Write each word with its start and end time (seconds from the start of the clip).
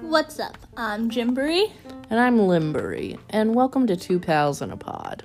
What's 0.00 0.38
up? 0.38 0.58
I'm 0.76 1.10
Jimbury. 1.10 1.72
And 2.08 2.20
I'm 2.20 2.38
Limbury, 2.38 3.18
and 3.30 3.56
welcome 3.56 3.88
to 3.88 3.96
Two 3.96 4.20
Pals 4.20 4.62
in 4.62 4.70
a 4.70 4.76
Pod. 4.76 5.24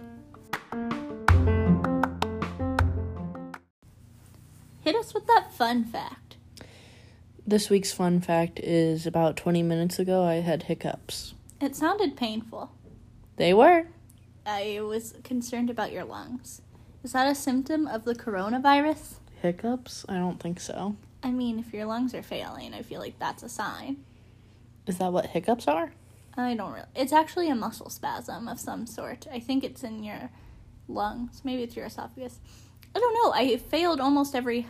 Hit 4.82 4.96
us 4.96 5.14
with 5.14 5.28
that 5.28 5.54
fun 5.54 5.84
fact. 5.84 6.38
This 7.46 7.70
week's 7.70 7.94
fun 7.94 8.22
fact 8.22 8.60
is 8.60 9.06
about 9.06 9.38
20 9.38 9.62
minutes 9.62 10.00
ago 10.00 10.24
I 10.24 10.36
had 10.36 10.64
hiccups. 10.64 11.36
It 11.62 11.76
sounded 11.76 12.18
painful. 12.18 12.72
They 13.36 13.54
were. 13.54 13.86
I 14.44 14.80
was 14.82 15.14
concerned 15.24 15.70
about 15.70 15.92
your 15.92 16.04
lungs. 16.04 16.64
Is 17.04 17.12
that 17.12 17.30
a 17.30 17.36
symptom 17.36 17.86
of 17.86 18.06
the 18.06 18.16
coronavirus? 18.16 19.20
Hiccups? 19.42 20.06
I 20.10 20.16
don't 20.16 20.40
think 20.40 20.60
so. 20.60 20.96
I 21.24 21.32
mean, 21.32 21.60
if 21.60 21.74
your 21.74 21.86
lungs 21.86 22.14
are 22.14 22.24
failing, 22.24 22.74
I 22.74 22.82
feel 22.82 23.00
like 23.00 23.18
that's 23.20 23.44
a 23.44 23.50
sign. 23.50 23.98
Is 24.88 24.98
that 25.00 25.12
what 25.12 25.28
hiccups 25.28 25.68
are? 25.68 25.92
I 26.38 26.54
don't 26.54 26.72
really. 26.74 26.86
It's 26.96 27.14
actually 27.14 27.50
a 27.50 27.56
muscle 27.56 27.90
spasm 27.90 28.48
of 28.48 28.60
some 28.60 28.86
sort. 28.86 29.26
I 29.32 29.40
think 29.40 29.64
it's 29.64 29.84
in 29.84 30.04
your 30.04 30.30
lungs. 30.88 31.42
Maybe 31.44 31.64
it's 31.64 31.76
your 31.76 31.86
esophagus. 31.86 32.40
I 32.96 33.00
don't 33.00 33.14
know. 33.14 33.32
I 33.34 33.58
failed 33.58 34.00
almost 34.00 34.36
every 34.36 34.68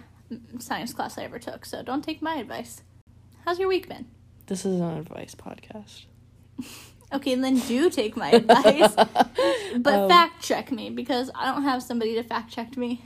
science 0.60 0.94
class 0.94 1.18
I 1.18 1.24
ever 1.24 1.40
took, 1.40 1.66
so 1.66 1.84
don't 1.84 2.04
take 2.04 2.22
my 2.22 2.36
advice. 2.36 2.82
How's 3.46 3.60
your 3.60 3.68
week 3.68 3.90
been? 3.90 4.06
This 4.48 4.66
is 4.66 4.80
an 4.80 4.98
advice 4.98 5.36
podcast. 5.36 6.06
Okay, 7.14 7.36
then 7.36 7.60
do 7.60 7.90
take 7.92 8.18
my 8.18 8.32
advice. 8.32 8.94
but 9.78 9.94
Um, 9.94 10.10
fact 10.10 10.44
check 10.44 10.72
me 10.72 10.90
because 10.90 11.30
I 11.36 11.46
don't 11.46 11.62
have 11.62 11.84
somebody 11.84 12.16
to 12.16 12.24
fact 12.24 12.52
check 12.52 12.76
me. 12.76 13.00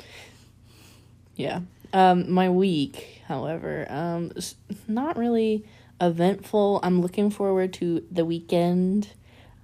Yeah. 1.39 1.61
Um, 1.93 2.29
my 2.29 2.49
week, 2.49 3.21
however, 3.25 3.87
um, 3.89 4.33
is 4.35 4.55
not 4.89 5.17
really 5.17 5.65
eventful. 6.01 6.81
I'm 6.83 7.01
looking 7.01 7.31
forward 7.31 7.71
to 7.75 8.03
the 8.11 8.25
weekend. 8.25 9.11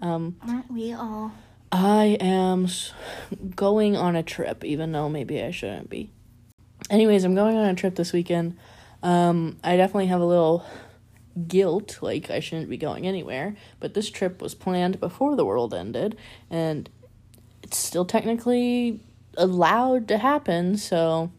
Um, 0.02 0.38
Aren't 0.48 0.72
we 0.72 0.94
all? 0.94 1.34
I 1.74 2.16
am 2.22 2.70
going 3.58 3.98
on 3.98 4.16
a 4.16 4.24
trip, 4.24 4.64
even 4.64 4.94
though 4.94 5.10
maybe 5.10 5.44
I 5.44 5.52
shouldn't 5.52 5.90
be. 5.90 6.12
Anyways, 6.90 7.26
I'm 7.26 7.36
going 7.36 7.58
on 7.58 7.66
a 7.66 7.76
trip 7.76 7.96
this 7.96 8.14
weekend. 8.14 8.58
Um, 9.04 9.58
I 9.62 9.76
definitely 9.76 10.08
have 10.08 10.22
a 10.22 10.26
little 10.26 10.66
guilt, 11.46 12.00
like 12.02 12.32
I 12.32 12.40
shouldn't 12.40 12.70
be 12.70 12.78
going 12.78 13.06
anywhere, 13.06 13.58
but 13.82 13.94
this 13.94 14.10
trip 14.10 14.42
was 14.42 14.56
planned 14.56 15.02
before 15.02 15.36
the 15.36 15.44
world 15.44 15.74
ended, 15.74 16.16
and 16.50 16.90
it's 17.64 17.78
still 17.78 18.06
technically 18.06 19.02
allowed 19.36 20.08
to 20.08 20.18
happen, 20.18 20.78
so 20.78 21.32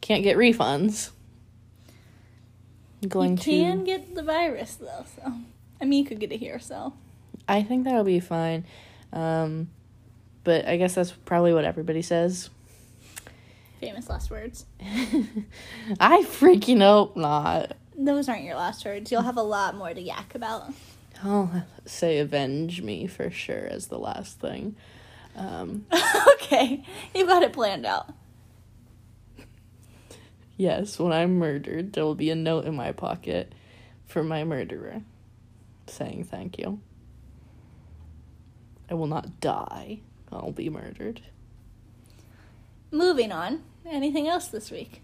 can't 0.00 0.22
get 0.22 0.36
refunds. 0.36 1.10
I'm 3.02 3.08
going 3.08 3.32
you 3.32 3.42
can 3.42 3.78
to. 3.80 3.84
get 3.84 4.14
the 4.14 4.22
virus 4.22 4.74
though, 4.76 5.04
so 5.16 5.32
I 5.80 5.84
mean 5.84 6.02
you 6.02 6.08
could 6.08 6.18
get 6.20 6.32
it 6.32 6.38
here, 6.38 6.58
so 6.58 6.94
I 7.46 7.62
think 7.62 7.84
that'll 7.84 8.04
be 8.04 8.20
fine. 8.20 8.64
Um, 9.12 9.68
but 10.44 10.66
I 10.66 10.76
guess 10.76 10.94
that's 10.94 11.12
probably 11.12 11.52
what 11.54 11.64
everybody 11.64 12.02
says. 12.02 12.50
famous 13.80 14.08
last 14.08 14.30
words. 14.30 14.66
I 14.80 16.22
freaking 16.24 16.82
hope 16.82 17.16
not. 17.16 17.76
Those 17.96 18.28
aren't 18.28 18.44
your 18.44 18.56
last 18.56 18.84
words. 18.84 19.10
You'll 19.10 19.22
have 19.22 19.36
a 19.36 19.42
lot 19.42 19.74
more 19.76 19.92
to 19.92 20.00
yak 20.00 20.34
about. 20.34 20.72
I'll 21.22 21.64
say 21.84 22.18
avenge 22.18 22.82
me 22.82 23.06
for 23.06 23.30
sure 23.30 23.66
as 23.70 23.88
the 23.88 23.98
last 23.98 24.38
thing. 24.40 24.76
Um, 25.36 25.86
okay, 26.34 26.84
you 27.14 27.26
got 27.26 27.42
it 27.42 27.52
planned 27.52 27.86
out. 27.86 28.12
Yes, 30.58 30.98
when 30.98 31.12
I'm 31.12 31.38
murdered, 31.38 31.94
there 31.94 32.04
will 32.04 32.14
be 32.14 32.28
a 32.28 32.34
note 32.34 32.66
in 32.66 32.76
my 32.76 32.92
pocket 32.92 33.54
for 34.04 34.22
my 34.22 34.44
murderer 34.44 35.02
saying 35.86 36.24
thank 36.24 36.58
you. 36.58 36.80
I 38.90 38.94
will 38.94 39.06
not 39.06 39.40
die. 39.40 40.00
I'll 40.30 40.52
be 40.52 40.68
murdered. 40.68 41.22
Moving 42.90 43.32
on. 43.32 43.62
Anything 43.86 44.28
else 44.28 44.48
this 44.48 44.70
week? 44.70 45.02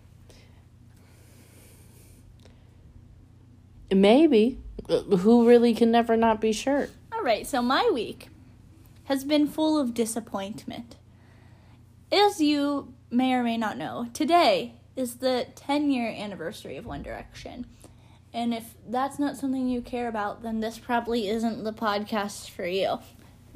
Maybe. 3.90 4.58
Uh, 4.88 5.00
Who 5.00 5.48
really 5.48 5.74
can 5.74 5.90
never 5.90 6.16
not 6.16 6.40
be 6.40 6.52
sure? 6.52 6.88
All 7.12 7.22
right, 7.22 7.46
so 7.46 7.62
my 7.62 7.90
week 7.92 8.28
has 9.04 9.24
been 9.24 9.46
full 9.46 9.78
of 9.78 9.94
disappointment. 9.94 10.96
As 12.12 12.40
you 12.40 12.92
may 13.10 13.32
or 13.34 13.42
may 13.42 13.56
not 13.56 13.78
know, 13.78 14.08
today 14.12 14.74
is 14.96 15.16
the 15.16 15.46
10 15.54 15.90
year 15.90 16.08
anniversary 16.08 16.76
of 16.76 16.86
One 16.86 17.02
Direction. 17.02 17.66
And 18.32 18.52
if 18.52 18.74
that's 18.88 19.18
not 19.18 19.36
something 19.36 19.68
you 19.68 19.80
care 19.80 20.08
about, 20.08 20.42
then 20.42 20.60
this 20.60 20.78
probably 20.78 21.28
isn't 21.28 21.62
the 21.62 21.72
podcast 21.72 22.50
for 22.50 22.66
you. 22.66 22.98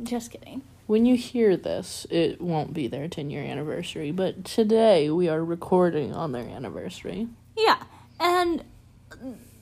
Just 0.02 0.30
kidding. 0.30 0.62
When 0.86 1.04
you 1.04 1.16
hear 1.16 1.56
this, 1.56 2.06
it 2.10 2.40
won't 2.40 2.72
be 2.72 2.86
their 2.86 3.08
10 3.08 3.28
year 3.30 3.42
anniversary, 3.42 4.10
but 4.10 4.44
today 4.44 5.10
we 5.10 5.28
are 5.28 5.44
recording 5.44 6.14
on 6.14 6.32
their 6.32 6.48
anniversary. 6.48 7.28
Yeah, 7.56 7.82
and 8.20 8.64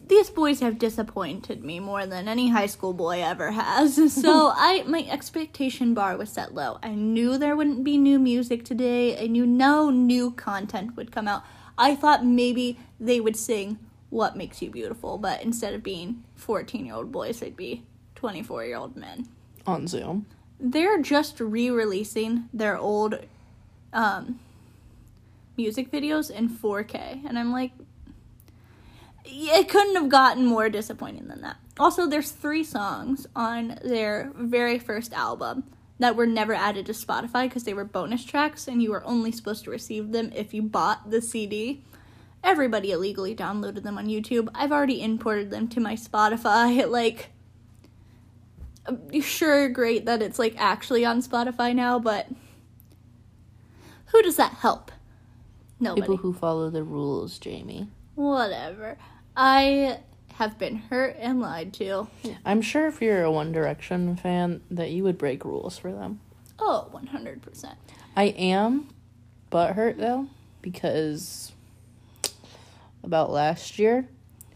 these 0.07 0.31
boys 0.31 0.61
have 0.61 0.79
disappointed 0.79 1.65
me 1.65 1.81
more 1.81 2.07
than 2.07 2.29
any 2.29 2.51
high 2.51 2.67
school 2.67 2.93
boy 2.93 3.23
ever 3.23 3.51
has. 3.51 3.97
So 4.27 4.53
I 4.57 4.85
my 4.87 5.07
expectation 5.09 5.95
bar 5.95 6.17
was 6.17 6.31
set 6.31 6.55
low. 6.55 6.79
I 6.83 6.91
knew 6.91 7.39
there 7.39 7.57
wouldn't 7.57 7.85
be 7.85 7.97
new 7.97 8.19
music 8.19 8.65
today. 8.65 9.19
I 9.19 9.27
knew 9.27 9.47
no 9.47 9.91
new 9.91 10.31
content 10.31 10.97
would 10.97 11.11
come 11.11 11.27
out. 11.27 11.43
I 11.79 11.95
thought 11.95 12.25
maybe 12.25 12.79
they 12.99 13.21
would 13.21 13.37
sing 13.37 13.79
What 14.11 14.37
Makes 14.37 14.63
You 14.63 14.71
Beautiful, 14.71 15.19
but 15.19 15.43
instead 15.43 15.75
of 15.75 15.83
being 15.83 16.25
14-year-old 16.41 17.13
boys, 17.13 17.41
they'd 17.41 17.57
be 17.57 17.85
24-year-old 18.17 18.97
men. 18.97 19.29
On 19.67 19.87
Zoom. 19.87 20.27
They're 20.59 21.03
just 21.03 21.39
re-releasing 21.41 22.49
their 22.53 22.79
old 22.79 23.19
um 23.93 24.41
music 25.57 25.91
videos 25.91 26.31
in 26.31 26.49
4K 26.51 27.25
and 27.27 27.39
I'm 27.39 27.51
like 27.53 27.73
it 29.25 29.69
couldn't 29.69 29.97
have 29.97 30.09
gotten 30.09 30.47
more 30.47 30.69
disappointing 30.69 31.29
than 31.29 31.41
that. 31.43 31.57
Also, 31.79 32.07
there's 32.07 32.31
three 32.31 32.65
songs 32.65 33.27
on 33.35 33.79
their 33.85 34.31
very 34.35 34.79
first 34.79 35.13
album 35.13 35.65
that 35.99 36.17
were 36.17 36.27
never 36.27 36.55
added 36.55 36.87
to 36.87 36.93
Spotify 36.93 37.45
because 37.45 37.65
they 37.65 37.75
were 37.75 37.85
bonus 37.85 38.25
tracks 38.25 38.69
and 38.69 38.83
you 38.83 38.91
were 38.91 39.05
only 39.05 39.33
supposed 39.33 39.65
to 39.65 39.71
receive 39.71 40.13
them 40.13 40.31
if 40.35 40.53
you 40.53 40.63
bought 40.63 41.11
the 41.11 41.23
CD. 41.23 41.83
Everybody 42.45 42.93
illegally 42.93 43.35
downloaded 43.35 43.83
them 43.83 43.99
on 43.99 44.07
YouTube. 44.07 44.49
I've 44.55 44.73
already 44.73 45.03
imported 45.03 45.51
them 45.51 45.69
to 45.69 45.81
my 45.81 45.95
Spotify. 45.95 46.89
Like, 46.97 47.31
um, 48.87 49.21
sure, 49.21 49.69
great 49.69 50.05
that 50.07 50.23
it's 50.23 50.39
like 50.39 50.55
actually 50.59 51.05
on 51.05 51.21
Spotify 51.21 51.75
now, 51.75 51.99
but 51.99 52.29
who 54.07 54.23
does 54.23 54.37
that 54.37 54.53
help? 54.53 54.93
Nobody. 55.81 56.03
People 56.03 56.17
who 56.19 56.33
follow 56.33 56.71
the 56.71 56.85
rules, 56.85 57.39
Jamie. 57.39 57.89
Whatever. 58.15 58.97
I 59.37 59.99
have 60.37 60.59
been 60.59 60.77
hurt 60.77 61.17
and 61.19 61.41
lied 61.41 61.73
to. 61.75 62.09
I'm 62.45 62.61
sure 62.61 62.87
if 62.87 63.01
you're 63.01 63.25
a 63.25 63.33
One 63.33 63.53
Direction 63.53 64.17
fan, 64.17 64.61
that 64.71 64.91
you 64.91 65.03
would 65.05 65.19
break 65.19 65.45
rules 65.45 65.79
for 65.79 65.93
them. 65.93 66.21
Oh, 66.59 66.89
100%. 66.93 67.75
I 68.17 68.25
am 68.25 68.89
butthurt 69.51 69.99
though, 69.99 70.29
because 70.63 71.53
about 73.03 73.31
last 73.31 73.79
year 73.79 74.09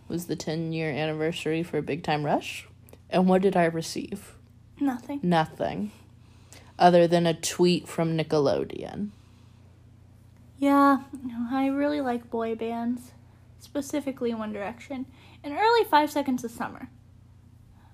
was 0.08 0.26
the 0.26 0.36
10 0.36 0.72
year 0.72 0.90
anniversary 0.90 1.62
for 1.62 1.80
Big 1.80 2.02
Time 2.02 2.24
Rush. 2.24 2.66
And 3.08 3.28
what 3.28 3.42
did 3.42 3.56
I 3.56 3.64
receive? 3.64 4.34
Nothing. 4.78 5.20
Nothing. 5.22 5.92
Other 6.78 7.06
than 7.06 7.26
a 7.26 7.34
tweet 7.34 7.88
from 7.88 8.16
Nickelodeon. 8.16 9.10
Yeah, 10.58 10.98
I 11.50 11.68
really 11.68 12.00
like 12.00 12.30
boy 12.30 12.54
bands, 12.54 13.12
specifically 13.60 14.34
One 14.34 14.52
Direction, 14.52 15.06
and 15.44 15.54
early 15.54 15.84
Five 15.84 16.10
Seconds 16.10 16.44
of 16.44 16.50
Summer. 16.50 16.88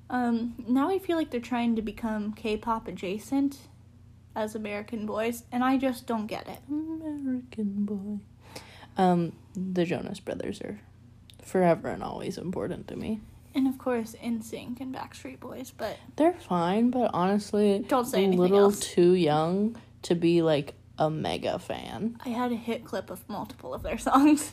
Um, 0.08 0.54
now 0.69 0.88
I 0.90 0.98
feel 0.98 1.16
like 1.16 1.31
they're 1.31 1.40
trying 1.40 1.75
to 1.76 1.82
become 1.82 2.32
K-pop 2.32 2.87
adjacent 2.87 3.58
as 4.37 4.54
American 4.54 5.06
boys, 5.06 5.44
and 5.50 5.64
I 5.64 5.76
just 5.78 6.06
don't 6.06 6.26
get 6.26 6.46
it. 6.46 6.58
American 6.69 7.84
boy. 7.84 8.19
Um, 8.96 9.32
the 9.54 9.84
Jonas 9.84 10.20
Brothers 10.20 10.60
are 10.60 10.81
forever 11.43 11.88
and 11.88 12.02
always 12.02 12.38
important 12.38 12.87
to 12.88 12.96
me. 12.96 13.20
And 13.54 13.66
of 13.66 13.78
course, 13.78 14.14
NSYNC 14.22 14.81
and 14.81 14.94
Backstreet 14.94 15.40
Boys, 15.40 15.72
but 15.76 15.96
They're 16.16 16.34
fine, 16.34 16.90
but 16.90 17.10
honestly, 17.14 17.84
Don't 17.88 18.04
say 18.04 18.26
a 18.26 18.28
little 18.28 18.58
else. 18.64 18.81
too 18.81 19.12
young 19.14 19.76
to 20.02 20.14
be 20.14 20.42
like 20.42 20.75
a 20.99 21.08
mega 21.10 21.58
fan. 21.58 22.19
I 22.25 22.28
had 22.31 22.52
a 22.52 22.56
hit 22.56 22.84
clip 22.84 23.08
of 23.10 23.26
multiple 23.28 23.72
of 23.75 23.82
their 23.82 23.99
songs. 24.10 24.52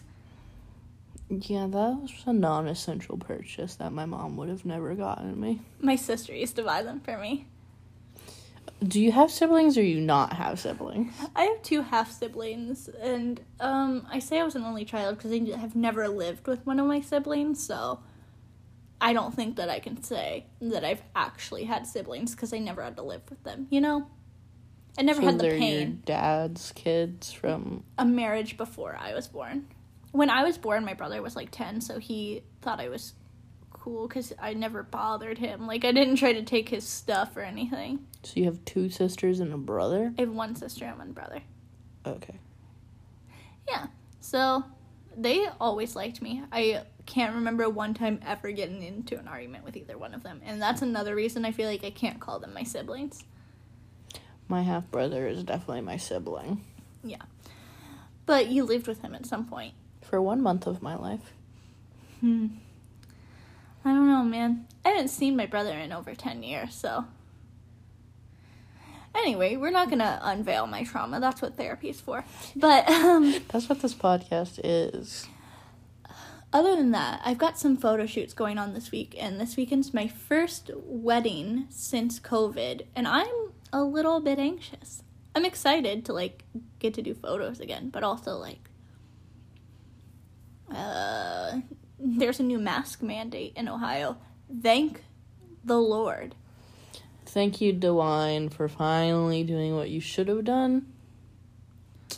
Yeah, 1.41 1.67
that 1.67 1.99
was 2.01 2.13
a 2.25 2.33
non-essential 2.33 3.17
purchase 3.17 3.75
that 3.75 3.91
my 3.91 4.05
mom 4.05 4.37
would 4.37 4.49
have 4.49 4.65
never 4.65 4.93
gotten 4.93 5.39
me. 5.39 5.61
My 5.79 5.95
sister 5.95 6.33
used 6.33 6.55
to 6.57 6.63
buy 6.63 6.83
them 6.83 6.99
for 6.99 7.17
me. 7.17 7.47
Do 8.83 9.01
you 9.01 9.11
have 9.13 9.31
siblings 9.31 9.77
or 9.77 9.83
you 9.83 10.01
not 10.01 10.33
have 10.33 10.59
siblings? 10.59 11.13
I 11.35 11.43
have 11.43 11.61
two 11.61 11.81
half 11.81 12.11
siblings, 12.11 12.89
and 12.89 13.39
um, 13.59 14.05
I 14.11 14.19
say 14.19 14.39
I 14.39 14.43
was 14.43 14.55
an 14.55 14.63
only 14.63 14.83
child 14.83 15.17
because 15.17 15.31
I 15.31 15.57
have 15.57 15.75
never 15.75 16.07
lived 16.07 16.47
with 16.47 16.65
one 16.65 16.79
of 16.79 16.87
my 16.87 16.99
siblings, 16.99 17.65
so 17.65 17.99
I 18.99 19.13
don't 19.13 19.33
think 19.33 19.55
that 19.55 19.69
I 19.69 19.79
can 19.79 20.03
say 20.03 20.45
that 20.61 20.83
I've 20.83 21.01
actually 21.15 21.63
had 21.63 21.87
siblings 21.87 22.35
because 22.35 22.53
I 22.53 22.59
never 22.59 22.83
had 22.83 22.97
to 22.97 23.03
live 23.03 23.21
with 23.29 23.43
them. 23.43 23.67
You 23.69 23.81
know, 23.81 24.07
I 24.97 25.01
never 25.01 25.21
so 25.21 25.27
had 25.27 25.39
the 25.39 25.49
pain. 25.49 26.01
dad's 26.05 26.73
kids 26.73 27.31
from. 27.31 27.83
A 27.97 28.05
marriage 28.05 28.57
before 28.57 28.97
I 28.99 29.13
was 29.13 29.27
born. 29.27 29.67
When 30.13 30.29
I 30.29 30.43
was 30.43 30.57
born, 30.57 30.85
my 30.85 30.93
brother 30.93 31.21
was 31.21 31.35
like 31.35 31.51
ten, 31.51 31.81
so 31.81 31.99
he 31.99 32.43
thought 32.61 32.79
I 32.79 32.87
was 32.87 33.13
cool 33.83 34.07
because 34.07 34.31
I 34.39 34.53
never 34.53 34.81
bothered 34.81 35.37
him. 35.37 35.67
Like 35.67 35.83
I 35.83 35.91
didn't 35.91 36.15
try 36.15 36.31
to 36.31 36.43
take 36.43 36.69
his 36.69 36.87
stuff 36.87 37.35
or 37.35 37.41
anything. 37.41 38.07
So 38.23 38.33
you 38.35 38.45
have 38.45 38.63
two 38.63 38.89
sisters 38.89 39.41
and 39.41 39.51
a 39.53 39.57
brother. 39.57 40.13
I 40.17 40.21
have 40.21 40.31
one 40.31 40.55
sister 40.55 40.85
and 40.85 40.97
one 40.97 41.11
brother. 41.11 41.41
Okay. 42.05 42.39
Yeah. 43.67 43.87
So 44.21 44.63
they 45.17 45.47
always 45.59 45.95
liked 45.95 46.21
me. 46.21 46.43
I 46.51 46.83
can't 47.05 47.35
remember 47.35 47.69
one 47.69 47.93
time 47.93 48.19
ever 48.25 48.51
getting 48.51 48.81
into 48.81 49.19
an 49.19 49.27
argument 49.27 49.65
with 49.65 49.75
either 49.75 49.97
one 49.97 50.13
of 50.13 50.23
them. 50.23 50.41
And 50.45 50.61
that's 50.61 50.81
another 50.81 51.13
reason 51.13 51.43
I 51.43 51.51
feel 51.51 51.67
like 51.67 51.83
I 51.83 51.89
can't 51.89 52.19
call 52.19 52.39
them 52.39 52.53
my 52.53 52.63
siblings. 52.63 53.23
My 54.47 54.61
half 54.61 54.89
brother 54.91 55.27
is 55.27 55.43
definitely 55.43 55.81
my 55.81 55.97
sibling. 55.97 56.63
Yeah. 57.03 57.23
But 58.25 58.47
you 58.47 58.63
lived 58.63 58.87
with 58.87 59.01
him 59.01 59.13
at 59.15 59.25
some 59.25 59.45
point. 59.45 59.73
For 60.13 60.21
one 60.21 60.43
month 60.43 60.67
of 60.67 60.83
my 60.83 60.93
life. 60.93 61.33
Hmm. 62.19 62.49
I 63.83 63.89
don't 63.93 64.07
know, 64.07 64.21
man. 64.21 64.67
I 64.85 64.89
haven't 64.89 65.07
seen 65.07 65.35
my 65.35 65.47
brother 65.47 65.71
in 65.71 65.91
over 65.91 66.13
10 66.13 66.43
years, 66.43 66.75
so. 66.75 67.05
Anyway, 69.15 69.55
we're 69.55 69.71
not 69.71 69.89
gonna 69.89 70.19
unveil 70.21 70.67
my 70.67 70.83
trauma. 70.83 71.19
That's 71.19 71.41
what 71.41 71.57
therapy's 71.57 71.99
for. 71.99 72.23
But, 72.55 72.87
um, 72.91 73.41
That's 73.47 73.67
what 73.67 73.81
this 73.81 73.95
podcast 73.95 74.59
is. 74.63 75.25
other 76.53 76.75
than 76.75 76.91
that, 76.91 77.19
I've 77.25 77.39
got 77.39 77.57
some 77.57 77.75
photo 77.75 78.05
shoots 78.05 78.35
going 78.35 78.59
on 78.59 78.75
this 78.75 78.91
week, 78.91 79.15
and 79.17 79.41
this 79.41 79.57
weekend's 79.57 79.95
my 79.95 80.07
first 80.07 80.69
wedding 80.75 81.65
since 81.71 82.19
COVID, 82.19 82.85
and 82.95 83.07
I'm 83.07 83.51
a 83.73 83.83
little 83.83 84.19
bit 84.19 84.37
anxious. 84.37 85.01
I'm 85.33 85.43
excited 85.43 86.05
to 86.05 86.13
like 86.13 86.43
get 86.77 86.93
to 86.93 87.01
do 87.01 87.15
photos 87.15 87.59
again, 87.59 87.89
but 87.89 88.03
also 88.03 88.37
like 88.37 88.69
uh 90.75 91.61
there's 91.99 92.39
a 92.39 92.43
new 92.43 92.59
mask 92.59 93.01
mandate 93.01 93.53
in 93.55 93.67
Ohio. 93.69 94.17
Thank 94.61 95.03
the 95.63 95.79
Lord. 95.79 96.35
Thank 97.25 97.61
you, 97.61 97.73
DeWine, 97.73 98.53
for 98.53 98.67
finally 98.67 99.43
doing 99.43 99.75
what 99.75 99.89
you 99.89 99.99
should 99.99 100.27
have 100.27 100.43
done 100.43 100.93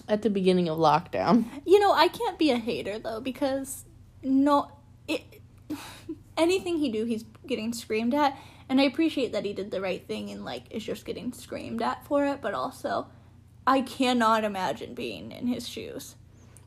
at 0.09 0.23
the 0.23 0.29
beginning 0.29 0.67
of 0.67 0.77
lockdown. 0.77 1.45
You 1.65 1.79
know, 1.79 1.93
I 1.93 2.07
can't 2.07 2.37
be 2.37 2.51
a 2.51 2.57
hater 2.57 2.99
though 2.99 3.21
because 3.21 3.85
no 4.23 4.71
it 5.07 5.41
anything 6.37 6.79
he 6.79 6.91
do 6.91 7.05
he's 7.05 7.23
getting 7.45 7.71
screamed 7.73 8.13
at 8.13 8.37
and 8.67 8.81
I 8.81 8.85
appreciate 8.85 9.31
that 9.33 9.45
he 9.45 9.53
did 9.53 9.71
the 9.71 9.81
right 9.81 10.05
thing 10.05 10.31
and 10.31 10.43
like 10.43 10.63
is 10.71 10.83
just 10.83 11.05
getting 11.05 11.31
screamed 11.33 11.81
at 11.81 12.05
for 12.05 12.25
it, 12.25 12.41
but 12.41 12.53
also 12.53 13.07
I 13.67 13.81
cannot 13.81 14.43
imagine 14.43 14.95
being 14.95 15.31
in 15.31 15.47
his 15.47 15.67
shoes. 15.67 16.15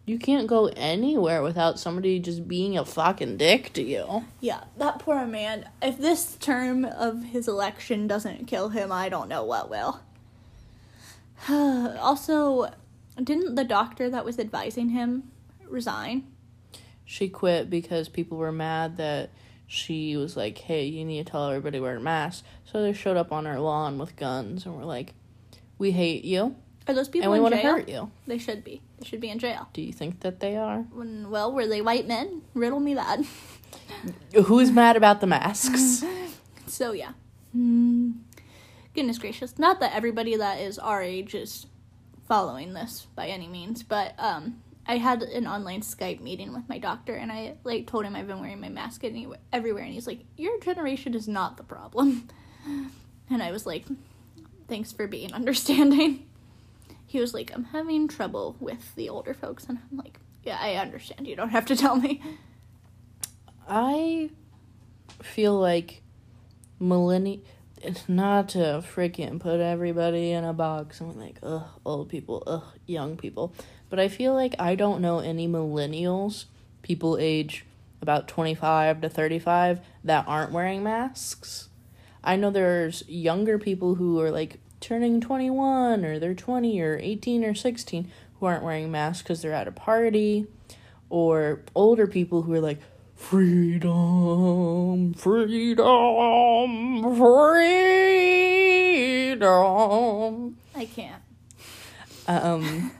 You 0.08 0.19
can't 0.19 0.46
go 0.46 0.69
anywhere 0.69 1.43
without 1.43 1.78
somebody 1.78 2.19
just 2.19 2.49
being 2.49 2.78
a 2.78 2.84
fucking 2.87 3.37
dick 3.37 3.75
to 3.75 3.82
you. 3.82 4.25
Yeah, 4.40 4.64
that 4.78 5.00
poor 5.00 5.26
man. 5.26 5.69
If 5.82 5.99
this 5.99 6.37
term 6.37 6.87
of 6.87 7.25
his 7.25 7.46
election 7.46 8.06
doesn't 8.06 8.46
kill 8.46 8.70
him, 8.70 8.90
I 8.90 9.10
don't 9.10 9.28
know 9.28 9.44
what 9.44 9.69
will. 9.69 10.00
also, 11.50 12.72
didn't 13.22 13.56
the 13.56 13.64
doctor 13.64 14.08
that 14.08 14.25
was 14.25 14.38
advising 14.38 14.88
him 14.88 15.31
resign? 15.69 16.26
She 17.04 17.28
quit 17.28 17.69
because 17.69 18.08
people 18.08 18.38
were 18.38 18.50
mad 18.50 18.96
that 18.96 19.28
she 19.66 20.16
was 20.16 20.38
like, 20.38 20.56
hey, 20.56 20.87
you 20.87 21.04
need 21.04 21.26
to 21.26 21.31
tell 21.31 21.50
everybody 21.50 21.76
to 21.76 21.82
wear 21.82 21.96
a 21.96 22.00
mask. 22.00 22.46
So 22.64 22.81
they 22.81 22.94
showed 22.94 23.19
up 23.19 23.31
on 23.31 23.46
our 23.46 23.61
lawn 23.61 23.99
with 23.99 24.16
guns 24.16 24.64
and 24.64 24.75
were 24.75 24.87
like, 24.87 25.12
we 25.76 25.90
hate 25.90 26.25
you 26.25 26.56
Are 26.87 26.94
those 26.94 27.11
people 27.11 27.31
and 27.31 27.32
we 27.32 27.40
want 27.40 27.54
to 27.54 27.61
hurt 27.61 27.90
you. 27.90 28.11
They 28.26 28.38
should 28.38 28.64
be. 28.64 28.81
They 28.98 29.06
should 29.06 29.20
be 29.20 29.30
in 29.30 29.38
jail. 29.38 29.68
Do 29.72 29.82
you 29.82 29.92
think 29.92 30.20
that 30.20 30.40
they 30.40 30.56
are? 30.56 30.80
When, 30.92 31.30
well, 31.30 31.52
were 31.52 31.66
they 31.66 31.80
white 31.80 32.06
men? 32.06 32.42
Riddle 32.54 32.80
me 32.80 32.94
that. 32.94 33.20
Who's 34.44 34.70
mad 34.70 34.96
about 34.96 35.20
the 35.20 35.26
masks? 35.26 36.04
So 36.66 36.92
yeah. 36.92 37.12
Hmm. 37.52 38.10
Goodness 38.94 39.18
gracious. 39.18 39.58
Not 39.58 39.80
that 39.80 39.94
everybody 39.94 40.36
that 40.36 40.60
is 40.60 40.78
our 40.78 41.02
age 41.02 41.34
is 41.34 41.66
following 42.26 42.74
this 42.74 43.06
by 43.16 43.28
any 43.28 43.48
means, 43.48 43.82
but 43.82 44.14
um 44.18 44.60
I 44.86 44.98
had 44.98 45.22
an 45.22 45.46
online 45.46 45.80
Skype 45.80 46.20
meeting 46.20 46.52
with 46.52 46.68
my 46.68 46.78
doctor 46.78 47.14
and 47.14 47.32
I 47.32 47.56
like 47.64 47.86
told 47.86 48.04
him 48.04 48.14
I've 48.14 48.26
been 48.26 48.40
wearing 48.40 48.60
my 48.60 48.68
mask 48.68 49.02
everywhere 49.52 49.82
and 49.82 49.92
he's 49.92 50.06
like, 50.06 50.24
"Your 50.36 50.60
generation 50.60 51.14
is 51.14 51.26
not 51.26 51.56
the 51.56 51.64
problem." 51.64 52.28
And 53.30 53.42
I 53.42 53.50
was 53.52 53.66
like, 53.66 53.84
"Thanks 54.68 54.90
for 54.92 55.06
being 55.06 55.34
understanding." 55.34 56.27
He 57.08 57.19
was 57.19 57.34
like, 57.34 57.50
"I'm 57.52 57.64
having 57.64 58.06
trouble 58.06 58.56
with 58.60 58.94
the 58.94 59.08
older 59.08 59.34
folks." 59.34 59.64
And 59.69 59.78
I'm 59.90 59.99
like, 59.99 60.20
"Yeah, 60.44 60.58
I 60.60 60.75
understand. 60.75 61.26
You 61.26 61.34
don't 61.34 61.49
have 61.49 61.66
to 61.66 61.75
tell 61.75 61.96
me." 61.96 62.22
I 63.69 64.31
feel 65.22 65.58
like 65.58 66.02
millennial. 66.78 67.43
It's 67.81 68.08
not 68.08 68.49
to 68.50 68.82
freaking 68.82 69.38
put 69.38 69.60
everybody 69.60 70.32
in 70.32 70.44
a 70.44 70.52
box 70.52 71.00
and 71.00 71.14
like, 71.14 71.38
ugh, 71.43 71.64
old 71.84 72.08
people, 72.08 72.43
ugh, 72.46 72.64
young 72.87 73.16
people. 73.16 73.54
But 73.88 74.00
I 74.00 74.08
feel 74.08 74.34
like 74.34 74.54
I 74.58 74.75
don't 74.75 75.00
know 75.00 75.20
any 75.20 75.46
millennials, 75.46 76.46
people 76.82 77.16
age 77.20 77.64
about 78.02 78.28
25 78.28 79.00
to 79.00 79.08
35, 79.08 79.81
that 80.04 80.25
aren't 80.26 80.52
wearing 80.52 80.82
masks. 80.82 81.69
I 82.22 82.37
know 82.37 82.50
there's 82.50 83.08
younger 83.08 83.58
people 83.58 83.94
who 83.94 84.20
are 84.20 84.31
like 84.31 84.61
turning 84.80 85.20
21 85.20 86.04
or 86.04 86.19
they're 86.19 86.34
20 86.34 86.80
or 86.80 86.98
18 86.98 87.44
or 87.44 87.54
16 87.54 88.10
who 88.38 88.46
aren't 88.46 88.62
wearing 88.62 88.90
masks 88.90 89.22
because 89.22 89.42
they're 89.42 89.52
at 89.52 89.69
a 89.69 89.72
party. 89.72 90.46
Or 91.10 91.60
older 91.75 92.06
people 92.06 92.42
who 92.42 92.54
are 92.54 92.60
like, 92.60 92.80
freedom, 93.14 95.14
freedom, 95.14 95.86
freedom. 97.16 98.19
I 100.75 100.86
can't. 100.86 101.22
Um, 102.26 102.90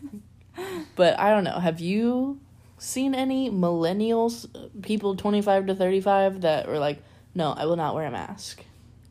but 0.97 1.19
I 1.19 1.31
don't 1.31 1.45
know. 1.45 1.59
Have 1.59 1.81
you 1.81 2.41
seen 2.79 3.15
any 3.15 3.51
millennials, 3.51 4.49
people 4.83 5.17
25 5.17 5.67
to 5.67 5.75
35, 5.75 6.41
that 6.41 6.67
were 6.67 6.79
like, 6.79 7.03
no, 7.35 7.53
I 7.53 7.67
will 7.67 7.77
not 7.77 7.95
wear 7.95 8.07
a 8.07 8.11
mask? 8.11 8.65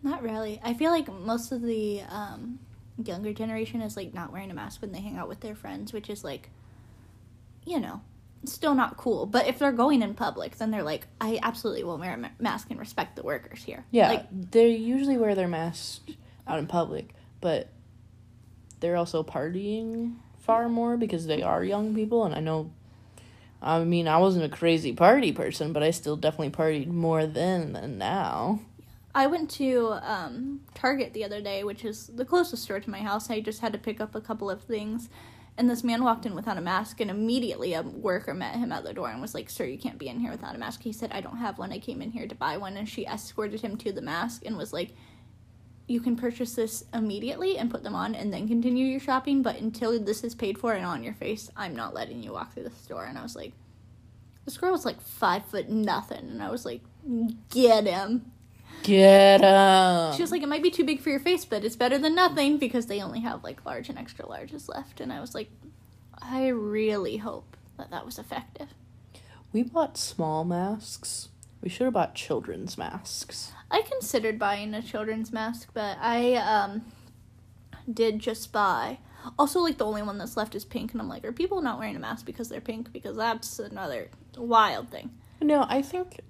Not 0.08 0.24
really. 0.24 0.62
I 0.64 0.74
feel 0.74 0.92
like 0.92 1.12
most 1.12 1.52
of 1.52 1.62
the 1.62 2.02
um, 2.10 2.60
younger 3.04 3.34
generation 3.34 3.82
is 3.82 3.98
like 3.98 4.14
not 4.14 4.32
wearing 4.32 4.50
a 4.50 4.54
mask 4.54 4.82
when 4.82 4.94
they 4.94 5.02
hang 5.02 5.18
out 5.18 5.28
with 5.28 5.42
their 5.42 5.54
friends, 5.54 5.92
which 5.92 6.10
is 6.10 6.24
like, 6.24 6.50
you 7.66 7.78
know, 7.78 8.00
still 8.46 8.74
not 8.74 8.96
cool. 8.96 9.26
But 9.26 9.48
if 9.48 9.60
they're 9.60 9.74
going 9.74 10.02
in 10.02 10.14
public, 10.14 10.58
then 10.58 10.72
they're 10.72 10.82
like, 10.82 11.08
I 11.20 11.42
absolutely 11.44 11.84
will 11.84 11.98
wear 11.98 12.14
a 12.14 12.18
ma- 12.18 12.30
mask 12.40 12.68
and 12.70 12.80
respect 12.80 13.18
the 13.18 13.24
workers 13.24 13.66
here. 13.66 13.84
Yeah, 13.92 14.08
Like, 14.08 14.52
they 14.52 14.70
usually 14.70 15.18
wear 15.18 15.36
their 15.36 15.50
masks 15.50 16.00
out 16.48 16.58
in 16.58 16.68
public, 16.68 17.10
but 17.42 17.68
they're 18.80 18.96
also 18.96 19.24
partying 19.24 20.16
far 20.40 20.70
more 20.70 20.96
because 20.96 21.28
they 21.28 21.42
are 21.42 21.66
young 21.66 21.94
people. 21.94 22.24
And 22.24 22.34
I 22.34 22.40
know, 22.40 22.72
I 23.62 23.84
mean, 23.84 24.08
I 24.08 24.20
wasn't 24.20 24.46
a 24.46 24.56
crazy 24.56 24.94
party 24.94 25.34
person, 25.34 25.74
but 25.74 25.84
I 25.84 25.92
still 25.92 26.16
definitely 26.16 26.52
partied 26.52 26.88
more 26.88 27.26
then 27.26 27.74
than 27.74 27.98
now. 27.98 28.62
I 29.18 29.26
went 29.26 29.50
to 29.54 29.98
um, 30.04 30.62
Target 30.76 31.12
the 31.16 31.26
other 31.26 31.42
day, 31.42 31.64
which 31.64 31.84
is 31.84 32.06
the 32.06 32.24
closest 32.24 32.62
store 32.62 32.80
to 32.80 32.90
my 32.92 33.00
house. 33.00 33.32
I 33.32 33.40
just 33.40 33.62
had 33.62 33.74
to 33.74 33.80
pick 33.80 34.00
up 34.00 34.14
a 34.14 34.22
couple 34.22 34.48
of 34.48 34.62
things. 34.62 35.10
And 35.58 35.68
this 35.68 35.84
man 35.84 36.04
walked 36.04 36.28
in 36.28 36.36
without 36.36 36.60
a 36.60 36.62
mask, 36.62 37.02
and 37.02 37.10
immediately 37.10 37.74
a 37.74 37.82
worker 37.82 38.36
met 38.36 38.58
him 38.58 38.72
at 38.72 38.84
the 38.84 38.94
door 38.94 39.10
and 39.10 39.20
was 39.20 39.34
like, 39.34 39.50
Sir, 39.50 39.66
you 39.66 39.80
can't 39.80 39.98
be 39.98 40.08
in 40.08 40.20
here 40.20 40.30
without 40.30 40.54
a 40.54 40.60
mask. 40.60 40.84
He 40.84 40.94
said, 40.94 41.12
I 41.12 41.22
don't 41.22 41.38
have 41.38 41.58
one. 41.58 41.72
I 41.72 41.80
came 41.80 42.04
in 42.04 42.12
here 42.12 42.28
to 42.28 42.36
buy 42.36 42.58
one. 42.58 42.78
And 42.78 42.88
she 42.88 43.08
escorted 43.08 43.62
him 43.62 43.76
to 43.78 43.92
the 43.92 44.04
mask 44.04 44.46
and 44.46 44.56
was 44.56 44.72
like, 44.72 44.92
You 45.88 46.00
can 46.00 46.16
purchase 46.16 46.54
this 46.54 46.84
immediately 46.94 47.58
and 47.58 47.72
put 47.72 47.82
them 47.82 47.96
on 47.96 48.14
and 48.14 48.32
then 48.32 48.48
continue 48.48 48.86
your 48.86 49.00
shopping. 49.00 49.42
But 49.42 49.60
until 49.60 50.00
this 50.00 50.24
is 50.24 50.36
paid 50.36 50.60
for 50.60 50.74
and 50.74 50.86
on 50.86 51.04
your 51.04 51.16
face, 51.16 51.50
I'm 51.58 51.76
not 51.76 51.96
letting 51.96 52.22
you 52.22 52.34
walk 52.34 52.54
through 52.54 52.66
the 52.66 52.70
store. 52.70 53.06
And 53.06 53.18
I 53.18 53.24
was 53.24 53.36
like, 53.36 53.54
This 54.46 54.60
girl 54.60 54.74
was 54.74 54.86
like 54.86 55.02
five 55.02 55.44
foot 55.46 55.70
nothing. 55.70 56.30
And 56.30 56.44
I 56.44 56.52
was 56.52 56.66
like, 56.66 56.82
Get 57.50 57.88
him. 57.88 58.32
Get 58.84 59.44
up. 59.44 60.16
She 60.16 60.22
was 60.22 60.32
like, 60.32 60.42
it 60.44 60.50
might 60.50 60.64
be 60.64 60.72
too 60.72 60.86
big 60.86 61.02
for 61.02 61.10
your 61.10 61.20
face, 61.20 61.44
but 61.46 61.66
it's 61.66 61.76
better 61.76 61.98
than 61.98 62.16
nothing 62.16 62.58
because 62.58 62.86
they 62.88 63.02
only 63.02 63.20
have 63.22 63.44
like 63.44 63.66
large 63.66 63.90
and 63.90 63.98
extra 63.98 64.26
larges 64.26 64.70
left. 64.70 65.02
And 65.02 65.12
I 65.12 65.20
was 65.20 65.36
like, 65.36 65.50
I 66.22 66.48
really 66.48 67.18
hope 67.18 67.58
that 67.78 67.92
that 67.92 68.06
was 68.06 68.18
effective. 68.18 68.70
we 69.54 69.64
bought 69.64 69.98
small 69.98 70.44
masks. 70.44 71.30
We 71.62 71.70
should 71.70 71.86
have 71.86 71.94
bought 71.94 72.16
children's 72.16 72.78
masks. 72.78 73.52
I 73.70 73.82
considered 73.82 74.40
buying 74.40 74.74
a 74.74 74.82
children's 74.82 75.34
mask, 75.34 75.70
but 75.74 75.98
I 76.00 76.36
um 76.36 76.86
did 77.92 78.20
just 78.20 78.52
buy. 78.52 79.00
Also, 79.38 79.60
like 79.60 79.78
the 79.78 79.86
only 79.86 80.04
one 80.04 80.18
that's 80.18 80.38
left 80.38 80.56
is 80.56 80.64
pink, 80.64 80.92
and 80.94 81.02
I'm 81.02 81.10
like, 81.10 81.26
are 81.26 81.32
people 81.34 81.62
not 81.62 81.80
wearing 81.80 81.96
a 81.96 82.00
mask 82.00 82.26
because 82.26 82.48
they're 82.48 82.62
pink? 82.62 82.94
Because 82.94 83.18
that's 83.18 83.60
another 83.60 84.10
wild 84.38 84.90
thing. 84.90 85.10
No, 85.42 85.66
I 85.68 85.82
think 85.82 86.22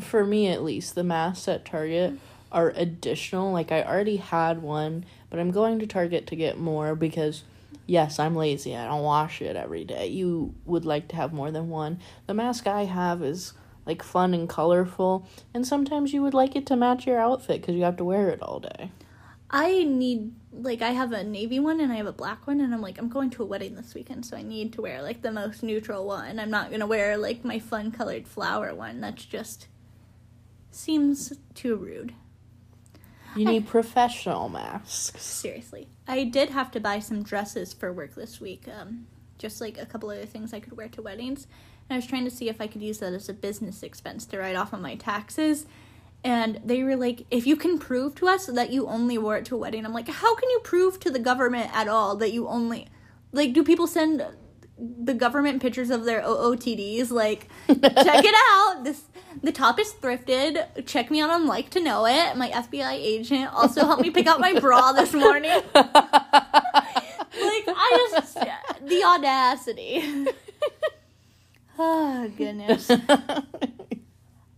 for 0.00 0.24
me 0.24 0.48
at 0.48 0.62
least, 0.62 0.94
the 0.94 1.04
masks 1.04 1.48
at 1.48 1.64
Target 1.64 2.18
are 2.52 2.72
additional. 2.76 3.52
Like 3.52 3.72
I 3.72 3.82
already 3.82 4.16
had 4.16 4.62
one, 4.62 5.04
but 5.30 5.40
I'm 5.40 5.50
going 5.50 5.78
to 5.80 5.86
Target 5.86 6.26
to 6.28 6.36
get 6.36 6.58
more 6.58 6.94
because 6.94 7.42
yes, 7.86 8.18
I'm 8.18 8.36
lazy. 8.36 8.76
I 8.76 8.86
don't 8.86 9.02
wash 9.02 9.42
it 9.42 9.56
every 9.56 9.84
day. 9.84 10.06
You 10.06 10.54
would 10.64 10.84
like 10.84 11.08
to 11.08 11.16
have 11.16 11.32
more 11.32 11.50
than 11.50 11.68
one. 11.68 11.98
The 12.26 12.34
mask 12.34 12.66
I 12.66 12.84
have 12.84 13.22
is 13.22 13.52
like 13.86 14.02
fun 14.02 14.32
and 14.32 14.48
colorful, 14.48 15.28
and 15.52 15.66
sometimes 15.66 16.12
you 16.12 16.22
would 16.22 16.32
like 16.34 16.56
it 16.56 16.66
to 16.66 16.76
match 16.76 17.06
your 17.06 17.18
outfit 17.18 17.60
because 17.60 17.74
you 17.74 17.82
have 17.82 17.98
to 17.98 18.04
wear 18.04 18.30
it 18.30 18.42
all 18.42 18.60
day. 18.60 18.90
I 19.50 19.84
need 19.84 20.32
like 20.52 20.82
I 20.82 20.90
have 20.90 21.12
a 21.12 21.22
navy 21.22 21.60
one 21.60 21.80
and 21.80 21.92
I 21.92 21.96
have 21.96 22.06
a 22.06 22.12
black 22.12 22.46
one 22.46 22.60
and 22.60 22.72
I'm 22.72 22.80
like 22.80 22.98
I'm 22.98 23.08
going 23.08 23.30
to 23.30 23.42
a 23.42 23.46
wedding 23.46 23.74
this 23.74 23.94
weekend 23.94 24.24
so 24.24 24.36
I 24.36 24.42
need 24.42 24.72
to 24.72 24.82
wear 24.82 25.02
like 25.02 25.22
the 25.22 25.30
most 25.30 25.62
neutral 25.62 26.06
one. 26.06 26.40
I'm 26.40 26.50
not 26.50 26.70
going 26.70 26.80
to 26.80 26.86
wear 26.86 27.16
like 27.16 27.44
my 27.44 27.58
fun 27.58 27.92
colored 27.92 28.26
flower 28.26 28.74
one. 28.74 29.00
That's 29.00 29.24
just 29.24 29.68
seems 30.74 31.32
too 31.54 31.76
rude. 31.76 32.14
You 33.36 33.46
need 33.46 33.66
professional 33.66 34.48
masks. 34.48 35.20
Seriously. 35.20 35.88
I 36.06 36.24
did 36.24 36.50
have 36.50 36.70
to 36.72 36.80
buy 36.80 37.00
some 37.00 37.22
dresses 37.22 37.72
for 37.72 37.92
work 37.92 38.14
this 38.14 38.40
week. 38.40 38.68
Um 38.68 39.06
just 39.36 39.60
like 39.60 39.76
a 39.76 39.86
couple 39.86 40.08
other 40.10 40.26
things 40.26 40.54
I 40.54 40.60
could 40.60 40.76
wear 40.76 40.88
to 40.88 41.02
weddings. 41.02 41.48
And 41.88 41.96
I 41.96 41.98
was 41.98 42.06
trying 42.06 42.24
to 42.24 42.30
see 42.30 42.48
if 42.48 42.60
I 42.60 42.68
could 42.68 42.82
use 42.82 42.98
that 42.98 43.12
as 43.12 43.28
a 43.28 43.34
business 43.34 43.82
expense 43.82 44.24
to 44.26 44.38
write 44.38 44.54
off 44.54 44.72
on 44.72 44.80
my 44.80 44.94
taxes 44.94 45.66
and 46.24 46.58
they 46.64 46.82
were 46.82 46.96
like, 46.96 47.26
if 47.30 47.46
you 47.46 47.54
can 47.54 47.78
prove 47.78 48.14
to 48.16 48.28
us 48.28 48.46
that 48.46 48.72
you 48.72 48.86
only 48.86 49.18
wore 49.18 49.36
it 49.36 49.44
to 49.46 49.56
a 49.56 49.58
wedding, 49.58 49.84
I'm 49.84 49.92
like, 49.92 50.08
how 50.08 50.34
can 50.34 50.48
you 50.48 50.60
prove 50.64 50.98
to 51.00 51.10
the 51.10 51.18
government 51.18 51.70
at 51.74 51.86
all 51.86 52.16
that 52.16 52.32
you 52.32 52.48
only, 52.48 52.88
like, 53.30 53.52
do 53.52 53.62
people 53.62 53.86
send 53.86 54.24
the 54.78 55.14
government 55.14 55.62
pictures 55.62 55.90
of 55.90 56.04
their 56.04 56.22
OOTDs? 56.22 57.10
Like, 57.10 57.48
check 57.68 58.24
it 58.24 58.34
out. 58.52 58.84
This 58.84 59.02
the 59.42 59.52
top 59.52 59.78
is 59.78 59.92
thrifted. 59.92 60.86
Check 60.86 61.10
me 61.10 61.20
out 61.20 61.30
on 61.30 61.46
Like 61.46 61.70
to 61.70 61.80
Know 61.80 62.06
It. 62.06 62.36
My 62.36 62.50
FBI 62.50 62.92
agent 62.92 63.52
also 63.52 63.84
helped 63.84 64.02
me 64.02 64.10
pick 64.10 64.26
out 64.26 64.40
my 64.40 64.58
bra 64.58 64.92
this 64.92 65.12
morning. 65.12 65.50
like, 65.74 65.94
I 67.34 68.08
just 68.12 68.34
the 68.34 69.04
audacity. 69.04 70.26
oh 71.78 72.30
goodness. 72.36 72.90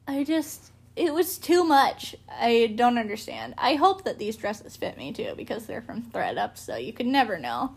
I 0.07 0.25
just 0.25 0.73
it 0.97 1.13
was 1.13 1.37
too 1.37 1.63
much. 1.63 2.17
I 2.29 2.73
don't 2.75 2.99
understand. 2.99 3.55
I 3.59 3.75
hope 3.75 4.05
that 4.05 4.19
these 4.19 4.37
dresses 4.37 4.77
fit 4.77 4.97
me 4.97 5.13
too 5.13 5.35
because 5.37 5.67
they're 5.67 5.83
from 5.83 6.03
ThredUp, 6.03 6.57
so 6.57 6.77
you 6.77 6.93
could 6.93 7.07
never 7.07 7.39
know. 7.39 7.77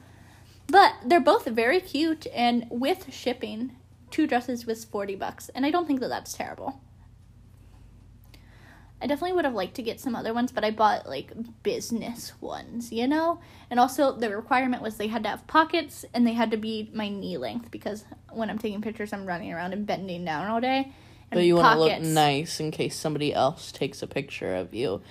But 0.70 0.94
they're 1.04 1.20
both 1.20 1.46
very 1.46 1.80
cute, 1.80 2.28
and 2.34 2.68
with 2.70 3.12
shipping, 3.14 3.76
two 4.12 4.28
dresses 4.28 4.66
was 4.66 4.86
40 4.86 5.16
bucks, 5.16 5.50
and 5.50 5.66
I 5.66 5.72
don't 5.72 5.88
think 5.88 6.00
that 6.02 6.10
that's 6.10 6.34
terrible. 6.34 6.82
I 9.02 9.08
definitely 9.08 9.34
would 9.34 9.46
have 9.46 9.54
liked 9.54 9.76
to 9.76 9.82
get 9.82 10.00
some 10.00 10.14
other 10.14 10.34
ones, 10.34 10.52
but 10.52 10.66
I 10.66 10.72
bought 10.72 11.08
like 11.08 11.32
business 11.64 12.34
ones, 12.42 12.92
you 12.92 13.08
know? 13.08 13.40
And 13.72 13.80
also, 13.80 14.12
the 14.12 14.36
requirement 14.36 14.84
was 14.84 14.98
they 14.98 15.08
had 15.08 15.24
to 15.24 15.30
have 15.30 15.48
pockets 15.48 16.04
and 16.14 16.28
they 16.28 16.34
had 16.34 16.52
to 16.52 16.58
be 16.58 16.92
my 16.94 17.08
knee 17.08 17.38
length 17.38 17.72
because 17.72 18.04
when 18.32 18.50
I'm 18.50 18.58
taking 18.58 18.82
pictures, 18.82 19.14
I'm 19.14 19.26
running 19.26 19.54
around 19.54 19.72
and 19.72 19.86
bending 19.86 20.26
down 20.26 20.48
all 20.48 20.60
day. 20.60 20.92
But 21.32 21.44
you 21.44 21.56
want 21.56 21.78
to 21.78 21.80
look 21.80 22.02
nice 22.02 22.60
in 22.60 22.72
case 22.72 22.96
somebody 22.96 23.34
else 23.34 23.72
takes 23.72 24.02
a 24.02 24.08
picture 24.08 24.54
of 24.56 24.74
you. 24.74 25.02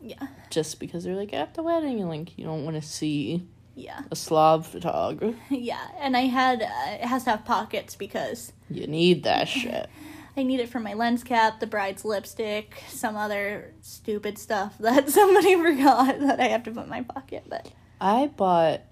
Yeah. 0.00 0.26
Just 0.48 0.80
because 0.80 1.04
they're 1.04 1.14
like 1.14 1.32
at 1.32 1.54
the 1.54 1.62
wedding 1.62 2.00
and 2.00 2.08
like 2.08 2.36
you 2.36 2.44
don't 2.44 2.64
want 2.64 2.82
to 2.82 2.82
see 2.82 3.46
yeah 3.74 4.02
a 4.10 4.16
Slav 4.16 4.66
photographer. 4.66 5.36
Yeah, 5.50 5.86
and 5.98 6.16
I 6.16 6.22
had 6.22 6.62
uh, 6.62 6.92
it 6.92 7.06
has 7.06 7.24
to 7.24 7.30
have 7.30 7.44
pockets 7.44 7.94
because 7.96 8.52
you 8.68 8.86
need 8.86 9.24
that 9.24 9.48
shit. 9.48 9.88
I 10.36 10.42
need 10.44 10.60
it 10.60 10.68
for 10.68 10.80
my 10.80 10.94
lens 10.94 11.24
cap, 11.24 11.60
the 11.60 11.66
bride's 11.66 12.04
lipstick, 12.04 12.82
some 12.88 13.16
other 13.16 13.74
stupid 13.82 14.38
stuff 14.38 14.78
that 14.78 15.10
somebody 15.18 15.56
forgot 15.56 16.20
that 16.20 16.40
I 16.40 16.48
have 16.48 16.62
to 16.64 16.70
put 16.70 16.84
in 16.84 16.88
my 16.90 17.02
pocket. 17.02 17.44
But 17.48 17.70
I 18.00 18.28
bought 18.28 18.82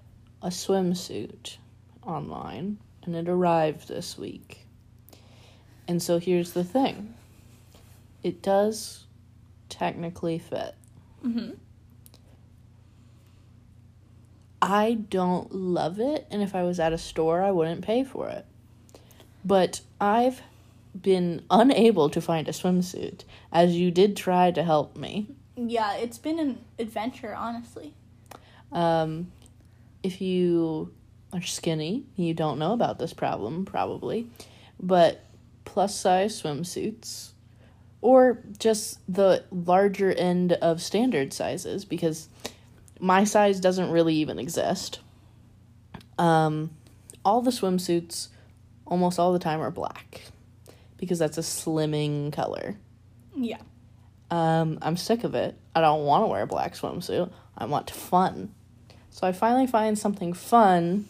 a 0.43 0.49
swimsuit 0.49 1.57
online 2.03 2.79
and 3.05 3.15
it 3.15 3.29
arrived 3.29 3.89
this 3.89 4.19
week. 4.19 4.67
And 5.87 6.03
so 6.03 6.19
here's 6.19 6.53
the 6.53 6.65
thing 6.65 7.15
it 8.23 8.43
does 8.43 9.07
technically 9.69 10.39
fit. 10.39 10.75
Mm-hmm. 11.25 11.53
I 14.61 14.95
don't 14.95 15.55
love 15.55 16.01
it, 16.01 16.27
and 16.31 16.43
if 16.43 16.55
I 16.55 16.63
was 16.63 16.81
at 16.81 16.93
a 16.93 16.99
store, 16.99 17.43
I 17.43 17.51
wouldn't 17.51 17.83
pay 17.83 18.05
for 18.05 18.29
it. 18.29 18.45
But 19.45 19.83
I've 20.01 20.43
been 21.01 21.43
unable 21.51 22.11
to 22.11 22.21
find 22.21 22.49
a 22.49 22.53
swimsuit, 22.53 23.23
as 23.53 23.77
you 23.77 23.91
did 23.91 24.17
try 24.17 24.51
to 24.51 24.65
help 24.65 24.97
me. 24.97 25.29
Yeah, 25.57 25.95
it's 25.95 26.19
been 26.19 26.39
an 26.39 26.59
adventure, 26.79 27.35
honestly. 27.35 27.95
Um, 28.73 29.31
if 30.03 30.21
you 30.21 30.93
are 31.33 31.43
skinny, 31.43 32.05
you 32.17 32.35
don't 32.35 32.59
know 32.59 32.73
about 32.73 32.99
this 32.99 33.13
problem, 33.13 33.65
probably. 33.65 34.29
But 34.81 35.25
plus 35.65 35.95
size 35.95 36.41
swimsuits 36.41 37.31
or 38.01 38.39
just 38.59 39.01
the 39.13 39.45
larger 39.51 40.13
end 40.13 40.53
of 40.55 40.81
standard 40.81 41.33
sizes 41.33 41.85
because 41.85 42.29
my 42.99 43.25
size 43.25 43.61
doesn't 43.61 43.91
really 43.91 44.15
even 44.17 44.39
exist. 44.39 45.01
Um, 46.19 46.71
all 47.25 47.43
the 47.43 47.51
swimsuits, 47.51 48.29
almost 48.87 49.19
all 49.19 49.33
the 49.33 49.39
time, 49.39 49.61
are 49.61 49.71
black 49.71 50.23
because 50.97 51.19
that's 51.19 51.39
a 51.39 51.43
slimming 51.43 52.33
color. 52.33 52.77
Yeah. 53.37 53.61
Um, 54.31 54.79
I'm 54.83 54.97
sick 54.97 55.25
of 55.25 55.35
it. 55.35 55.57
I 55.75 55.81
don't 55.81 56.05
want 56.05 56.23
to 56.23 56.27
wear 56.27 56.43
a 56.43 56.47
black 56.47 56.75
swimsuit. 56.75 57.31
I 57.57 57.67
want 57.67 57.91
fun. 57.91 58.53
So 59.11 59.27
I 59.27 59.33
finally 59.33 59.67
find 59.67 59.99
something 59.99 60.33
fun, 60.33 61.09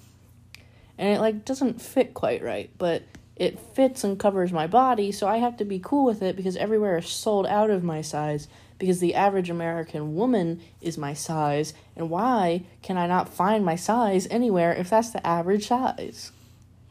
and 0.97 1.09
it 1.09 1.21
like 1.21 1.45
doesn't 1.45 1.83
fit 1.83 2.15
quite 2.15 2.43
right, 2.43 2.71
but 2.79 3.03
it 3.37 3.59
fits 3.59 4.03
and 4.03 4.19
covers 4.19 4.53
my 4.53 4.67
body, 4.67 5.13
so 5.13 5.27
I 5.29 5.39
have 5.39 5.57
to 5.59 5.65
be 5.65 5.79
cool 5.79 6.05
with 6.05 6.23
it 6.23 6.37
because 6.37 6.57
everywhere 6.57 6.99
is 6.99 7.07
sold 7.07 7.47
out 7.47 7.71
of 7.71 7.85
my 7.85 8.03
size 8.03 8.49
because 8.79 9.01
the 9.01 9.15
average 9.15 9.51
American 9.51 10.15
woman 10.15 10.61
is 10.81 10.97
my 10.97 11.13
size, 11.13 11.75
and 11.97 12.11
why 12.11 12.63
can 12.83 12.97
I 12.97 13.07
not 13.07 13.29
find 13.29 13.65
my 13.65 13.77
size 13.77 14.27
anywhere 14.31 14.73
if 14.73 14.91
that's 14.91 15.11
the 15.11 15.27
average 15.27 15.67
size? 15.67 16.33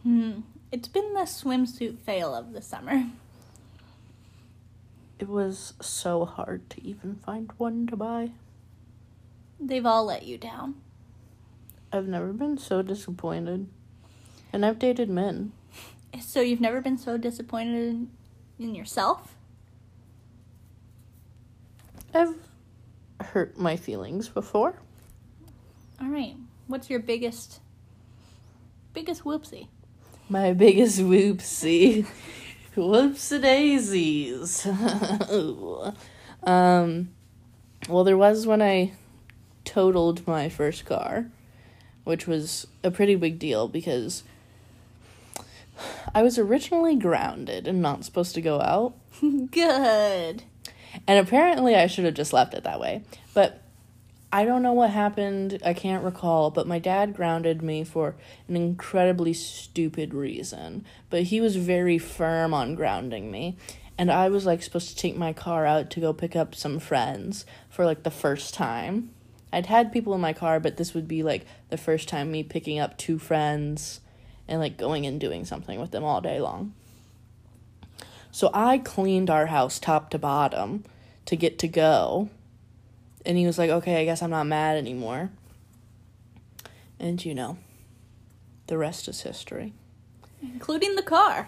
Hmm. 0.04 0.42
It's 0.72 0.90
been 0.90 1.14
the 1.14 1.22
swimsuit 1.22 2.00
fail 2.00 2.36
of 2.36 2.52
the 2.52 2.62
summer. 2.62 3.06
It 5.18 5.30
was 5.30 5.74
so 5.82 6.26
hard 6.26 6.70
to 6.72 6.84
even 6.86 7.16
find 7.16 7.52
one 7.58 7.88
to 7.88 7.96
buy. 7.96 8.32
They've 9.60 9.86
all 9.86 10.06
let 10.06 10.24
you 10.24 10.38
down. 10.38 10.76
I've 11.92 12.08
never 12.08 12.34
been 12.34 12.58
so 12.58 12.82
disappointed. 12.82 13.68
And 14.54 14.66
I've 14.66 14.78
dated 14.78 15.10
men. 15.10 15.54
So 16.22 16.42
you've 16.42 16.62
never 16.62 16.82
been 16.82 16.98
so 16.98 17.18
disappointed 17.18 18.08
in 18.60 18.76
yourself? 18.76 19.37
I've 22.14 22.36
hurt 23.22 23.58
my 23.58 23.76
feelings 23.76 24.30
before. 24.30 24.76
All 26.02 26.08
right. 26.08 26.36
What's 26.68 26.90
your 26.90 27.00
biggest 27.00 27.60
biggest 28.94 29.24
whoopsie? 29.24 29.68
My 30.30 30.54
biggest 30.54 31.00
whoopsie. 31.00 32.08
Whoopsie 32.76 33.42
daisies. 33.42 34.66
um 36.44 37.10
well 37.90 38.04
there 38.04 38.18
was 38.18 38.46
when 38.46 38.62
I 38.62 38.94
totaled 39.66 40.26
my 40.28 40.50
first 40.50 40.86
car, 40.86 41.28
which 42.04 42.28
was 42.28 42.68
a 42.84 42.92
pretty 42.92 43.16
big 43.16 43.40
deal 43.40 43.68
because 43.68 44.24
I 46.14 46.24
was 46.24 46.38
originally 46.38 46.96
grounded 46.96 47.68
and 47.68 47.82
not 47.82 48.04
supposed 48.04 48.34
to 48.36 48.42
go 48.42 48.62
out. 48.62 48.94
Good. 49.52 50.44
And 51.08 51.26
apparently 51.26 51.76
I 51.76 51.88
should 51.88 52.06
have 52.06 52.14
just 52.14 52.34
left 52.34 52.54
it 52.54 52.66
that 52.66 52.80
way. 52.80 53.04
But 53.34 53.62
I 54.32 54.44
don't 54.44 54.62
know 54.62 54.74
what 54.74 54.90
happened. 54.90 55.62
I 55.66 55.74
can't 55.74 56.04
recall. 56.04 56.52
But 56.52 56.68
my 56.68 56.80
dad 56.80 57.16
grounded 57.16 57.62
me 57.62 57.84
for 57.86 58.16
an 58.48 58.58
incredibly 58.58 59.34
stupid 59.34 60.14
reason. 60.14 60.86
But 61.10 61.24
he 61.24 61.40
was 61.40 61.56
very 61.56 61.98
firm 61.98 62.54
on 62.54 62.76
grounding 62.76 63.32
me. 63.32 63.58
And 63.98 64.12
I 64.12 64.30
was 64.30 64.46
like 64.46 64.62
supposed 64.62 64.90
to 64.90 64.96
take 64.96 65.16
my 65.16 65.34
car 65.34 65.66
out 65.66 65.90
to 65.92 66.00
go 66.00 66.14
pick 66.14 66.36
up 66.36 66.54
some 66.54 66.78
friends 66.78 67.46
for 67.70 67.86
like 67.86 68.04
the 68.04 68.12
first 68.12 68.54
time. 68.54 69.12
I'd 69.52 69.68
had 69.68 69.94
people 69.94 70.14
in 70.14 70.22
my 70.22 70.34
car, 70.34 70.60
but 70.60 70.78
this 70.78 70.94
would 70.94 71.08
be 71.08 71.24
like 71.24 71.46
the 71.70 71.78
first 71.78 72.10
time 72.10 72.30
me 72.30 72.44
picking 72.44 72.80
up 72.80 72.98
two 72.98 73.18
friends 73.18 74.02
and 74.48 74.60
like 74.60 74.78
going 74.78 75.06
and 75.06 75.20
doing 75.20 75.46
something 75.46 75.80
with 75.80 75.92
them 75.92 76.04
all 76.04 76.22
day 76.22 76.40
long. 76.40 76.74
So 78.32 78.52
I 78.54 78.78
cleaned 78.78 79.30
our 79.30 79.48
house 79.48 79.80
top 79.80 80.10
to 80.12 80.20
bottom 80.20 80.84
to 81.28 81.36
get 81.36 81.60
to 81.60 81.68
go. 81.68 82.30
And 83.26 83.38
he 83.38 83.46
was 83.46 83.58
like, 83.58 83.70
okay, 83.70 84.02
I 84.02 84.06
guess 84.06 84.22
I'm 84.22 84.32
not 84.32 84.48
mad 84.48 84.78
anymore. 84.78 85.30
And 87.00 87.24
you 87.24 87.36
know, 87.36 87.58
the 88.68 88.78
rest 88.78 89.08
is 89.08 89.22
history. 89.22 89.74
Including 90.42 90.96
the 90.96 91.04
car. 91.04 91.48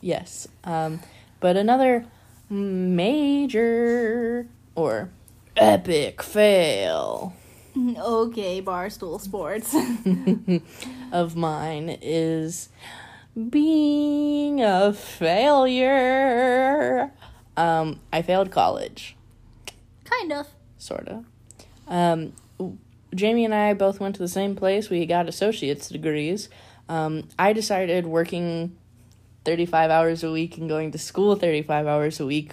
Yes. 0.00 0.48
Um, 0.64 1.00
but 1.40 1.56
another 1.56 2.06
major 2.48 4.46
or 4.74 5.10
epic 5.56 6.22
fail 6.22 7.34
Okay, 7.76 8.60
Barstool 8.60 9.20
Sports. 9.20 9.74
of 11.12 11.36
mine 11.36 11.98
is 12.02 12.68
being 13.48 14.62
a 14.62 14.92
failure. 14.92 15.70
Um, 17.56 18.00
I 18.12 18.22
failed 18.22 18.50
college, 18.50 19.16
kind 20.04 20.32
of. 20.32 20.48
sort 20.78 21.08
of. 21.08 21.24
Um, 21.86 22.32
Jamie 23.14 23.44
and 23.44 23.54
I 23.54 23.74
both 23.74 24.00
went 24.00 24.14
to 24.16 24.22
the 24.22 24.28
same 24.28 24.56
place. 24.56 24.88
We 24.88 25.04
got 25.06 25.28
associate's 25.28 25.88
degrees. 25.88 26.48
Um, 26.88 27.28
I 27.38 27.52
decided 27.52 28.06
working 28.06 28.76
35 29.44 29.90
hours 29.90 30.24
a 30.24 30.30
week 30.30 30.56
and 30.56 30.68
going 30.68 30.92
to 30.92 30.98
school 30.98 31.36
35 31.36 31.86
hours 31.86 32.20
a 32.20 32.26
week 32.26 32.52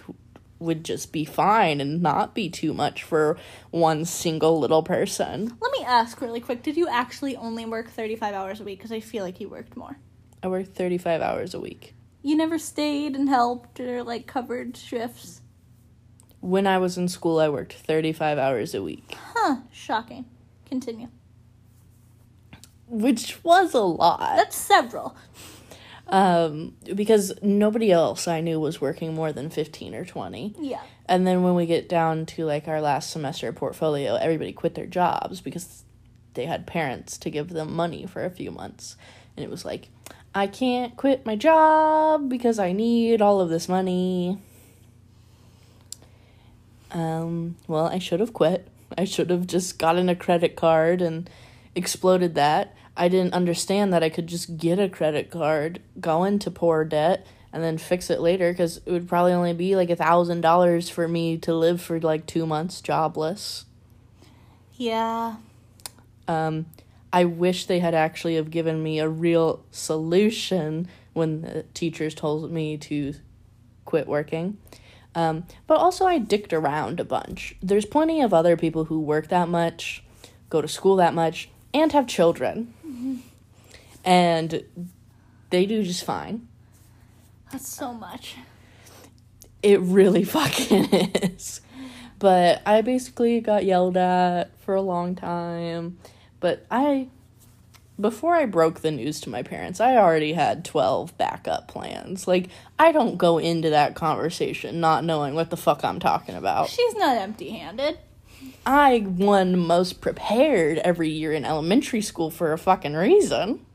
would 0.59 0.83
just 0.83 1.13
be 1.13 1.23
fine 1.23 1.79
and 1.79 2.01
not 2.01 2.35
be 2.35 2.49
too 2.49 2.73
much 2.73 3.03
for 3.03 3.37
one 3.71 4.03
single 4.03 4.59
little 4.59 4.83
person. 4.83 5.55
Let 5.61 5.71
me 5.71 5.85
ask 5.85 6.19
really 6.19 6.41
quick 6.41 6.63
did 6.63 6.75
you 6.75 6.87
actually 6.89 7.35
only 7.37 7.65
work 7.65 7.89
35 7.89 8.33
hours 8.33 8.59
a 8.59 8.63
week? 8.65 8.79
Because 8.79 8.91
I 8.91 8.99
feel 8.99 9.23
like 9.23 9.39
you 9.39 9.47
worked 9.47 9.77
more. 9.77 9.97
I 10.43 10.47
worked 10.47 10.75
35 10.75 11.21
hours 11.21 11.53
a 11.53 11.59
week. 11.59 11.95
You 12.21 12.35
never 12.35 12.57
stayed 12.57 13.15
and 13.15 13.29
helped 13.29 13.79
or 13.79 14.03
like 14.03 14.27
covered 14.27 14.75
shifts. 14.75 15.41
When 16.41 16.67
I 16.67 16.77
was 16.77 16.97
in 16.97 17.07
school, 17.07 17.39
I 17.39 17.49
worked 17.49 17.73
35 17.73 18.37
hours 18.37 18.73
a 18.73 18.81
week, 18.81 19.15
Huh, 19.35 19.57
shocking. 19.71 20.25
Continue. 20.65 21.07
which 22.87 23.43
was 23.43 23.73
a 23.73 23.79
lot. 23.81 24.35
That's 24.37 24.55
several. 24.55 25.15
Um, 26.07 26.75
because 26.95 27.33
nobody 27.43 27.91
else 27.91 28.27
I 28.27 28.41
knew 28.41 28.59
was 28.59 28.81
working 28.81 29.13
more 29.13 29.31
than 29.31 29.49
15 29.51 29.93
or 29.93 30.05
20. 30.05 30.55
Yeah. 30.59 30.81
And 31.05 31.25
then 31.27 31.43
when 31.43 31.53
we 31.55 31.65
get 31.67 31.87
down 31.87 32.25
to 32.27 32.45
like 32.45 32.67
our 32.67 32.81
last 32.81 33.11
semester 33.11 33.51
portfolio, 33.53 34.15
everybody 34.15 34.51
quit 34.53 34.73
their 34.75 34.87
jobs 34.87 35.39
because 35.41 35.83
they 36.33 36.45
had 36.45 36.65
parents 36.65 37.17
to 37.19 37.29
give 37.29 37.49
them 37.49 37.75
money 37.75 38.05
for 38.07 38.25
a 38.25 38.29
few 38.31 38.49
months. 38.49 38.95
And 39.37 39.43
it 39.43 39.51
was 39.51 39.65
like, 39.65 39.89
I 40.33 40.47
can't 40.47 40.95
quit 40.95 41.25
my 41.25 41.35
job 41.35 42.29
because 42.29 42.59
I 42.59 42.71
need 42.71 43.21
all 43.21 43.41
of 43.41 43.49
this 43.49 43.67
money. 43.67 44.37
Um, 46.91 47.55
well, 47.67 47.87
I 47.87 47.99
should 47.99 48.19
have 48.19 48.33
quit. 48.33 48.67
I 48.97 49.05
should 49.05 49.29
have 49.29 49.47
just 49.47 49.77
gotten 49.79 50.09
a 50.09 50.15
credit 50.15 50.55
card 50.55 51.01
and 51.01 51.29
exploded 51.75 52.35
that. 52.35 52.75
I 52.95 53.07
didn't 53.07 53.33
understand 53.33 53.93
that 53.93 54.03
I 54.03 54.09
could 54.09 54.27
just 54.27 54.57
get 54.57 54.79
a 54.79 54.89
credit 54.89 55.31
card, 55.31 55.81
go 55.99 56.23
into 56.23 56.51
poor 56.51 56.83
debt, 56.83 57.25
and 57.53 57.63
then 57.63 57.77
fix 57.77 58.09
it 58.09 58.19
later 58.19 58.51
because 58.51 58.77
it 58.77 58.91
would 58.91 59.07
probably 59.07 59.33
only 59.33 59.53
be 59.53 59.75
like 59.75 59.89
a 59.89 59.95
thousand 59.95 60.41
dollars 60.41 60.89
for 60.89 61.07
me 61.07 61.37
to 61.39 61.53
live 61.53 61.81
for 61.81 61.99
like 61.99 62.25
two 62.25 62.45
months 62.45 62.81
jobless. 62.81 63.65
Yeah. 64.75 65.37
Um, 66.27 66.67
I 67.11 67.25
wish 67.25 67.65
they 67.65 67.79
had 67.79 67.95
actually 67.95 68.35
have 68.35 68.51
given 68.51 68.83
me 68.83 68.99
a 68.99 69.09
real 69.09 69.63
solution 69.71 70.87
when 71.13 71.41
the 71.41 71.63
teachers 71.73 72.13
told 72.13 72.51
me 72.51 72.77
to 72.77 73.15
quit 73.85 74.07
working. 74.07 74.57
Um, 75.15 75.45
but 75.65 75.77
also 75.77 76.05
I 76.05 76.19
dicked 76.19 76.53
around 76.53 76.99
a 76.99 77.03
bunch. 77.03 77.55
There's 77.61 77.85
plenty 77.85 78.21
of 78.21 78.33
other 78.33 78.55
people 78.55 78.85
who 78.85 78.99
work 78.99 79.29
that 79.29 79.49
much, 79.49 80.03
go 80.49 80.61
to 80.61 80.67
school 80.67 80.95
that 80.97 81.13
much, 81.13 81.49
and 81.73 81.91
have 81.91 82.07
children. 82.07 82.73
And 84.05 84.63
they 85.49 85.65
do 85.65 85.83
just 85.83 86.03
fine. 86.03 86.47
That's 87.51 87.67
so 87.67 87.93
much. 87.93 88.35
It 89.63 89.79
really 89.81 90.23
fucking 90.35 90.85
is. 90.93 91.61
But 92.19 92.61
I 92.65 92.81
basically 92.81 93.39
got 93.41 93.65
yelled 93.65 93.97
at 93.97 94.57
for 94.59 94.75
a 94.75 94.81
long 94.81 95.15
time. 95.15 95.97
But 96.39 96.65
I, 96.71 97.07
before 97.99 98.35
I 98.35 98.45
broke 98.45 98.79
the 98.79 98.91
news 98.91 99.19
to 99.21 99.29
my 99.29 99.43
parents, 99.43 99.79
I 99.79 99.97
already 99.97 100.33
had 100.33 100.63
12 100.63 101.17
backup 101.17 101.67
plans. 101.67 102.27
Like, 102.27 102.47
I 102.77 102.91
don't 102.91 103.17
go 103.17 103.37
into 103.37 103.69
that 103.71 103.95
conversation 103.95 104.79
not 104.79 105.03
knowing 105.03 105.35
what 105.35 105.49
the 105.49 105.57
fuck 105.57 105.83
I'm 105.83 105.99
talking 105.99 106.35
about. 106.35 106.69
She's 106.69 106.95
not 106.95 107.17
empty 107.17 107.49
handed. 107.51 107.99
I 108.65 109.03
won 109.05 109.57
most 109.57 110.01
prepared 110.01 110.77
every 110.79 111.09
year 111.09 111.33
in 111.33 111.43
elementary 111.43 112.01
school 112.01 112.29
for 112.29 112.53
a 112.53 112.57
fucking 112.57 112.93
reason. 112.93 113.65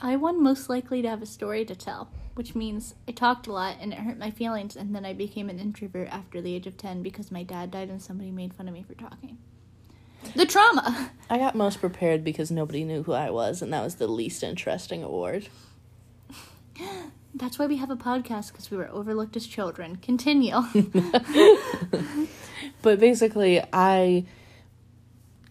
I 0.00 0.16
won 0.16 0.42
most 0.42 0.68
likely 0.68 1.02
to 1.02 1.08
have 1.08 1.22
a 1.22 1.26
story 1.26 1.64
to 1.64 1.74
tell, 1.76 2.08
which 2.34 2.54
means 2.54 2.94
I 3.06 3.12
talked 3.12 3.46
a 3.46 3.52
lot 3.52 3.76
and 3.80 3.92
it 3.92 4.00
hurt 4.00 4.18
my 4.18 4.30
feelings, 4.30 4.76
and 4.76 4.94
then 4.94 5.04
I 5.04 5.12
became 5.12 5.48
an 5.48 5.58
introvert 5.58 6.08
after 6.08 6.40
the 6.40 6.54
age 6.54 6.66
of 6.66 6.76
10 6.76 7.02
because 7.02 7.30
my 7.30 7.42
dad 7.42 7.70
died 7.70 7.88
and 7.88 8.02
somebody 8.02 8.30
made 8.30 8.54
fun 8.54 8.66
of 8.66 8.74
me 8.74 8.82
for 8.82 8.94
talking. 8.94 9.38
The 10.34 10.46
trauma! 10.46 11.10
I 11.28 11.38
got 11.38 11.54
most 11.54 11.80
prepared 11.80 12.24
because 12.24 12.50
nobody 12.50 12.84
knew 12.84 13.02
who 13.02 13.12
I 13.12 13.30
was, 13.30 13.62
and 13.62 13.72
that 13.72 13.82
was 13.82 13.96
the 13.96 14.06
least 14.06 14.42
interesting 14.42 15.02
award. 15.02 15.48
That's 17.34 17.58
why 17.58 17.66
we 17.66 17.78
have 17.78 17.90
a 17.90 17.96
podcast 17.96 18.52
because 18.52 18.70
we 18.70 18.76
were 18.76 18.88
overlooked 18.88 19.36
as 19.36 19.46
children. 19.46 19.96
Continue. 19.96 20.62
But 22.82 22.98
basically, 22.98 23.62
I 23.72 24.26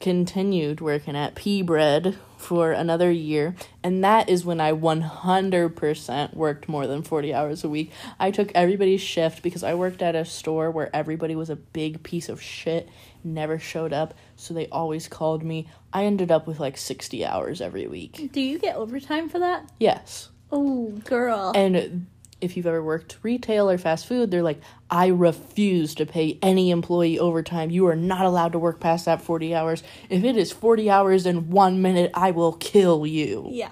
continued 0.01 0.81
working 0.81 1.15
at 1.15 1.35
P 1.35 1.61
Bread 1.61 2.17
for 2.37 2.71
another 2.71 3.09
year, 3.09 3.55
and 3.83 4.03
that 4.03 4.27
is 4.27 4.43
when 4.43 4.59
I 4.59 4.73
100% 4.73 6.33
worked 6.33 6.67
more 6.67 6.87
than 6.87 7.03
40 7.03 7.33
hours 7.33 7.63
a 7.63 7.69
week. 7.69 7.91
I 8.19 8.31
took 8.31 8.51
everybody's 8.53 9.01
shift 9.01 9.41
because 9.41 9.63
I 9.63 9.75
worked 9.75 10.01
at 10.01 10.15
a 10.15 10.25
store 10.25 10.69
where 10.71 10.93
everybody 10.93 11.35
was 11.35 11.49
a 11.49 11.55
big 11.55 12.03
piece 12.03 12.27
of 12.29 12.41
shit, 12.41 12.89
never 13.23 13.59
showed 13.59 13.93
up, 13.93 14.13
so 14.35 14.53
they 14.53 14.67
always 14.67 15.07
called 15.07 15.43
me. 15.43 15.67
I 15.93 16.05
ended 16.05 16.31
up 16.31 16.47
with 16.47 16.59
like 16.59 16.77
60 16.77 17.25
hours 17.25 17.61
every 17.61 17.87
week. 17.87 18.29
Do 18.31 18.41
you 18.41 18.59
get 18.59 18.75
overtime 18.75 19.29
for 19.29 19.39
that? 19.39 19.69
Yes. 19.79 20.29
Oh, 20.51 20.87
girl. 21.05 21.51
And 21.55 22.07
if 22.41 22.57
you've 22.57 22.65
ever 22.65 22.83
worked 22.83 23.17
retail 23.21 23.69
or 23.69 23.77
fast 23.77 24.07
food, 24.07 24.31
they're 24.31 24.41
like, 24.43 24.59
I 24.89 25.07
refuse 25.07 25.95
to 25.95 26.05
pay 26.05 26.39
any 26.41 26.71
employee 26.71 27.19
overtime. 27.19 27.69
You 27.69 27.87
are 27.87 27.95
not 27.95 28.25
allowed 28.25 28.53
to 28.53 28.59
work 28.59 28.79
past 28.79 29.05
that 29.05 29.21
40 29.21 29.53
hours. 29.55 29.83
If 30.09 30.23
it 30.23 30.35
is 30.37 30.51
40 30.51 30.89
hours 30.89 31.25
in 31.25 31.49
one 31.51 31.81
minute, 31.81 32.11
I 32.13 32.31
will 32.31 32.53
kill 32.53 33.05
you. 33.05 33.47
yeah. 33.51 33.69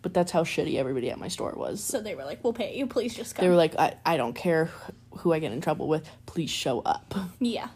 But 0.00 0.14
that's 0.14 0.30
how 0.30 0.44
shitty 0.44 0.76
everybody 0.76 1.10
at 1.10 1.18
my 1.18 1.26
store 1.26 1.54
was. 1.56 1.82
So 1.82 2.00
they 2.00 2.14
were 2.14 2.24
like, 2.24 2.42
we'll 2.44 2.52
pay 2.52 2.76
you. 2.78 2.86
Please 2.86 3.16
just 3.16 3.34
come. 3.34 3.44
They 3.44 3.48
were 3.50 3.56
like, 3.56 3.74
I, 3.76 3.96
I 4.06 4.16
don't 4.16 4.32
care 4.32 4.70
who 5.18 5.32
I 5.32 5.40
get 5.40 5.50
in 5.52 5.60
trouble 5.60 5.88
with. 5.88 6.08
Please 6.24 6.50
show 6.50 6.80
up. 6.80 7.14
yeah. 7.40 7.68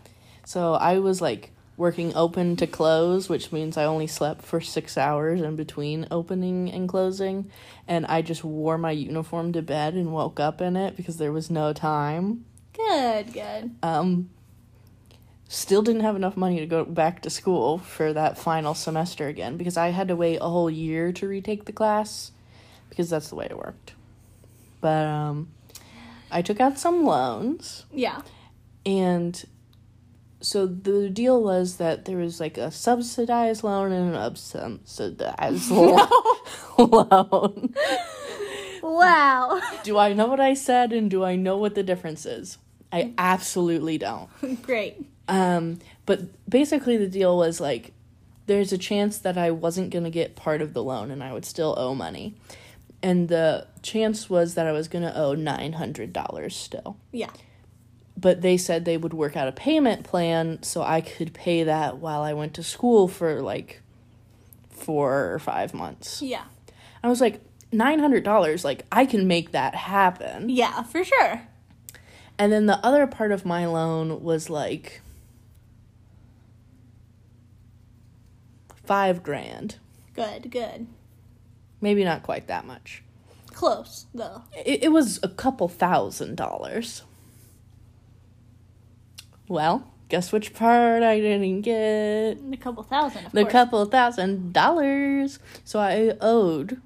So 0.52 0.74
I 0.74 0.98
was 0.98 1.22
like 1.22 1.50
working 1.78 2.14
open 2.14 2.56
to 2.56 2.66
close, 2.66 3.26
which 3.26 3.52
means 3.52 3.78
I 3.78 3.84
only 3.84 4.06
slept 4.06 4.42
for 4.42 4.60
six 4.60 4.98
hours 4.98 5.40
in 5.40 5.56
between 5.56 6.06
opening 6.10 6.70
and 6.70 6.86
closing. 6.86 7.50
And 7.88 8.04
I 8.04 8.20
just 8.20 8.44
wore 8.44 8.76
my 8.76 8.90
uniform 8.90 9.54
to 9.54 9.62
bed 9.62 9.94
and 9.94 10.12
woke 10.12 10.38
up 10.38 10.60
in 10.60 10.76
it 10.76 10.94
because 10.94 11.16
there 11.16 11.32
was 11.32 11.48
no 11.50 11.72
time. 11.72 12.44
Good, 12.74 13.32
good. 13.32 13.70
Um, 13.82 14.28
still 15.48 15.80
didn't 15.80 16.02
have 16.02 16.16
enough 16.16 16.36
money 16.36 16.60
to 16.60 16.66
go 16.66 16.84
back 16.84 17.22
to 17.22 17.30
school 17.30 17.78
for 17.78 18.12
that 18.12 18.36
final 18.36 18.74
semester 18.74 19.28
again 19.28 19.56
because 19.56 19.78
I 19.78 19.88
had 19.88 20.08
to 20.08 20.16
wait 20.16 20.36
a 20.42 20.50
whole 20.50 20.68
year 20.70 21.12
to 21.12 21.26
retake 21.26 21.64
the 21.64 21.72
class 21.72 22.30
because 22.90 23.08
that's 23.08 23.30
the 23.30 23.36
way 23.36 23.46
it 23.46 23.56
worked. 23.56 23.94
But 24.82 25.06
um, 25.06 25.48
I 26.30 26.42
took 26.42 26.60
out 26.60 26.78
some 26.78 27.04
loans 27.04 27.86
Yeah. 27.90 28.20
and 28.84 29.42
so 30.42 30.66
the 30.66 31.08
deal 31.08 31.42
was 31.42 31.76
that 31.76 32.04
there 32.04 32.18
was 32.18 32.40
like 32.40 32.58
a 32.58 32.70
subsidized 32.70 33.62
loan 33.64 33.92
and 33.92 34.14
an 34.14 34.20
unsubsidized 34.20 35.70
loan. 36.78 37.74
Wow. 38.82 39.60
Do 39.84 39.96
I 39.98 40.12
know 40.12 40.26
what 40.26 40.40
I 40.40 40.54
said 40.54 40.92
and 40.92 41.10
do 41.10 41.24
I 41.24 41.36
know 41.36 41.56
what 41.56 41.74
the 41.74 41.82
difference 41.82 42.26
is? 42.26 42.58
I 42.92 43.14
absolutely 43.16 43.96
don't. 43.96 44.28
Great. 44.62 45.02
Um, 45.28 45.78
but 46.04 46.20
basically, 46.50 46.96
the 46.98 47.06
deal 47.06 47.38
was 47.38 47.60
like, 47.60 47.92
there's 48.46 48.72
a 48.72 48.78
chance 48.78 49.18
that 49.18 49.38
I 49.38 49.50
wasn't 49.50 49.90
gonna 49.90 50.10
get 50.10 50.36
part 50.36 50.60
of 50.60 50.74
the 50.74 50.82
loan 50.82 51.10
and 51.10 51.22
I 51.22 51.32
would 51.32 51.46
still 51.46 51.74
owe 51.78 51.94
money, 51.94 52.34
and 53.02 53.28
the 53.28 53.66
chance 53.82 54.28
was 54.28 54.54
that 54.54 54.66
I 54.66 54.72
was 54.72 54.88
gonna 54.88 55.12
owe 55.14 55.34
nine 55.34 55.74
hundred 55.74 56.12
dollars 56.12 56.54
still. 56.54 56.98
Yeah. 57.12 57.30
But 58.16 58.42
they 58.42 58.56
said 58.56 58.84
they 58.84 58.96
would 58.96 59.14
work 59.14 59.36
out 59.36 59.48
a 59.48 59.52
payment 59.52 60.04
plan 60.04 60.62
so 60.62 60.82
I 60.82 61.00
could 61.00 61.32
pay 61.32 61.64
that 61.64 61.98
while 61.98 62.22
I 62.22 62.34
went 62.34 62.54
to 62.54 62.62
school 62.62 63.08
for 63.08 63.40
like 63.40 63.82
four 64.70 65.32
or 65.32 65.38
five 65.38 65.74
months. 65.74 66.22
Yeah. 66.22 66.44
I 67.02 67.08
was 67.08 67.20
like, 67.20 67.40
nine 67.72 67.98
hundred 67.98 68.22
dollars, 68.22 68.64
like 68.64 68.84
I 68.92 69.06
can 69.06 69.26
make 69.26 69.52
that 69.52 69.74
happen. 69.74 70.48
Yeah, 70.48 70.82
for 70.82 71.02
sure. 71.04 71.48
And 72.38 72.52
then 72.52 72.66
the 72.66 72.84
other 72.84 73.06
part 73.06 73.32
of 73.32 73.44
my 73.44 73.66
loan 73.66 74.22
was 74.22 74.50
like 74.50 75.00
five 78.84 79.22
grand. 79.22 79.76
Good, 80.14 80.50
good. 80.50 80.86
Maybe 81.80 82.04
not 82.04 82.22
quite 82.22 82.46
that 82.48 82.66
much. 82.66 83.02
Close, 83.46 84.06
though. 84.14 84.42
It, 84.64 84.84
it 84.84 84.92
was 84.92 85.18
a 85.22 85.28
couple 85.28 85.68
thousand 85.68 86.36
dollars. 86.36 87.02
Well, 89.52 89.86
guess 90.08 90.32
which 90.32 90.54
part 90.54 91.02
I 91.02 91.20
didn't 91.20 91.60
get? 91.60 92.38
A 92.52 92.56
couple 92.58 92.82
thousand, 92.84 93.26
The 93.34 93.42
course. 93.42 93.52
couple 93.52 93.84
thousand 93.84 94.54
dollars. 94.54 95.38
So 95.62 95.78
I 95.78 96.14
owed 96.22 96.80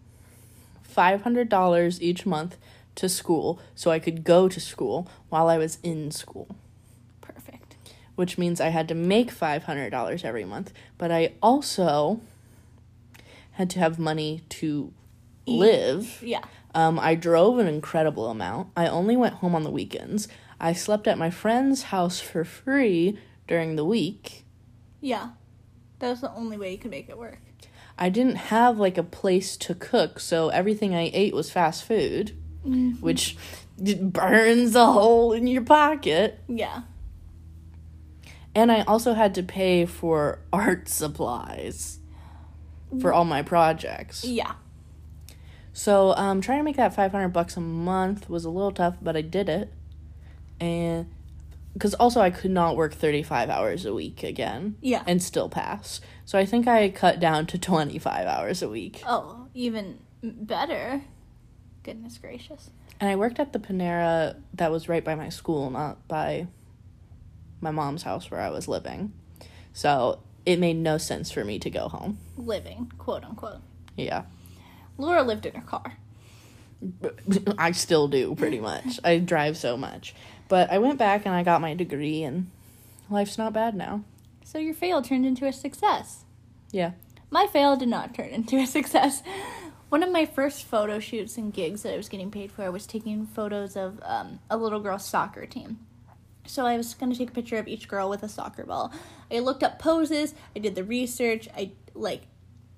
$500 0.92 2.00
each 2.02 2.26
month 2.26 2.57
to 2.96 3.09
school 3.09 3.61
so 3.76 3.92
I 3.92 4.00
could 4.00 4.24
go 4.24 4.48
to 4.48 4.59
school 4.59 5.09
while 5.29 5.48
I 5.48 5.59
was 5.59 5.79
in 5.85 6.11
school. 6.11 6.48
Perfect. 7.20 7.76
which 8.16 8.37
means 8.37 8.61
I 8.61 8.70
had 8.70 8.88
to 8.88 8.94
make 8.96 9.33
$500 9.33 10.24
every 10.24 10.44
month, 10.44 10.72
but 10.98 11.12
I 11.12 11.35
also 11.40 12.20
had 13.52 13.70
to 13.70 13.79
have 13.79 13.96
money 13.98 14.42
to 14.48 14.92
live. 15.46 16.20
Yeah. 16.20 16.42
Um, 16.74 16.98
I 16.98 17.14
drove 17.14 17.59
an 17.61 17.68
incredible 17.68 18.29
amount. 18.29 18.68
I 18.76 18.88
only 18.88 19.14
went 19.16 19.35
home 19.35 19.55
on 19.55 19.62
the 19.62 19.70
weekends. 19.70 20.26
I 20.61 20.73
slept 20.73 21.07
at 21.07 21.19
my 21.19 21.31
friend's 21.31 21.85
house 21.85 22.21
for 22.21 22.45
free 22.45 23.19
during 23.47 23.77
the 23.77 23.85
week. 23.85 24.45
Yeah. 25.01 25.31
That 25.99 26.11
was 26.11 26.21
the 26.21 26.33
only 26.33 26.57
way 26.57 26.73
you 26.73 26.79
could 26.79 26.90
make 26.90 27.09
it 27.09 27.19
work. 27.19 27.40
I 27.99 28.09
didn't 28.11 28.37
have 28.37 28.79
like 28.79 28.99
a 28.99 29.03
place 29.03 29.57
to 29.59 29.75
cook, 29.75 30.21
so 30.21 30.51
everything 30.51 30.95
I 30.95 31.11
ate 31.14 31.35
was 31.35 31.51
fast 31.51 31.85
food, 31.85 32.37
which 33.01 33.37
burns 33.79 34.75
a 34.75 34.87
hole 34.87 35.33
in 35.33 35.47
your 35.47 35.62
pocket. 35.62 36.40
Yeah. 36.47 36.83
And 38.55 38.73
I 38.73 38.83
also 38.83 39.14
had 39.14 39.35
to 39.37 39.42
pay 39.42 39.87
for 39.87 40.40
art 40.53 40.88
supplies 40.88 42.01
for 43.01 43.12
all 43.12 43.25
my 43.25 43.42
projects. 43.42 44.25
Yeah. 44.25 44.55
So 45.73 46.14
um, 46.16 46.40
trying 46.40 46.61
to 46.61 46.64
make 46.64 46.77
that 46.77 46.95
500 46.95 47.29
bucks 47.29 47.57
a 47.57 47.61
month 47.61 48.31
was 48.31 48.45
a 48.45 48.51
little 48.51 48.73
tough, 48.73 48.97
but 49.03 49.16
I 49.16 49.21
did 49.21 49.49
it. 49.49 49.73
And 50.61 51.07
because 51.73 51.95
also 51.95 52.21
I 52.21 52.31
could 52.31 52.51
not 52.51 52.77
work 52.77 52.95
35 52.95 53.51
hours 53.51 53.85
a 53.85 53.92
week 53.92 54.23
again 54.23 54.77
Yeah. 54.81 55.03
and 55.07 55.23
still 55.23 55.49
pass. 55.49 56.01
So 56.25 56.38
I 56.38 56.47
think 56.47 56.66
I 56.66 56.88
cut 56.88 57.21
down 57.21 57.47
to 57.49 57.59
25 57.59 58.27
hours 58.27 58.62
a 58.62 58.69
week. 58.69 59.03
Oh, 59.07 59.49
even 59.55 59.99
better. 60.23 61.03
Goodness 61.83 62.16
gracious. 62.19 62.71
And 62.99 63.11
I 63.11 63.16
worked 63.16 63.38
at 63.38 63.53
the 63.53 63.59
Panera 63.59 64.37
that 64.55 64.71
was 64.71 64.88
right 64.88 65.05
by 65.05 65.14
my 65.14 65.29
school, 65.29 65.71
not 65.71 66.09
by 66.09 66.47
my 67.61 67.71
mom's 67.71 68.05
house 68.05 68.31
where 68.31 68.40
I 68.40 68.49
was 68.49 68.69
living. 68.69 69.12
So 69.75 70.21
it 70.47 70.59
made 70.59 70.79
no 70.79 70.97
sense 70.97 71.31
for 71.31 71.45
me 71.45 71.59
to 71.59 71.69
go 71.69 71.88
home. 71.88 72.19
Living, 72.38 72.90
quote 72.97 73.23
unquote. 73.25 73.61
Yeah. 73.97 74.23
Laura 74.97 75.23
lived 75.23 75.45
in 75.45 75.55
her 75.55 75.61
car. 75.66 75.99
I 77.59 77.73
still 77.73 78.09
do 78.09 78.35
pretty 78.35 78.61
much. 78.61 78.99
I 79.05 79.19
drive 79.19 79.57
so 79.57 79.77
much. 79.77 80.14
But 80.48 80.70
I 80.70 80.78
went 80.78 80.98
back 80.98 81.26
and 81.26 81.35
I 81.35 81.42
got 81.42 81.61
my 81.61 81.74
degree 81.74 82.22
and 82.22 82.50
life's 83.11 83.38
not 83.38 83.52
bad 83.52 83.74
now. 83.74 84.02
So 84.44 84.59
your 84.59 84.74
fail 84.74 85.02
turned 85.02 85.26
into 85.26 85.46
a 85.46 85.52
success. 85.52 86.24
Yeah. 86.70 86.92
My 87.30 87.46
fail 87.46 87.76
did 87.76 87.88
not 87.88 88.14
turn 88.14 88.28
into 88.28 88.56
a 88.59 88.66
success. 88.66 89.22
One 89.88 90.02
of 90.02 90.11
my 90.11 90.26
first 90.26 90.64
photo 90.64 90.98
shoots 90.98 91.37
and 91.37 91.52
gigs 91.52 91.82
that 91.82 91.94
I 91.94 91.96
was 91.96 92.09
getting 92.09 92.30
paid 92.30 92.52
for 92.52 92.70
was 92.70 92.87
taking 92.87 93.26
photos 93.26 93.76
of 93.76 94.00
um, 94.02 94.40
a 94.50 94.56
little 94.56 94.80
girl's 94.80 95.06
soccer 95.06 95.46
team. 95.46 95.78
So 96.46 96.64
I 96.64 96.76
was 96.76 96.94
going 96.94 97.11
to 97.12 97.18
take 97.18 97.30
a 97.30 97.35
picture 97.35 97.56
of 97.56 97.66
each 97.66 97.88
girl 97.88 98.09
with 98.09 98.22
a 98.22 98.28
soccer 98.28 98.64
ball. 98.64 98.92
I 99.30 99.40
looked 99.40 99.62
up 99.62 99.78
poses, 99.78 100.35
I 100.54 100.61
did 100.61 100.74
the 100.74 100.85
research, 100.85 101.48
I 101.56 101.72
like 101.94 102.22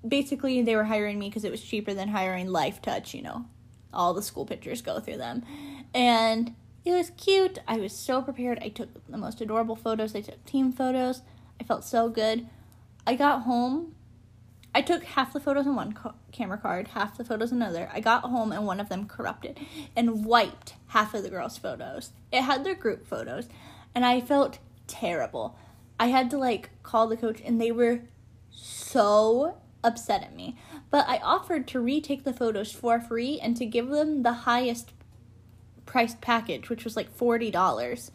basically 0.07 0.63
they 0.63 0.77
were 0.77 0.85
hiring 0.85 1.19
me 1.19 1.29
because 1.29 1.45
it 1.45 1.51
was 1.51 1.63
cheaper 1.63 1.93
than 1.93 2.09
hiring 2.09 2.47
Lifetouch, 2.47 3.15
you 3.15 3.23
know. 3.23 3.45
All 3.93 4.15
the 4.15 4.23
school 4.23 4.47
pictures 4.47 4.83
go 4.83 5.01
through 5.01 5.19
them. 5.19 5.45
And 5.95 6.55
it 6.85 6.93
was 6.93 7.11
cute. 7.11 7.59
I 7.67 7.79
was 7.79 7.93
so 7.93 8.23
prepared. 8.23 8.59
I 8.63 8.69
took 8.69 9.07
the 9.09 9.19
most 9.19 9.41
adorable 9.41 9.77
photos. 9.77 10.15
I 10.15 10.21
took 10.21 10.45
team 10.45 10.73
photos. 10.73 11.23
I 11.61 11.65
felt 11.65 11.85
so 11.85 12.09
good. 12.09 12.47
I 13.07 13.15
got 13.15 13.43
home. 13.43 13.95
I 14.75 14.83
took 14.83 15.03
half 15.03 15.33
the 15.33 15.41
photos 15.41 15.67
in 15.67 15.75
one 15.75 15.93
co- 15.93 16.15
camera 16.31 16.59
card, 16.59 16.89
half 16.89 17.17
the 17.17 17.25
photos 17.25 17.51
in 17.51 17.61
another. 17.61 17.91
I 17.93 18.01
got 18.01 18.23
home 18.25 18.53
and 18.53 18.67
one 18.67 18.81
of 18.81 18.89
them 18.89 19.07
corrupted 19.07 19.59
and 19.97 20.25
wiped 20.25 20.75
half 20.89 21.15
of 21.15 21.23
the 21.23 21.31
girls' 21.31 21.59
photos. 21.59 22.13
It 22.31 22.43
had 22.43 22.65
their 22.65 22.75
group 22.75 23.07
photos, 23.07 23.49
and 23.95 24.05
I 24.05 24.21
felt 24.21 24.59
terrible. 24.87 25.57
I 25.99 26.09
had 26.09 26.31
to 26.31 26.39
like 26.39 26.71
call 26.83 27.09
the 27.09 27.17
coach, 27.17 27.41
and 27.45 27.61
they 27.61 27.73
were 27.73 28.03
so 28.51 29.57
upset 29.83 30.23
at 30.23 30.37
me. 30.37 30.57
But 30.91 31.09
I 31.09 31.19
offered 31.19 31.67
to 31.69 31.81
retake 31.81 32.25
the 32.25 32.33
photos 32.33 32.73
for 32.73 33.01
free 33.01 33.41
and 33.41 33.57
to 33.57 33.67
give 33.67 33.89
them 33.89 34.23
the 34.23 34.33
highest 34.33 34.93
priced 35.89 36.21
package, 36.21 36.69
which 36.69 36.85
was 36.85 36.95
like 36.95 37.11
forty 37.11 37.51
dollars 37.51 38.13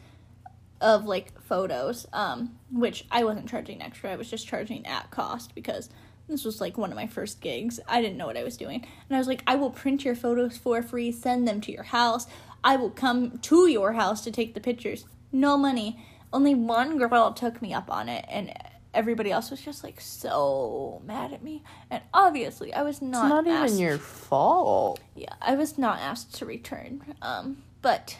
of 0.80 1.06
like 1.06 1.42
photos, 1.42 2.06
um, 2.14 2.58
which 2.72 3.06
I 3.12 3.24
wasn't 3.24 3.50
charging 3.50 3.82
extra. 3.82 4.12
I 4.12 4.16
was 4.16 4.30
just 4.30 4.48
charging 4.48 4.86
at 4.86 5.10
cost 5.12 5.56
because 5.56 5.90
this 6.28 6.46
was 6.46 6.62
like 6.62 6.78
one 6.78 6.92
of 6.92 6.96
my 6.96 7.08
first 7.08 7.42
gigs. 7.42 7.80
I 7.88 8.02
didn't 8.02 8.18
know 8.18 8.28
what 8.28 8.38
I 8.38 8.44
was 8.44 8.58
doing. 8.58 8.86
And 9.10 9.16
I 9.16 9.18
was 9.18 9.28
like, 9.28 9.44
I 9.48 9.56
will 9.56 9.72
print 9.72 10.06
your 10.06 10.16
photos 10.16 10.58
for 10.58 10.82
free, 10.82 11.12
send 11.12 11.48
them 11.48 11.62
to 11.62 11.72
your 11.72 11.84
house. 11.84 12.28
I 12.64 12.76
will 12.76 12.92
come 12.92 13.40
to 13.40 13.68
your 13.68 13.94
house 13.94 14.24
to 14.24 14.32
take 14.32 14.54
the 14.54 14.62
pictures. 14.62 15.06
No 15.32 15.58
money. 15.58 16.00
Only 16.32 16.56
one 16.56 16.98
girl 16.98 17.34
took 17.34 17.62
me 17.62 17.74
up 17.74 17.92
on 17.92 18.08
it, 18.08 18.26
and 18.30 18.54
everybody 18.94 19.32
else 19.32 19.52
was 19.52 19.62
just 19.62 19.84
like 19.84 20.00
so 20.00 21.02
mad 21.06 21.34
at 21.34 21.44
me. 21.44 21.64
And 21.90 22.02
obviously, 22.14 22.74
I 22.74 22.84
was 22.84 23.02
not. 23.02 23.26
It's 23.26 23.48
not 23.48 23.66
even 23.66 23.78
your 23.80 23.98
fault. 23.98 25.00
yeah, 25.16 25.34
I 25.42 25.56
was 25.56 25.78
not 25.78 26.00
asked 26.00 26.36
to 26.36 26.46
return. 26.46 27.16
Um, 27.22 27.64
but 27.82 28.18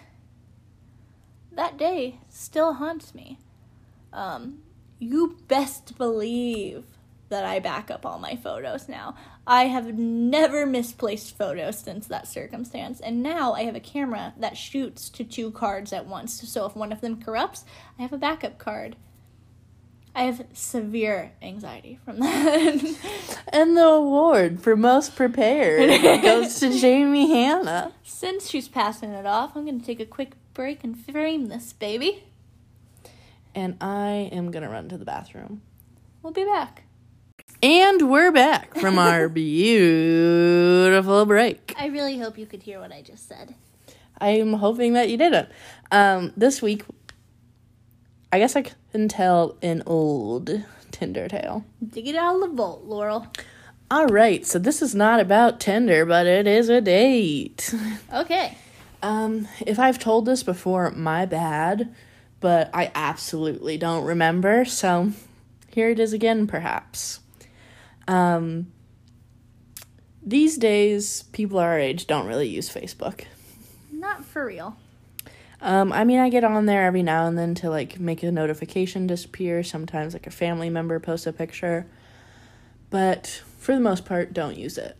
that 1.52 1.78
day 1.78 2.20
still 2.30 2.74
haunts 2.74 3.14
me. 3.14 3.40
Um, 4.12 4.60
you 5.00 5.38
best 5.48 5.98
believe 5.98 6.86
that 7.30 7.46
I 7.46 7.60
back 7.60 7.90
up 7.90 8.06
all 8.06 8.20
my 8.20 8.36
photos 8.36 8.88
now. 8.88 9.16
I 9.46 9.66
have 9.66 9.98
never 9.98 10.66
misplaced 10.66 11.36
photos 11.38 11.80
since 11.80 12.08
that 12.08 12.28
circumstance, 12.28 13.02
and 13.02 13.24
now 13.24 13.54
I 13.54 13.64
have 13.64 13.76
a 13.76 13.82
camera 13.82 14.34
that 14.38 14.56
shoots 14.56 15.10
to 15.10 15.24
two 15.24 15.52
cards 15.52 15.92
at 15.92 16.06
once. 16.06 16.48
So 16.48 16.66
if 16.66 16.76
one 16.76 16.92
of 16.92 17.02
them 17.02 17.22
corrupts, 17.22 17.66
I 17.98 18.04
have 18.04 18.14
a 18.14 18.18
backup 18.18 18.58
card. 18.58 18.96
I 20.16 20.24
have 20.24 20.46
severe 20.54 21.32
anxiety 21.42 22.00
from 22.06 22.20
that. 22.20 22.96
And 23.48 23.78
the 23.78 23.86
award 23.86 24.62
for 24.62 24.76
most 24.76 25.16
prepared 25.16 26.02
goes 26.24 26.60
to 26.60 26.72
Jamie 26.80 27.30
Hanna. 27.30 27.92
Since 28.04 28.50
she's 28.50 28.68
passing 28.68 29.12
it 29.12 29.28
off, 29.28 29.56
I'm 29.56 29.66
going 29.66 29.80
to 29.80 29.86
take 29.86 30.00
a 30.00 30.06
quick 30.06 30.32
break 30.56 30.84
and 30.84 30.98
frame 30.98 31.48
this 31.50 31.72
baby. 31.74 32.24
And 33.56 33.78
I 33.82 34.30
am 34.32 34.50
gonna 34.50 34.70
run 34.70 34.90
to 34.90 34.98
the 34.98 35.06
bathroom. 35.06 35.62
We'll 36.24 36.34
be 36.34 36.46
back. 36.46 36.84
And 37.62 38.10
we're 38.10 38.32
back 38.32 38.76
from 38.76 38.98
our 38.98 39.30
beautiful 40.40 41.26
break. 41.26 41.76
I 41.78 41.88
really 41.88 42.18
hope 42.18 42.38
you 42.38 42.46
could 42.48 42.64
hear 42.64 42.80
what 42.80 42.92
I 42.92 43.02
just 43.02 43.28
said. 43.28 43.54
I'm 44.20 44.54
hoping 44.54 44.94
that 44.94 45.10
you 45.10 45.18
didn't. 45.18 45.50
Um, 45.92 46.34
this 46.36 46.62
week, 46.62 46.84
I 48.34 48.40
guess 48.40 48.56
I 48.56 48.64
can 48.92 49.08
tell 49.10 49.58
an 49.62 49.84
old 49.86 50.64
Tinder 50.90 51.28
tale. 51.28 51.66
Dig 51.88 52.08
it 52.08 52.16
out 52.16 52.34
of 52.34 52.42
the 52.42 52.48
vault, 52.48 52.84
Laurel. 52.84 53.28
All 53.92 54.08
right, 54.08 54.44
so 54.44 54.58
this 54.58 54.82
is 54.82 54.96
not 54.96 55.20
about 55.20 55.60
Tinder, 55.60 56.04
but 56.04 56.26
it 56.26 56.48
is 56.48 56.68
a 56.68 56.82
date. 56.82 57.72
Okay. 58.12 58.58
Um, 59.04 59.48
if 59.68 59.78
I've 59.78 60.00
told 60.00 60.26
this 60.26 60.42
before, 60.42 60.90
my 60.90 61.28
bad, 61.28 61.94
but 62.40 62.72
I 62.74 62.92
absolutely 62.96 63.78
don't 63.78 64.04
remember, 64.04 64.66
so 64.66 65.12
here 65.68 65.92
it 65.92 66.00
is 66.00 66.12
again, 66.12 66.48
perhaps. 66.48 67.20
Um, 68.08 68.72
these 70.24 70.58
days, 70.58 71.22
people 71.34 71.60
our 71.60 71.78
age 71.78 72.08
don't 72.08 72.26
really 72.26 72.48
use 72.48 72.68
Facebook. 72.68 73.26
Not 73.92 74.26
for 74.26 74.48
real. 74.48 74.76
Um, 75.64 75.94
I 75.94 76.04
mean, 76.04 76.20
I 76.20 76.28
get 76.28 76.44
on 76.44 76.66
there 76.66 76.86
every 76.86 77.04
now 77.04 77.26
and 77.26 77.38
then 77.38 77.56
to 77.56 77.70
like 77.70 77.98
make 77.98 78.22
a 78.22 78.32
notification 78.32 79.08
disappear. 79.08 79.64
Sometimes, 79.64 80.12
like 80.14 80.28
a 80.28 80.32
family 80.32 80.70
member 80.70 81.00
posts 81.00 81.26
a 81.26 81.32
picture, 81.32 81.88
but 82.90 83.42
for 83.60 83.74
the 83.74 83.80
most 83.80 84.04
part, 84.04 84.34
don't 84.34 84.58
use 84.58 84.78
it. 84.78 84.98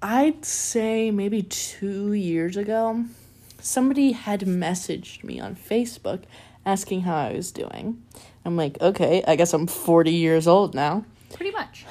I'd 0.00 0.44
say 0.44 1.10
maybe 1.10 1.42
two 1.42 2.12
years 2.12 2.56
ago, 2.56 3.06
somebody 3.60 4.12
had 4.12 4.42
messaged 4.42 5.24
me 5.24 5.40
on 5.40 5.56
Facebook 5.56 6.22
asking 6.64 7.00
how 7.00 7.16
I 7.16 7.32
was 7.32 7.50
doing. 7.50 8.00
I'm 8.44 8.56
like, 8.56 8.80
okay, 8.80 9.24
I 9.26 9.34
guess 9.34 9.52
I'm 9.52 9.66
40 9.66 10.12
years 10.12 10.46
old 10.46 10.76
now. 10.76 11.04
Pretty 11.32 11.50
much. 11.50 11.84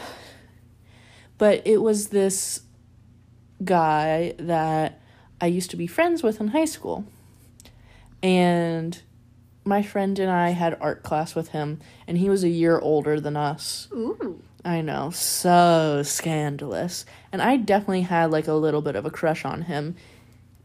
But 1.37 1.67
it 1.67 1.81
was 1.81 2.07
this 2.07 2.61
guy 3.65 4.33
that 4.39 5.01
I 5.41 5.47
used 5.47 5.71
to 5.71 5.77
be 5.77 5.87
friends 5.87 6.23
with 6.23 6.39
in 6.39 6.47
high 6.49 6.65
school. 6.65 7.05
And 8.25 8.99
my 9.65 9.83
friend 9.83 10.17
and 10.17 10.31
I 10.31 10.49
had 10.49 10.75
art 10.81 11.03
class 11.03 11.35
with 11.35 11.49
him, 11.49 11.79
and 12.07 12.17
he 12.17 12.27
was 12.27 12.43
a 12.43 12.49
year 12.49 12.79
older 12.79 13.19
than 13.19 13.37
us. 13.37 13.87
Ooh. 13.93 14.41
I 14.65 14.81
know, 14.81 15.11
so 15.11 16.01
scandalous. 16.03 17.05
And 17.31 17.39
I 17.39 17.57
definitely 17.57 18.01
had 18.01 18.31
like 18.31 18.47
a 18.47 18.53
little 18.53 18.81
bit 18.81 18.95
of 18.95 19.05
a 19.05 19.11
crush 19.11 19.45
on 19.45 19.61
him 19.61 19.95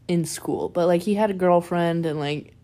in 0.07 0.25
school, 0.25 0.69
but 0.69 0.87
like 0.87 1.03
he 1.03 1.13
had 1.13 1.29
a 1.29 1.35
girlfriend 1.35 2.07
and 2.07 2.19
like 2.19 2.55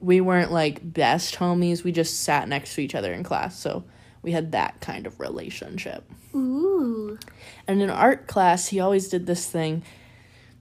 we 0.00 0.20
weren't 0.20 0.50
like 0.50 0.80
best 0.82 1.36
homies. 1.36 1.84
We 1.84 1.92
just 1.92 2.24
sat 2.24 2.48
next 2.48 2.74
to 2.74 2.80
each 2.80 2.96
other 2.96 3.12
in 3.12 3.22
class, 3.22 3.56
so 3.56 3.84
we 4.22 4.32
had 4.32 4.50
that 4.50 4.80
kind 4.80 5.06
of 5.06 5.20
relationship. 5.20 6.10
Ooh. 6.34 7.20
And 7.68 7.80
in 7.80 7.88
art 7.88 8.26
class, 8.26 8.66
he 8.66 8.80
always 8.80 9.08
did 9.08 9.26
this 9.26 9.48
thing 9.48 9.84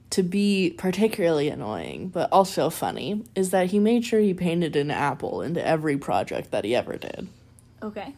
to 0.09 0.23
be 0.23 0.73
particularly 0.77 1.49
annoying, 1.49 2.09
but 2.09 2.31
also 2.31 2.69
funny, 2.69 3.23
is 3.35 3.51
that 3.51 3.67
he 3.67 3.79
made 3.79 4.05
sure 4.05 4.19
he 4.19 4.33
painted 4.33 4.75
an 4.75 4.89
apple 4.89 5.41
into 5.41 5.65
every 5.65 5.97
project 5.97 6.51
that 6.51 6.63
he 6.63 6.75
ever 6.75 6.97
did. 6.97 7.27
Okay. 7.83 8.13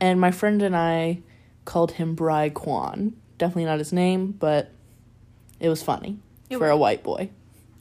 And 0.00 0.20
my 0.20 0.30
friend 0.30 0.62
and 0.62 0.76
I 0.76 1.20
called 1.64 1.92
him 1.92 2.14
Bry 2.14 2.48
Kwan. 2.48 3.16
Definitely 3.36 3.66
not 3.66 3.78
his 3.78 3.92
name, 3.92 4.32
but 4.32 4.70
it 5.60 5.68
was 5.68 5.82
funny 5.82 6.18
It 6.48 6.58
for 6.58 6.68
a 6.68 6.76
white 6.76 7.02
boy. 7.02 7.30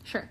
Sure. 0.03 0.27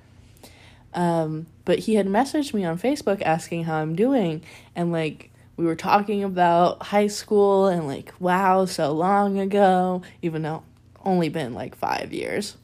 Um, 0.92 1.46
but 1.64 1.80
he 1.80 1.94
had 1.94 2.06
messaged 2.06 2.54
me 2.54 2.64
on 2.64 2.78
Facebook 2.78 3.22
asking 3.22 3.64
how 3.64 3.76
I'm 3.76 3.94
doing, 3.94 4.42
and 4.74 4.92
like 4.92 5.30
we 5.56 5.64
were 5.64 5.76
talking 5.76 6.24
about 6.24 6.82
high 6.82 7.06
school 7.06 7.66
and 7.66 7.86
like 7.86 8.12
wow, 8.18 8.64
so 8.64 8.92
long 8.92 9.38
ago, 9.38 10.02
even 10.22 10.42
though 10.42 10.62
only 11.06 11.30
been 11.30 11.54
like 11.54 11.74
five 11.74 12.12
years. 12.12 12.56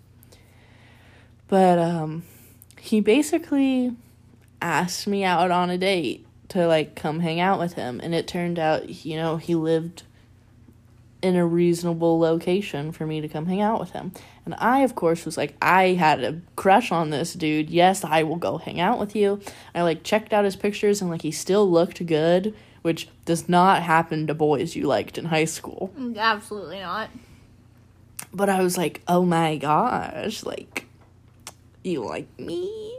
But 1.48 1.78
um, 1.78 2.24
he 2.78 3.00
basically 3.00 3.94
asked 4.60 5.06
me 5.06 5.24
out 5.24 5.50
on 5.50 5.70
a 5.70 5.78
date 5.78 6.26
to 6.48 6.66
like 6.66 6.94
come 6.94 7.20
hang 7.20 7.40
out 7.40 7.58
with 7.58 7.74
him, 7.74 8.00
and 8.02 8.14
it 8.14 8.26
turned 8.26 8.58
out 8.58 9.04
you 9.04 9.16
know 9.16 9.38
he 9.38 9.54
lived 9.54 10.02
in 11.22 11.36
a 11.36 11.46
reasonable 11.46 12.18
location 12.18 12.90
for 12.90 13.06
me 13.06 13.20
to 13.20 13.28
come 13.28 13.46
hang 13.46 13.60
out 13.60 13.78
with 13.78 13.92
him. 13.92 14.12
And 14.44 14.54
I, 14.58 14.80
of 14.80 14.96
course, 14.96 15.24
was 15.24 15.36
like, 15.36 15.54
I 15.62 15.90
had 15.90 16.24
a 16.24 16.40
crush 16.56 16.90
on 16.90 17.10
this 17.10 17.32
dude. 17.32 17.70
Yes, 17.70 18.04
I 18.04 18.24
will 18.24 18.36
go 18.36 18.58
hang 18.58 18.80
out 18.80 18.98
with 18.98 19.14
you. 19.14 19.40
I 19.72 19.82
like 19.82 20.02
checked 20.02 20.32
out 20.32 20.44
his 20.44 20.56
pictures 20.56 21.00
and 21.00 21.08
like 21.08 21.22
he 21.22 21.30
still 21.30 21.70
looked 21.70 22.04
good, 22.04 22.54
which 22.82 23.08
does 23.24 23.48
not 23.48 23.84
happen 23.84 24.26
to 24.26 24.34
boys 24.34 24.74
you 24.74 24.88
liked 24.88 25.16
in 25.16 25.26
high 25.26 25.44
school. 25.44 25.92
Absolutely 26.16 26.80
not. 26.80 27.08
But 28.34 28.48
I 28.48 28.62
was 28.62 28.78
like, 28.78 29.02
oh 29.06 29.24
my 29.24 29.56
gosh, 29.56 30.44
like, 30.44 30.86
you 31.82 32.04
like 32.04 32.26
me? 32.38 32.98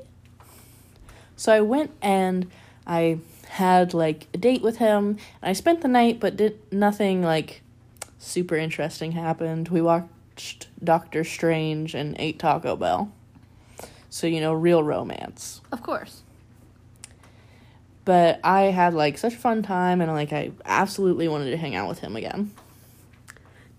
So 1.36 1.52
I 1.52 1.62
went 1.62 1.91
and 2.02 2.50
I 2.86 3.17
had 3.50 3.93
like 3.93 4.28
a 4.34 4.38
date 4.38 4.62
with 4.62 4.78
him. 4.78 5.17
And 5.41 5.50
I 5.50 5.54
spent 5.54 5.82
the 5.82 5.88
night, 5.88 6.19
but 6.19 6.38
did 6.38 6.60
nothing 6.72 7.22
like 7.22 7.62
super 8.17 8.56
interesting 8.56 9.13
happened. 9.13 9.69
We 9.69 9.82
watched 9.82 10.67
Doctor 10.84 11.24
Strange 11.24 11.93
and 11.93 12.15
ate 12.19 12.39
Taco 12.39 12.76
Bell. 12.76 13.12
So, 14.10 14.28
you 14.28 14.39
know, 14.39 14.54
real 14.54 14.84
romance. 14.84 15.62
Of 15.72 15.82
course. 15.82 16.22
But 18.06 18.39
I 18.43 18.63
had 18.63 18.93
like 18.93 19.17
such 19.17 19.34
a 19.34 19.38
fun 19.38 19.63
time 19.63 20.02
and 20.02 20.12
like 20.12 20.34
I 20.34 20.52
absolutely 20.65 21.28
wanted 21.28 21.52
to 21.52 21.58
hang 21.58 21.76
out 21.76 21.89
with 21.89 22.00
him 22.00 22.15
again. 22.15 22.52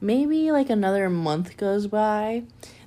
Maybe 0.05 0.53
like 0.53 0.69
another 0.69 1.09
month 1.09 1.57
goes 1.57 1.87
by. 1.87 2.43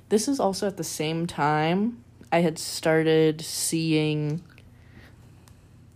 This 0.08 0.28
is 0.28 0.38
also 0.38 0.68
at 0.68 0.76
the 0.76 0.84
same 0.84 1.26
time 1.26 2.04
I 2.30 2.42
had 2.42 2.60
started 2.60 3.40
seeing 3.40 4.40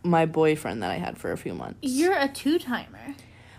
my 0.03 0.27
boyfriend 0.27 0.83
that 0.83 0.91
I 0.91 0.97
had 0.97 1.17
for 1.19 1.31
a 1.31 1.37
few 1.37 1.55
months. 1.55 1.79
You're 1.81 2.19
a 2.19 2.27
two 2.27 2.59
timer. 2.59 3.15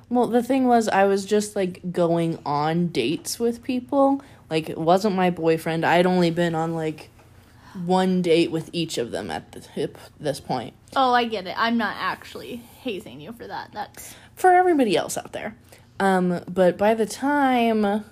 Well, 0.10 0.28
the 0.28 0.44
thing 0.44 0.68
was, 0.68 0.90
I 0.90 1.06
was 1.06 1.26
just 1.26 1.56
like 1.56 1.94
going 1.94 2.38
on 2.46 2.88
dates 2.88 3.40
with 3.40 3.64
people. 3.64 4.22
Like, 4.50 4.70
it 4.70 4.78
wasn't 4.78 5.16
my 5.16 5.30
boyfriend. 5.30 5.86
I'd 5.86 6.06
only 6.06 6.32
been 6.32 6.56
on 6.56 6.76
like 6.76 7.12
one 7.86 8.22
date 8.22 8.52
with 8.52 8.70
each 8.74 8.98
of 8.98 9.12
them 9.12 9.32
at 9.32 9.54
the 9.54 9.62
tip, 9.62 9.98
this 10.20 10.42
point. 10.42 10.74
Oh, 10.98 11.14
I 11.14 11.24
get 11.24 11.48
it. 11.48 11.56
I'm 11.58 11.78
not 11.78 11.96
actually 11.98 12.58
hazing 12.82 13.22
you 13.22 13.32
for 13.32 13.48
that. 13.48 13.70
That's 13.72 14.14
For 14.36 14.54
everybody 14.54 14.98
else 14.98 15.18
out 15.18 15.32
there. 15.32 15.56
Um, 16.00 16.42
but 16.48 16.78
by 16.78 16.94
the 16.94 17.06
time 17.06 18.04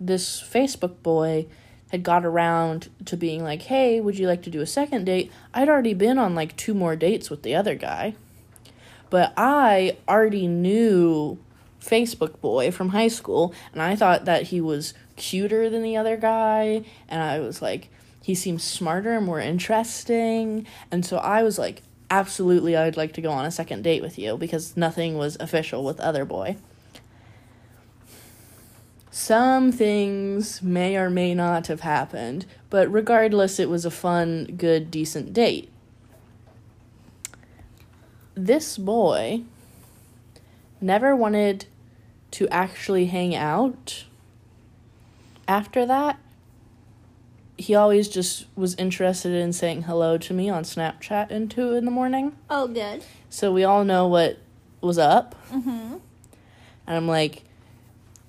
this 0.00 0.40
Facebook 0.40 1.02
boy 1.02 1.46
had 1.90 2.02
got 2.02 2.24
around 2.24 2.88
to 3.06 3.16
being 3.16 3.42
like, 3.42 3.62
hey, 3.62 4.00
would 4.00 4.18
you 4.18 4.26
like 4.26 4.42
to 4.42 4.50
do 4.50 4.60
a 4.60 4.66
second 4.66 5.04
date? 5.04 5.32
I'd 5.54 5.68
already 5.68 5.94
been 5.94 6.18
on 6.18 6.34
like 6.34 6.56
two 6.56 6.74
more 6.74 6.96
dates 6.96 7.30
with 7.30 7.42
the 7.42 7.54
other 7.54 7.74
guy. 7.74 8.14
But 9.10 9.32
I 9.36 9.96
already 10.06 10.46
knew 10.46 11.38
Facebook 11.80 12.40
boy 12.40 12.70
from 12.70 12.90
high 12.90 13.08
school, 13.08 13.54
and 13.72 13.80
I 13.80 13.96
thought 13.96 14.26
that 14.26 14.44
he 14.44 14.60
was 14.60 14.92
cuter 15.16 15.70
than 15.70 15.82
the 15.82 15.96
other 15.96 16.16
guy, 16.16 16.84
and 17.08 17.22
I 17.22 17.40
was 17.40 17.62
like, 17.62 17.88
he 18.22 18.34
seems 18.34 18.62
smarter 18.62 19.12
and 19.12 19.24
more 19.24 19.40
interesting. 19.40 20.66
And 20.90 21.06
so 21.06 21.16
I 21.16 21.42
was 21.42 21.58
like, 21.58 21.82
absolutely, 22.10 22.76
I'd 22.76 22.96
like 22.96 23.12
to 23.14 23.20
go 23.20 23.30
on 23.30 23.44
a 23.44 23.50
second 23.50 23.82
date 23.82 24.02
with 24.02 24.18
you 24.18 24.36
because 24.36 24.76
nothing 24.76 25.16
was 25.16 25.36
official 25.40 25.84
with 25.84 26.00
other 26.00 26.24
boy. 26.24 26.56
Some 29.10 29.72
things 29.72 30.62
may 30.62 30.96
or 30.96 31.10
may 31.10 31.34
not 31.34 31.66
have 31.66 31.80
happened, 31.80 32.46
but 32.70 32.90
regardless, 32.92 33.58
it 33.58 33.68
was 33.68 33.84
a 33.84 33.90
fun, 33.90 34.54
good, 34.56 34.90
decent 34.90 35.32
date. 35.32 35.70
This 38.34 38.78
boy 38.78 39.42
never 40.80 41.16
wanted 41.16 41.66
to 42.30 42.48
actually 42.48 43.06
hang 43.06 43.34
out 43.34 44.04
after 45.48 45.84
that. 45.86 46.18
He 47.58 47.74
always 47.74 48.08
just 48.08 48.46
was 48.56 48.74
interested 48.76 49.32
in 49.32 49.52
saying 49.52 49.82
hello 49.82 50.16
to 50.16 50.32
me 50.32 50.48
on 50.48 50.62
Snapchat 50.62 51.30
in 51.30 51.48
two 51.48 51.74
in 51.74 51.84
the 51.84 51.90
morning. 51.90 52.36
oh 52.48 52.68
good. 52.68 53.04
So 53.28 53.52
we 53.52 53.64
all 53.64 53.84
know 53.84 54.06
what 54.06 54.38
was 54.80 54.96
up. 54.98 55.34
Mm-hmm. 55.50 55.96
And 56.86 56.96
I'm 56.96 57.08
like, 57.08 57.42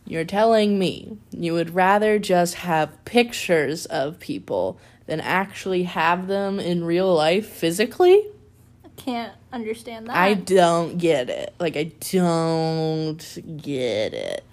you're 0.06 0.26
telling 0.26 0.80
me 0.80 1.18
you 1.32 1.54
would 1.54 1.76
rather 1.76 2.18
just 2.20 2.56
have 2.56 3.06
pictures 3.06 3.86
of 3.86 4.20
people 4.20 4.80
than 5.06 5.22
actually 5.22 5.84
have 5.84 6.28
them 6.28 6.60
in 6.60 6.84
real 6.84 7.14
life 7.14 7.48
physically? 7.48 8.26
I 8.84 8.90
can't 8.96 9.34
understand 9.54 10.08
that. 10.08 10.16
I 10.16 10.34
don't 10.34 10.98
get 10.98 11.30
it. 11.30 11.54
Like, 11.60 11.78
I 11.78 11.92
don't 12.12 13.58
get 13.58 14.14
it. 14.14 14.44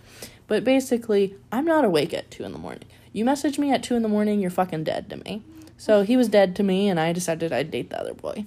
But 0.46 0.62
basically, 0.62 1.34
I'm 1.50 1.64
not 1.64 1.84
awake 1.84 2.14
at 2.14 2.30
2 2.30 2.44
in 2.44 2.52
the 2.52 2.58
morning. 2.58 2.84
You 3.16 3.24
message 3.24 3.58
me 3.58 3.72
at 3.72 3.82
2 3.82 3.94
in 3.94 4.02
the 4.02 4.10
morning, 4.10 4.40
you're 4.40 4.50
fucking 4.50 4.84
dead 4.84 5.08
to 5.08 5.16
me. 5.16 5.42
So 5.78 6.02
he 6.02 6.18
was 6.18 6.28
dead 6.28 6.54
to 6.56 6.62
me, 6.62 6.90
and 6.90 7.00
I 7.00 7.14
decided 7.14 7.50
I'd 7.50 7.70
date 7.70 7.88
the 7.88 7.98
other 7.98 8.12
boy, 8.12 8.44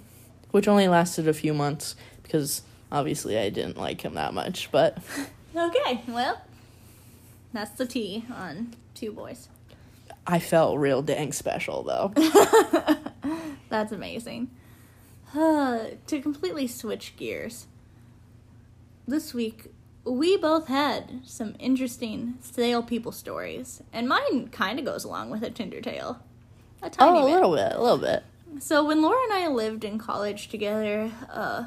which 0.51 0.67
only 0.67 0.87
lasted 0.87 1.27
a 1.27 1.33
few 1.33 1.55
months 1.55 1.95
because 2.21 2.61
obviously 2.91 3.35
I 3.35 3.49
didn't 3.49 3.77
like 3.77 4.01
him 4.01 4.13
that 4.13 4.31
much. 4.31 4.71
But 4.71 4.99
Okay, 5.55 6.03
well, 6.07 6.43
that's 7.51 7.71
the 7.71 7.87
T 7.87 8.25
on 8.31 8.75
two 8.93 9.11
boys. 9.11 9.49
I 10.27 10.37
felt 10.37 10.77
real 10.77 11.01
dang 11.01 11.31
special, 11.31 11.81
though. 11.81 12.13
That's 13.69 13.91
amazing. 13.91 14.51
Uh, 15.35 15.85
to 16.05 16.21
completely 16.21 16.67
switch 16.67 17.15
gears, 17.17 17.65
this 19.07 19.33
week 19.33 19.71
we 20.09 20.37
both 20.37 20.67
had 20.67 21.21
some 21.25 21.55
interesting 21.59 22.35
sale 22.41 22.81
people 22.83 23.11
stories, 23.11 23.81
and 23.93 24.07
mine 24.07 24.49
kind 24.49 24.79
of 24.79 24.85
goes 24.85 25.03
along 25.03 25.29
with 25.29 25.43
a 25.43 25.49
Tinder 25.49 25.81
tale. 25.81 26.19
A 26.81 26.89
tiny 26.89 27.19
oh, 27.19 27.23
a 27.23 27.25
bit. 27.25 27.33
little 27.33 27.55
bit, 27.55 27.71
a 27.73 27.81
little 27.81 27.97
bit. 27.97 28.23
So 28.59 28.83
when 28.85 29.01
Laura 29.01 29.21
and 29.25 29.33
I 29.33 29.47
lived 29.47 29.83
in 29.83 29.97
college 29.99 30.47
together, 30.49 31.11
uh, 31.29 31.65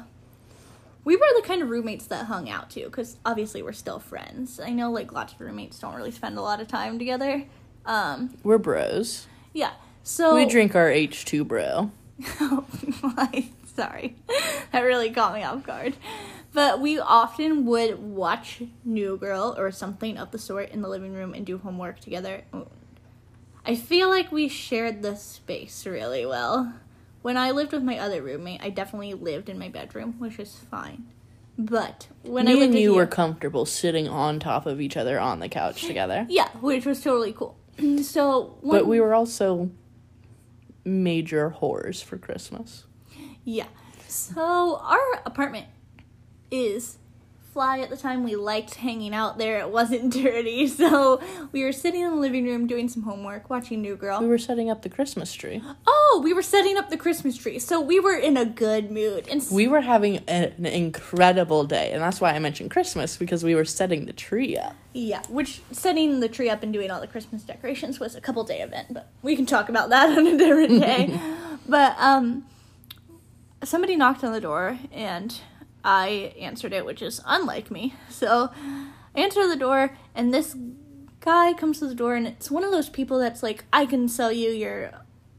we 1.05 1.15
were 1.15 1.27
the 1.35 1.41
kind 1.45 1.61
of 1.61 1.69
roommates 1.69 2.07
that 2.07 2.25
hung 2.25 2.49
out 2.49 2.69
too, 2.69 2.85
because 2.85 3.17
obviously 3.25 3.61
we're 3.61 3.73
still 3.73 3.99
friends. 3.99 4.59
I 4.59 4.71
know 4.71 4.91
like 4.91 5.11
lots 5.11 5.33
of 5.33 5.41
roommates 5.41 5.79
don't 5.79 5.95
really 5.95 6.11
spend 6.11 6.37
a 6.37 6.41
lot 6.41 6.59
of 6.59 6.67
time 6.67 6.99
together. 6.99 7.45
Um, 7.85 8.37
We're 8.43 8.57
bros. 8.57 9.27
yeah. 9.53 9.71
So 10.03 10.35
We 10.35 10.45
drink 10.45 10.75
our 10.75 10.89
H2 10.89 11.47
bro. 11.47 11.91
Oh, 12.39 12.65
my, 13.01 13.49
sorry. 13.75 14.15
That 14.71 14.81
really 14.81 15.11
caught 15.11 15.35
me 15.35 15.43
off 15.43 15.63
guard. 15.63 15.95
But 16.53 16.79
we 16.79 16.99
often 16.99 17.65
would 17.65 17.99
watch 17.99 18.61
New 18.85 19.17
Girl 19.17 19.55
or 19.57 19.71
something 19.71 20.17
of 20.17 20.31
the 20.31 20.37
sort 20.37 20.69
in 20.69 20.81
the 20.81 20.87
living 20.89 21.13
room 21.13 21.33
and 21.33 21.45
do 21.45 21.57
homework 21.57 21.99
together. 21.99 22.43
I 23.65 23.75
feel 23.75 24.09
like 24.09 24.31
we 24.31 24.47
shared 24.47 25.01
the 25.01 25.15
space 25.15 25.85
really 25.85 26.25
well. 26.25 26.73
When 27.23 27.37
I 27.37 27.51
lived 27.51 27.71
with 27.71 27.83
my 27.83 27.97
other 27.97 28.21
roommate, 28.21 28.61
I 28.61 28.69
definitely 28.69 29.13
lived 29.13 29.49
in 29.49 29.57
my 29.57 29.69
bedroom, 29.69 30.15
which 30.19 30.37
is 30.37 30.57
fine. 30.69 31.05
But 31.57 32.07
when 32.23 32.47
I 32.47 32.53
Me 32.53 32.55
lived 32.55 32.65
and 32.65 32.73
with 32.73 32.83
you 32.83 32.93
were 32.95 33.07
comfortable 33.07 33.65
sitting 33.65 34.07
on 34.07 34.39
top 34.39 34.65
of 34.65 34.81
each 34.81 34.97
other 34.97 35.19
on 35.19 35.39
the 35.39 35.49
couch 35.49 35.81
together. 35.87 36.25
yeah, 36.29 36.49
which 36.61 36.85
was 36.85 37.01
totally 37.01 37.33
cool. 37.33 37.57
so, 38.03 38.57
But 38.63 38.85
we 38.85 38.99
were 38.99 39.13
also 39.13 39.71
major 40.85 41.55
whores 41.61 42.03
for 42.03 42.17
Christmas. 42.17 42.85
Yeah. 43.43 43.67
So 44.07 44.77
our 44.83 45.21
apartment 45.25 45.67
is 46.53 46.97
fly 47.51 47.79
at 47.79 47.89
the 47.91 47.97
time. 47.97 48.23
We 48.23 48.35
liked 48.35 48.75
hanging 48.75 49.13
out 49.13 49.37
there. 49.37 49.59
It 49.59 49.69
wasn't 49.69 50.11
dirty. 50.23 50.65
So 50.67 51.21
we 51.51 51.63
were 51.63 51.71
sitting 51.71 52.01
in 52.01 52.09
the 52.09 52.15
living 52.17 52.45
room 52.45 52.65
doing 52.65 52.89
some 52.89 53.03
homework, 53.03 53.47
watching 53.47 53.79
New 53.81 53.95
Girl. 53.95 54.19
We 54.21 54.27
were 54.27 54.39
setting 54.39 54.71
up 54.71 54.81
the 54.81 54.89
Christmas 54.89 55.33
tree. 55.33 55.61
Oh, 55.85 56.21
we 56.23 56.33
were 56.33 56.41
setting 56.41 56.77
up 56.77 56.89
the 56.89 56.97
Christmas 56.97 57.37
tree. 57.37 57.59
So 57.59 57.79
we 57.79 57.99
were 57.99 58.17
in 58.17 58.37
a 58.37 58.45
good 58.45 58.89
mood. 58.89 59.27
And 59.29 59.45
We 59.51 59.67
were 59.67 59.81
having 59.81 60.17
an 60.27 60.65
incredible 60.65 61.63
day, 61.65 61.91
and 61.91 62.01
that's 62.01 62.19
why 62.19 62.31
I 62.33 62.39
mentioned 62.39 62.71
Christmas 62.71 63.17
because 63.17 63.43
we 63.43 63.53
were 63.53 63.65
setting 63.65 64.07
the 64.07 64.13
tree 64.13 64.57
up. 64.57 64.75
yeah, 64.93 65.21
which 65.29 65.61
setting 65.71 66.21
the 66.21 66.29
tree 66.29 66.49
up 66.49 66.63
and 66.63 66.73
doing 66.73 66.89
all 66.89 67.01
the 67.01 67.07
Christmas 67.07 67.43
decorations 67.43 67.99
was 67.99 68.15
a 68.15 68.21
couple 68.21 68.43
day 68.43 68.61
event, 68.61 68.87
but 68.91 69.09
we 69.21 69.35
can 69.35 69.45
talk 69.45 69.69
about 69.69 69.89
that 69.89 70.09
on 70.17 70.25
a 70.25 70.37
different 70.39 70.81
day. 70.81 71.19
but 71.69 71.95
um 71.99 72.45
somebody 73.63 73.95
knocked 73.95 74.23
on 74.23 74.33
the 74.33 74.41
door 74.41 74.77
and 74.91 75.39
I 75.83 76.33
answered 76.39 76.73
it, 76.73 76.85
which 76.85 77.01
is 77.01 77.21
unlike 77.25 77.69
me. 77.69 77.93
So 78.09 78.51
I 79.15 79.19
answer 79.19 79.47
the 79.47 79.55
door 79.55 79.97
and 80.15 80.33
this 80.33 80.55
guy 81.19 81.53
comes 81.53 81.79
to 81.79 81.87
the 81.87 81.95
door 81.95 82.15
and 82.15 82.27
it's 82.27 82.49
one 82.49 82.63
of 82.63 82.71
those 82.71 82.89
people 82.89 83.19
that's 83.19 83.43
like, 83.43 83.65
I 83.73 83.85
can 83.85 84.07
sell 84.07 84.31
you 84.31 84.49
your 84.49 84.91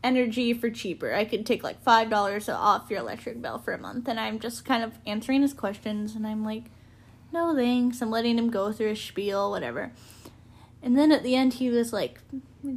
energy 0.02 0.52
for 0.52 0.68
cheaper. 0.70 1.14
I 1.14 1.24
could 1.24 1.46
take 1.46 1.64
like 1.64 1.82
five 1.82 2.10
dollars 2.10 2.48
off 2.48 2.90
your 2.90 3.00
electric 3.00 3.40
bill 3.40 3.58
for 3.58 3.72
a 3.72 3.78
month 3.78 4.06
and 4.06 4.20
I'm 4.20 4.38
just 4.38 4.64
kind 4.64 4.84
of 4.84 4.98
answering 5.06 5.42
his 5.42 5.54
questions 5.54 6.14
and 6.14 6.26
I'm 6.26 6.44
like, 6.44 6.64
No 7.32 7.54
thanks. 7.54 8.02
I'm 8.02 8.10
letting 8.10 8.38
him 8.38 8.50
go 8.50 8.70
through 8.70 8.90
his 8.90 9.00
spiel, 9.00 9.50
whatever. 9.50 9.92
And 10.82 10.98
then 10.98 11.10
at 11.10 11.22
the 11.22 11.34
end 11.34 11.54
he 11.54 11.70
was 11.70 11.92
like, 11.92 12.20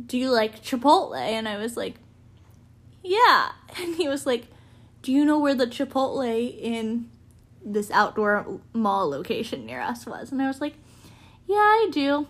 Do 0.06 0.18
you 0.18 0.32
like 0.32 0.64
Chipotle? 0.64 1.18
And 1.18 1.50
I 1.50 1.58
was 1.58 1.76
like, 1.76 1.96
Yeah. 3.04 3.52
And 3.80 3.96
he 3.96 4.08
was 4.08 4.26
like, 4.26 4.48
Do 5.02 5.12
you 5.12 5.26
know 5.26 5.38
where 5.38 5.54
the 5.54 5.68
Chipotle 5.68 6.26
in 6.60 7.10
this 7.74 7.92
outdoor 7.92 8.60
mall 8.74 9.10
location 9.10 9.66
near 9.66 9.82
us 9.82 10.06
was? 10.06 10.32
And 10.32 10.42
I 10.42 10.48
was 10.48 10.62
like, 10.62 10.76
Yeah, 11.48 11.56
I 11.56 11.90
do. 11.92 12.28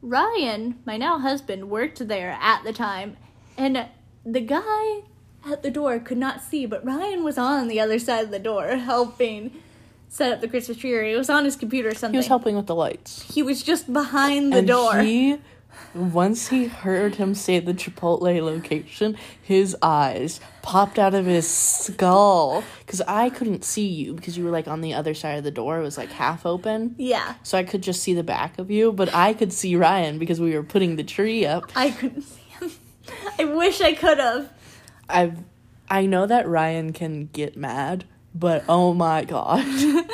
Ryan, 0.00 0.78
my 0.84 0.96
now 0.96 1.18
husband, 1.18 1.70
worked 1.70 2.06
there 2.06 2.38
at 2.40 2.62
the 2.62 2.72
time, 2.72 3.16
and 3.56 3.86
the 4.24 4.40
guy 4.40 5.02
at 5.50 5.62
the 5.62 5.70
door 5.70 5.98
could 5.98 6.18
not 6.18 6.42
see, 6.42 6.66
but 6.66 6.84
Ryan 6.84 7.24
was 7.24 7.36
on 7.38 7.68
the 7.68 7.80
other 7.80 7.98
side 7.98 8.24
of 8.24 8.30
the 8.30 8.38
door 8.38 8.76
helping 8.76 9.52
set 10.08 10.32
up 10.32 10.40
the 10.40 10.48
Christmas 10.48 10.78
tree. 10.78 10.94
Or 10.94 11.04
he 11.04 11.14
was 11.16 11.30
on 11.30 11.44
his 11.44 11.56
computer 11.56 11.88
or 11.88 11.94
something. 11.94 12.14
He 12.14 12.18
was 12.18 12.26
helping 12.28 12.56
with 12.56 12.66
the 12.66 12.74
lights. 12.74 13.22
He 13.22 13.42
was 13.42 13.62
just 13.62 13.92
behind 13.92 14.52
the 14.52 14.58
and 14.58 14.66
door. 14.68 15.00
he, 15.00 15.38
once 15.94 16.48
he 16.48 16.66
heard 16.66 17.14
him 17.16 17.34
say 17.34 17.58
the 17.60 17.72
Chipotle 17.74 18.42
location, 18.42 19.16
his 19.40 19.76
eyes 19.80 20.40
popped 20.62 20.98
out 20.98 21.14
of 21.14 21.24
his 21.26 21.48
skull 21.48 22.62
because 22.80 23.00
I 23.02 23.30
couldn't 23.30 23.64
see 23.64 23.86
you 23.86 24.14
because 24.14 24.36
you 24.36 24.44
were 24.44 24.50
like 24.50 24.68
on 24.68 24.80
the 24.80 24.94
other 24.94 25.14
side 25.14 25.38
of 25.38 25.44
the 25.44 25.50
door. 25.50 25.78
It 25.78 25.82
was 25.82 25.96
like 25.98 26.10
half 26.10 26.44
open. 26.44 26.94
yeah, 26.98 27.34
So 27.42 27.56
I 27.58 27.62
could 27.64 27.82
just 27.82 28.02
see 28.02 28.14
the 28.14 28.22
back 28.22 28.58
of 28.58 28.70
you, 28.70 28.92
but 28.92 29.14
I 29.14 29.32
could 29.34 29.52
see 29.52 29.76
Ryan 29.76 30.18
because 30.18 30.40
we 30.40 30.54
were 30.54 30.62
putting 30.62 30.96
the 30.96 31.04
tree 31.04 31.46
up. 31.46 31.70
I 31.74 31.90
couldn't 31.90 32.22
see 32.22 32.42
him. 32.60 32.70
I 33.38 33.44
wish 33.44 33.80
I 33.80 33.94
could 33.94 34.18
have. 34.18 34.52
I 35.08 35.32
I 35.90 36.04
know 36.06 36.26
that 36.26 36.46
Ryan 36.46 36.92
can 36.92 37.26
get 37.32 37.56
mad, 37.56 38.04
but 38.34 38.64
oh 38.68 38.92
my 38.94 39.24
god. 39.24 39.64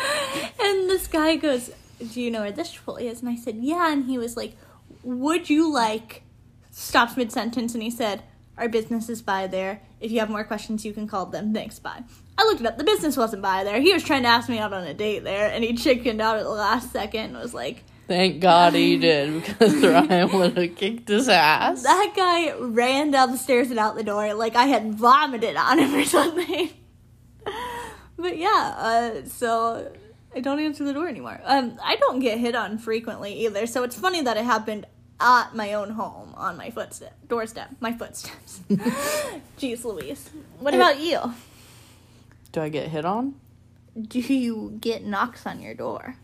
And 0.60 0.88
this 0.88 1.06
guy 1.06 1.36
goes, 1.36 1.70
Do 2.12 2.20
you 2.20 2.30
know 2.30 2.40
where 2.40 2.52
this 2.52 2.74
Chipotle 2.74 3.00
is? 3.02 3.20
And 3.20 3.28
I 3.28 3.36
said, 3.36 3.56
Yeah. 3.60 3.92
And 3.92 4.04
he 4.06 4.18
was 4.18 4.36
like, 4.36 4.56
Would 5.04 5.50
you 5.50 5.72
like. 5.72 6.22
Stops 6.70 7.16
mid 7.16 7.30
sentence 7.30 7.74
and 7.74 7.82
he 7.82 7.90
said, 7.90 8.24
Our 8.58 8.68
business 8.68 9.08
is 9.08 9.22
by 9.22 9.46
there. 9.46 9.82
If 10.00 10.10
you 10.10 10.18
have 10.18 10.28
more 10.28 10.44
questions, 10.44 10.84
you 10.84 10.92
can 10.92 11.06
call 11.06 11.26
them. 11.26 11.54
Thanks, 11.54 11.78
bye. 11.78 12.02
I 12.36 12.42
looked 12.44 12.60
it 12.60 12.66
up. 12.66 12.78
The 12.78 12.84
business 12.84 13.16
wasn't 13.16 13.42
by 13.42 13.62
there. 13.62 13.80
He 13.80 13.92
was 13.92 14.02
trying 14.02 14.22
to 14.22 14.28
ask 14.28 14.48
me 14.48 14.58
out 14.58 14.72
on 14.72 14.84
a 14.84 14.92
date 14.92 15.22
there 15.22 15.50
and 15.50 15.62
he 15.62 15.74
chickened 15.74 16.20
out 16.20 16.38
at 16.38 16.42
the 16.42 16.50
last 16.50 16.90
second 16.90 17.26
and 17.26 17.36
was 17.36 17.54
like, 17.54 17.84
Thank 18.06 18.40
God 18.40 18.74
he 18.74 18.98
did 18.98 19.42
because 19.42 19.76
Ryan 19.76 20.30
would 20.38 20.58
have 20.58 20.76
kicked 20.76 21.08
his 21.08 21.28
ass. 21.28 21.82
That 21.84 22.12
guy 22.14 22.52
ran 22.58 23.10
down 23.10 23.30
the 23.30 23.38
stairs 23.38 23.70
and 23.70 23.78
out 23.78 23.94
the 23.94 24.04
door 24.04 24.34
like 24.34 24.56
I 24.56 24.66
had 24.66 24.94
vomited 24.94 25.56
on 25.56 25.78
him 25.78 25.94
or 25.94 26.04
something. 26.04 26.70
but 28.18 28.36
yeah, 28.36 28.74
uh, 28.76 29.26
so 29.26 29.90
I 30.34 30.40
don't 30.40 30.60
answer 30.60 30.84
the 30.84 30.92
door 30.92 31.08
anymore. 31.08 31.40
Um, 31.44 31.78
I 31.82 31.96
don't 31.96 32.18
get 32.18 32.38
hit 32.38 32.54
on 32.54 32.76
frequently 32.76 33.46
either, 33.46 33.66
so 33.66 33.84
it's 33.84 33.98
funny 33.98 34.20
that 34.20 34.36
it 34.36 34.44
happened 34.44 34.86
at 35.20 35.54
my 35.54 35.72
own 35.72 35.90
home 35.90 36.34
on 36.36 36.56
my 36.56 36.70
footstep 36.70 37.16
doorstep, 37.28 37.70
my 37.80 37.92
footsteps. 37.92 38.60
Jeez 39.58 39.84
Louise. 39.84 40.30
What 40.58 40.74
about 40.74 40.98
you? 40.98 41.34
Do 42.52 42.60
I 42.60 42.68
get 42.68 42.88
hit 42.88 43.04
on? 43.04 43.34
Do 44.00 44.20
you 44.20 44.76
get 44.80 45.04
knocks 45.04 45.46
on 45.46 45.60
your 45.60 45.74
door? 45.74 46.16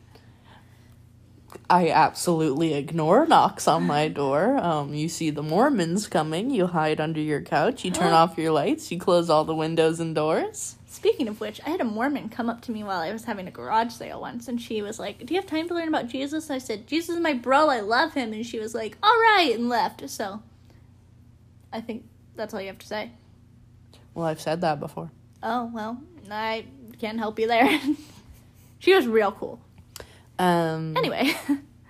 I 1.68 1.90
absolutely 1.90 2.74
ignore 2.74 3.26
knocks 3.26 3.66
on 3.66 3.84
my 3.84 4.08
door. 4.22 4.56
Um, 4.58 4.94
you 4.94 5.08
see 5.08 5.30
the 5.30 5.42
Mormons 5.42 6.06
coming, 6.06 6.50
you 6.50 6.66
hide 6.66 7.00
under 7.00 7.20
your 7.20 7.40
couch, 7.40 7.84
you 7.84 7.90
turn 7.90 8.12
off 8.12 8.38
your 8.38 8.52
lights, 8.52 8.90
you 8.90 8.98
close 8.98 9.30
all 9.30 9.44
the 9.44 9.54
windows 9.54 10.00
and 10.00 10.14
doors. 10.14 10.76
Speaking 10.90 11.28
of 11.28 11.40
which, 11.40 11.60
I 11.64 11.70
had 11.70 11.80
a 11.80 11.84
Mormon 11.84 12.30
come 12.30 12.50
up 12.50 12.62
to 12.62 12.72
me 12.72 12.82
while 12.82 12.98
I 12.98 13.12
was 13.12 13.22
having 13.22 13.46
a 13.46 13.52
garage 13.52 13.92
sale 13.92 14.20
once, 14.20 14.48
and 14.48 14.60
she 14.60 14.82
was 14.82 14.98
like, 14.98 15.24
"Do 15.24 15.32
you 15.32 15.40
have 15.40 15.48
time 15.48 15.68
to 15.68 15.74
learn 15.74 15.86
about 15.86 16.08
Jesus?" 16.08 16.50
And 16.50 16.56
I 16.56 16.58
said, 16.58 16.88
"Jesus 16.88 17.10
is 17.14 17.20
my 17.20 17.32
bro. 17.32 17.68
I 17.68 17.78
love 17.78 18.14
him." 18.14 18.32
And 18.32 18.44
she 18.44 18.58
was 18.58 18.74
like, 18.74 18.98
"All 19.00 19.16
right," 19.20 19.52
and 19.54 19.68
left. 19.68 20.10
So, 20.10 20.42
I 21.72 21.80
think 21.80 22.06
that's 22.34 22.52
all 22.52 22.60
you 22.60 22.66
have 22.66 22.80
to 22.80 22.86
say. 22.88 23.12
Well, 24.14 24.26
I've 24.26 24.40
said 24.40 24.62
that 24.62 24.80
before. 24.80 25.12
Oh 25.44 25.70
well, 25.72 26.02
I 26.28 26.66
can't 26.98 27.20
help 27.20 27.38
you 27.38 27.46
there. 27.46 27.80
she 28.80 28.92
was 28.92 29.06
real 29.06 29.30
cool. 29.30 29.60
Um, 30.40 30.96
Anyway, 30.96 31.32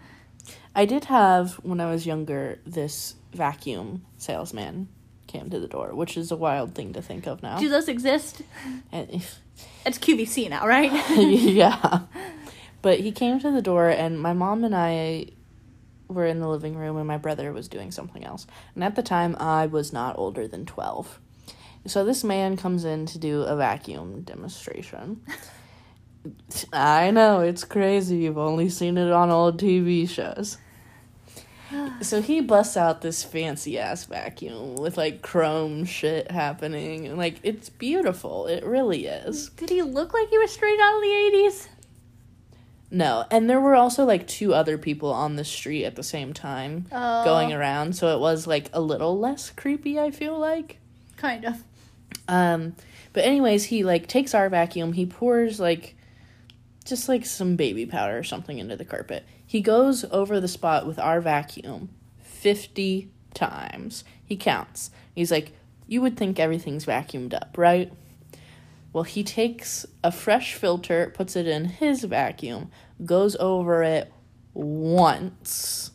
I 0.74 0.84
did 0.84 1.06
have 1.06 1.54
when 1.62 1.80
I 1.80 1.90
was 1.90 2.04
younger 2.04 2.60
this 2.66 3.14
vacuum 3.32 4.04
salesman 4.18 4.88
came 5.30 5.48
to 5.50 5.60
the 5.60 5.68
door, 5.68 5.94
which 5.94 6.16
is 6.16 6.30
a 6.30 6.36
wild 6.36 6.74
thing 6.74 6.92
to 6.92 7.02
think 7.02 7.26
of 7.26 7.42
now. 7.42 7.58
do 7.58 7.68
those 7.68 7.88
exist? 7.88 8.42
And- 8.92 9.24
It's 9.86 9.98
QVC 9.98 10.48
now, 10.50 10.66
right? 10.66 10.90
yeah. 11.18 12.00
But 12.82 13.00
he 13.00 13.12
came 13.12 13.38
to 13.40 13.50
the 13.50 13.62
door, 13.62 13.88
and 13.88 14.18
my 14.20 14.32
mom 14.32 14.64
and 14.64 14.74
I 14.74 15.26
were 16.08 16.26
in 16.26 16.40
the 16.40 16.48
living 16.48 16.76
room, 16.76 16.96
and 16.96 17.06
my 17.06 17.18
brother 17.18 17.52
was 17.52 17.68
doing 17.68 17.90
something 17.90 18.24
else. 18.24 18.46
And 18.74 18.82
at 18.82 18.94
the 18.96 19.02
time, 19.02 19.36
I 19.38 19.66
was 19.66 19.92
not 19.92 20.18
older 20.18 20.48
than 20.48 20.64
12. 20.66 21.18
So 21.86 22.04
this 22.04 22.24
man 22.24 22.56
comes 22.56 22.84
in 22.84 23.06
to 23.06 23.18
do 23.18 23.42
a 23.42 23.54
vacuum 23.56 24.22
demonstration. 24.22 25.20
I 26.72 27.10
know, 27.10 27.40
it's 27.40 27.64
crazy. 27.64 28.18
You've 28.18 28.38
only 28.38 28.68
seen 28.68 28.98
it 28.98 29.10
on 29.10 29.30
old 29.30 29.60
TV 29.60 30.08
shows. 30.08 30.58
So 32.02 32.20
he 32.20 32.40
busts 32.40 32.76
out 32.76 33.00
this 33.00 33.22
fancy 33.22 33.78
ass 33.78 34.04
vacuum 34.04 34.74
with 34.74 34.96
like 34.96 35.22
chrome 35.22 35.84
shit 35.84 36.30
happening. 36.30 37.06
And 37.06 37.16
like, 37.16 37.36
it's 37.42 37.68
beautiful. 37.68 38.46
It 38.46 38.64
really 38.64 39.06
is. 39.06 39.50
Did 39.50 39.70
he 39.70 39.82
look 39.82 40.12
like 40.14 40.28
he 40.30 40.38
was 40.38 40.50
straight 40.50 40.80
out 40.80 40.96
of 40.96 41.02
the 41.02 41.14
eighties? 41.14 41.68
No, 42.90 43.24
and 43.30 43.48
there 43.48 43.60
were 43.60 43.76
also 43.76 44.04
like 44.04 44.26
two 44.26 44.52
other 44.52 44.76
people 44.76 45.12
on 45.12 45.36
the 45.36 45.44
street 45.44 45.84
at 45.84 45.94
the 45.94 46.02
same 46.02 46.32
time 46.32 46.86
Oh. 46.90 47.22
going 47.22 47.52
around, 47.52 47.94
so 47.94 48.08
it 48.16 48.18
was 48.18 48.48
like 48.48 48.68
a 48.72 48.80
little 48.80 49.16
less 49.18 49.50
creepy, 49.50 49.98
I 50.00 50.10
feel 50.10 50.36
like. 50.38 50.78
Kind 51.16 51.44
of. 51.44 51.62
Um 52.26 52.74
but 53.12 53.24
anyways, 53.24 53.64
he 53.64 53.84
like 53.84 54.08
takes 54.08 54.34
our 54.34 54.48
vacuum, 54.48 54.92
he 54.92 55.06
pours 55.06 55.60
like 55.60 55.94
just 56.84 57.08
like 57.08 57.24
some 57.26 57.54
baby 57.54 57.86
powder 57.86 58.18
or 58.18 58.24
something 58.24 58.58
into 58.58 58.74
the 58.76 58.84
carpet. 58.84 59.24
He 59.50 59.62
goes 59.62 60.04
over 60.12 60.38
the 60.38 60.46
spot 60.46 60.86
with 60.86 61.00
our 61.00 61.20
vacuum 61.20 61.88
50 62.22 63.10
times. 63.34 64.04
He 64.24 64.36
counts. 64.36 64.92
He's 65.12 65.32
like, 65.32 65.50
"You 65.88 66.02
would 66.02 66.16
think 66.16 66.38
everything's 66.38 66.86
vacuumed 66.86 67.34
up, 67.34 67.58
right?" 67.58 67.92
Well, 68.92 69.02
he 69.02 69.24
takes 69.24 69.86
a 70.04 70.12
fresh 70.12 70.54
filter, 70.54 71.12
puts 71.12 71.34
it 71.34 71.48
in 71.48 71.64
his 71.64 72.04
vacuum, 72.04 72.70
goes 73.04 73.34
over 73.40 73.82
it 73.82 74.12
once, 74.54 75.90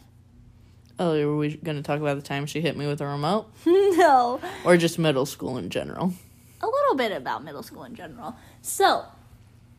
Oh, 1.00 1.14
were 1.26 1.38
we 1.38 1.56
gonna 1.56 1.82
talk 1.82 2.02
about 2.02 2.18
the 2.18 2.22
time 2.22 2.46
she 2.46 2.60
hit 2.60 2.76
me 2.76 2.86
with 2.86 3.00
a 3.00 3.08
remote, 3.08 3.48
no. 3.66 4.42
or 4.66 4.76
just 4.76 5.00
middle 5.00 5.26
school 5.26 5.58
in 5.58 5.70
general? 5.70 6.14
A 6.62 6.68
little 6.68 6.96
bit 6.96 7.14
about 7.14 7.42
middle 7.42 7.64
school 7.64 7.86
in 7.86 7.96
general. 7.96 8.36
So, 8.62 9.06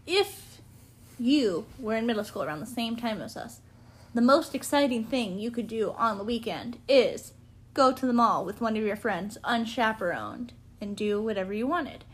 if 0.06 0.62
you 1.18 1.66
were 1.78 1.94
in 1.96 2.06
middle 2.06 2.24
school 2.24 2.42
around 2.42 2.60
the 2.60 2.66
same 2.66 2.96
time 2.96 3.20
as 3.20 3.36
us, 3.36 3.60
the 4.14 4.22
most 4.22 4.54
exciting 4.54 5.04
thing 5.04 5.38
you 5.38 5.50
could 5.50 5.66
do 5.66 5.92
on 5.98 6.16
the 6.16 6.24
weekend 6.24 6.78
is 6.88 7.34
go 7.74 7.92
to 7.92 8.06
the 8.06 8.14
mall 8.14 8.44
with 8.44 8.62
one 8.62 8.76
of 8.76 8.82
your 8.82 8.96
friends 8.96 9.36
unchaperoned 9.44 10.54
and 10.80 10.96
do 10.96 11.20
whatever 11.20 11.52
you 11.52 11.66
wanted. 11.66 12.04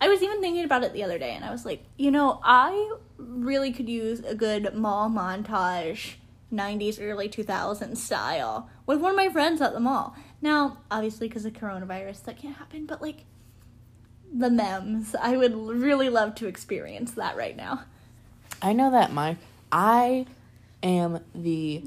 I 0.00 0.08
was 0.08 0.22
even 0.22 0.40
thinking 0.40 0.64
about 0.64 0.84
it 0.84 0.92
the 0.92 1.02
other 1.02 1.18
day 1.18 1.32
and 1.32 1.44
I 1.44 1.50
was 1.50 1.64
like, 1.64 1.84
you 1.96 2.12
know, 2.12 2.40
I 2.44 2.94
really 3.18 3.72
could 3.72 3.88
use 3.88 4.20
a 4.20 4.34
good 4.34 4.74
mall 4.74 5.10
montage 5.10 6.14
90s 6.52 6.98
early 7.00 7.28
2000s 7.28 7.96
style 7.96 8.68
with 8.86 9.00
one 9.00 9.10
of 9.10 9.16
my 9.16 9.28
friends 9.28 9.60
at 9.60 9.72
the 9.72 9.80
mall. 9.80 10.14
Now, 10.40 10.78
obviously 10.90 11.28
because 11.28 11.44
of 11.44 11.52
coronavirus 11.52 12.24
that 12.24 12.38
can't 12.38 12.56
happen, 12.56 12.86
but 12.86 13.02
like 13.02 13.24
the 14.32 14.50
memes. 14.50 15.14
I 15.14 15.36
would 15.36 15.54
really 15.54 16.08
love 16.08 16.34
to 16.36 16.46
experience 16.46 17.12
that 17.12 17.36
right 17.36 17.56
now. 17.56 17.84
I 18.60 18.72
know 18.72 18.90
that 18.90 19.12
my 19.12 19.36
I 19.70 20.26
am 20.82 21.20
the 21.34 21.84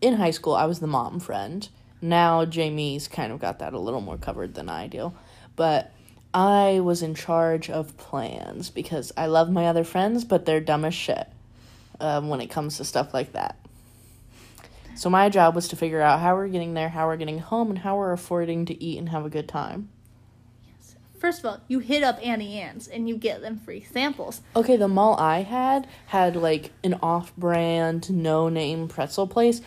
in 0.00 0.14
high 0.14 0.30
school 0.30 0.54
I 0.54 0.66
was 0.66 0.80
the 0.80 0.86
mom 0.86 1.20
friend. 1.20 1.68
Now 2.02 2.44
Jamie's 2.44 3.08
kind 3.08 3.32
of 3.32 3.40
got 3.40 3.58
that 3.60 3.72
a 3.72 3.78
little 3.78 4.02
more 4.02 4.18
covered 4.18 4.54
than 4.54 4.68
I 4.68 4.86
do. 4.86 5.12
But 5.56 5.92
I 6.34 6.80
was 6.80 7.02
in 7.02 7.14
charge 7.14 7.70
of 7.70 7.96
plans 7.96 8.68
because 8.68 9.12
I 9.16 9.26
love 9.26 9.50
my 9.50 9.66
other 9.66 9.84
friends, 9.84 10.24
but 10.24 10.44
they're 10.44 10.60
dumb 10.60 10.84
as 10.84 10.94
shit 10.94 11.28
um, 12.04 12.28
when 12.28 12.40
it 12.40 12.48
comes 12.48 12.76
to 12.76 12.84
stuff 12.84 13.14
like 13.14 13.32
that. 13.32 13.58
So 14.94 15.10
my 15.10 15.28
job 15.28 15.54
was 15.54 15.68
to 15.68 15.76
figure 15.76 16.00
out 16.00 16.20
how 16.20 16.36
we're 16.36 16.48
getting 16.48 16.74
there, 16.74 16.88
how 16.90 17.06
we're 17.06 17.16
getting 17.16 17.38
home, 17.38 17.70
and 17.70 17.78
how 17.78 17.96
we're 17.96 18.12
affording 18.12 18.66
to 18.66 18.82
eat 18.82 18.98
and 18.98 19.08
have 19.08 19.24
a 19.24 19.30
good 19.30 19.48
time. 19.48 19.88
First 21.18 21.38
of 21.38 21.46
all, 21.46 21.60
you 21.68 21.78
hit 21.78 22.02
up 22.02 22.18
Auntie 22.24 22.58
Anne's 22.60 22.86
and 22.86 23.08
you 23.08 23.16
get 23.16 23.40
them 23.40 23.58
free 23.58 23.82
samples. 23.82 24.42
Okay, 24.54 24.76
the 24.76 24.88
mall 24.88 25.18
I 25.18 25.38
had 25.42 25.88
had 26.06 26.36
like 26.36 26.70
an 26.84 26.98
off-brand, 27.02 28.10
no-name 28.10 28.88
pretzel 28.88 29.26
place. 29.26 29.62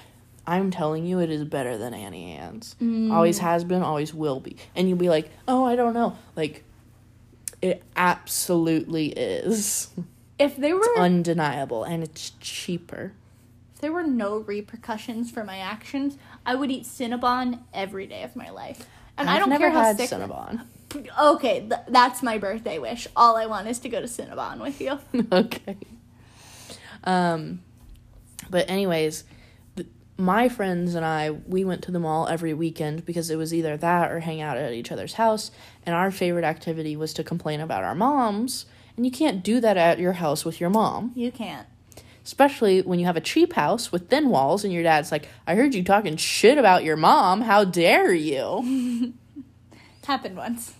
I'm 0.46 0.70
telling 0.70 1.06
you, 1.08 1.20
it 1.20 1.32
is 1.32 1.44
better 1.44 1.78
than 1.78 1.96
Auntie 1.96 2.32
Anne's. 2.32 2.76
Always 3.12 3.40
has 3.40 3.64
been, 3.64 3.82
always 3.82 4.14
will 4.14 4.40
be. 4.40 4.58
And 4.76 4.88
you'll 4.88 5.00
be 5.00 5.10
like, 5.10 5.32
oh, 5.48 5.66
I 5.66 5.76
don't 5.76 5.94
know. 5.96 6.16
Like, 6.36 6.64
it 7.62 7.84
absolutely 7.96 9.08
is 9.08 9.90
If 10.40 10.56
there 10.58 10.76
were 10.76 11.00
undeniable, 11.00 11.84
and 11.84 12.04
it's 12.04 12.32
cheaper. 12.40 13.14
if 13.74 13.82
there 13.82 13.92
were 13.92 14.04
no 14.04 14.38
repercussions 14.38 15.32
for 15.32 15.44
my 15.44 15.58
actions, 15.58 16.18
I 16.46 16.56
would 16.56 16.70
eat 16.72 16.84
Cinnabon 16.84 17.62
every 17.74 18.06
day 18.06 18.24
of 18.24 18.36
my 18.36 18.50
life. 18.50 18.86
And 19.18 19.30
I 19.30 19.34
I've 19.34 19.40
don't 19.40 19.50
never 19.50 19.72
care 19.72 19.72
how 19.72 19.94
sick. 19.96 20.10
Cinnabon. 20.10 20.62
Okay, 21.20 21.62
th- 21.62 21.82
that's 21.88 22.22
my 22.24 22.38
birthday 22.38 22.78
wish. 22.80 23.08
All 23.16 23.36
I 23.36 23.46
want 23.48 23.68
is 23.68 23.80
to 23.80 23.90
go 23.90 24.00
to 24.00 24.08
Cinnabon 24.08 24.62
with 24.62 24.80
you. 24.80 25.00
okay. 25.32 25.76
Um, 27.04 27.62
but 28.50 28.70
anyways, 28.70 29.24
th- 29.76 29.88
my 30.18 30.50
friends 30.50 30.96
and 30.96 31.06
I 31.06 31.32
we 31.32 31.64
went 31.66 31.82
to 31.84 31.92
the 31.92 32.00
mall 32.00 32.28
every 32.28 32.54
weekend 32.54 33.06
because 33.06 33.30
it 33.30 33.36
was 33.38 33.54
either 33.54 33.76
that 33.78 34.12
or 34.12 34.20
hang 34.22 34.40
out 34.42 34.58
at 34.58 34.74
each 34.74 34.92
other's 34.92 35.14
house. 35.14 35.52
And 35.86 35.96
our 35.96 36.12
favorite 36.12 36.46
activity 36.46 36.96
was 36.96 37.14
to 37.16 37.24
complain 37.24 37.60
about 37.60 37.84
our 37.84 37.96
moms. 37.96 38.66
And 38.98 39.06
you 39.06 39.12
can't 39.12 39.43
do 39.43 39.60
that 39.62 39.78
at 39.78 40.00
your 40.00 40.14
house 40.14 40.43
with 40.43 40.60
your 40.60 40.70
mom, 40.72 41.12
You 41.16 41.32
can't. 41.32 41.68
especially 42.26 42.82
when 42.82 43.00
you 43.00 43.06
have 43.06 43.16
a 43.16 43.22
cheap 43.22 43.54
house 43.54 43.91
with 43.91 44.10
thin 44.10 44.30
walls 44.30 44.64
and 44.66 44.74
your 44.74 44.84
dad's 44.84 45.12
like, 45.12 45.30
"I 45.45 45.56
heard 45.56 45.74
you 45.76 45.84
talking 45.84 46.18
shit 46.18 46.58
about 46.58 46.84
your 46.84 46.98
mom. 46.98 47.41
How 47.41 47.64
dare 47.64 48.14
you?" 48.14 49.14
Happened 50.06 50.36
once, 50.38 50.74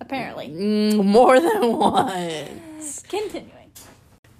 apparently. 0.00 0.48
Mm, 0.48 1.04
more 1.04 1.40
than 1.40 1.76
once. 1.78 3.02
Continuing. 3.08 3.70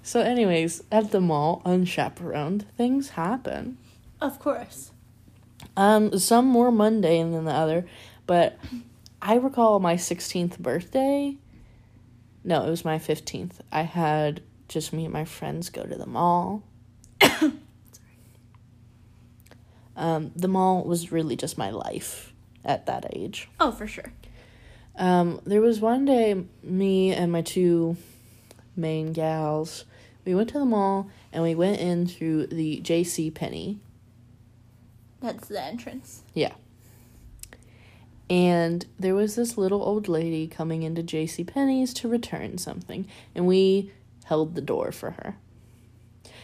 So, 0.05 0.19
anyways, 0.19 0.83
at 0.91 1.11
the 1.11 1.21
mall, 1.21 1.61
unchaperoned, 1.65 2.65
things 2.77 3.11
happen. 3.11 3.77
Of 4.19 4.37
course. 4.37 4.91
Um, 5.77 6.19
some 6.19 6.45
more 6.45 6.71
mundane 6.71 7.31
than 7.31 7.45
the 7.45 7.53
other, 7.53 7.85
but 8.27 8.57
I 9.21 9.35
recall 9.35 9.79
my 9.79 9.95
16th 9.95 10.59
birthday. 10.59 11.37
No, 12.43 12.65
it 12.65 12.69
was 12.69 12.83
my 12.83 12.99
15th. 12.99 13.59
I 13.71 13.83
had 13.83 14.41
just 14.67 14.91
me 14.93 15.05
and 15.05 15.13
my 15.13 15.25
friends 15.25 15.69
go 15.69 15.83
to 15.83 15.95
the 15.95 16.05
mall. 16.05 16.63
um, 19.95 20.31
the 20.35 20.47
mall 20.47 20.83
was 20.83 21.11
really 21.11 21.35
just 21.35 21.57
my 21.57 21.69
life 21.69 22.33
at 22.65 22.85
that 22.87 23.05
age. 23.15 23.49
Oh, 23.59 23.71
for 23.71 23.87
sure. 23.87 24.11
Um, 24.95 25.39
there 25.45 25.61
was 25.61 25.79
one 25.79 26.05
day, 26.05 26.43
me 26.61 27.13
and 27.13 27.31
my 27.31 27.41
two 27.41 27.97
main 28.75 29.13
gals, 29.13 29.85
we 30.25 30.35
went 30.35 30.49
to 30.49 30.59
the 30.59 30.65
mall 30.65 31.09
and 31.31 31.43
we 31.43 31.55
went 31.55 31.79
in 31.79 32.07
through 32.07 32.47
the 32.47 32.79
J.C. 32.79 33.31
Penney. 33.31 33.79
That's 35.21 35.47
the 35.47 35.61
entrance. 35.63 36.23
Yeah. 36.33 36.53
And 38.29 38.85
there 38.97 39.15
was 39.15 39.35
this 39.35 39.57
little 39.57 39.83
old 39.83 40.07
lady 40.07 40.47
coming 40.47 40.83
into 40.83 41.03
J.C. 41.03 41.43
Penney's 41.43 41.93
to 41.95 42.07
return 42.07 42.57
something, 42.57 43.07
and 43.35 43.45
we 43.45 43.91
held 44.25 44.55
the 44.55 44.61
door 44.61 44.91
for 44.91 45.11
her. 45.11 45.35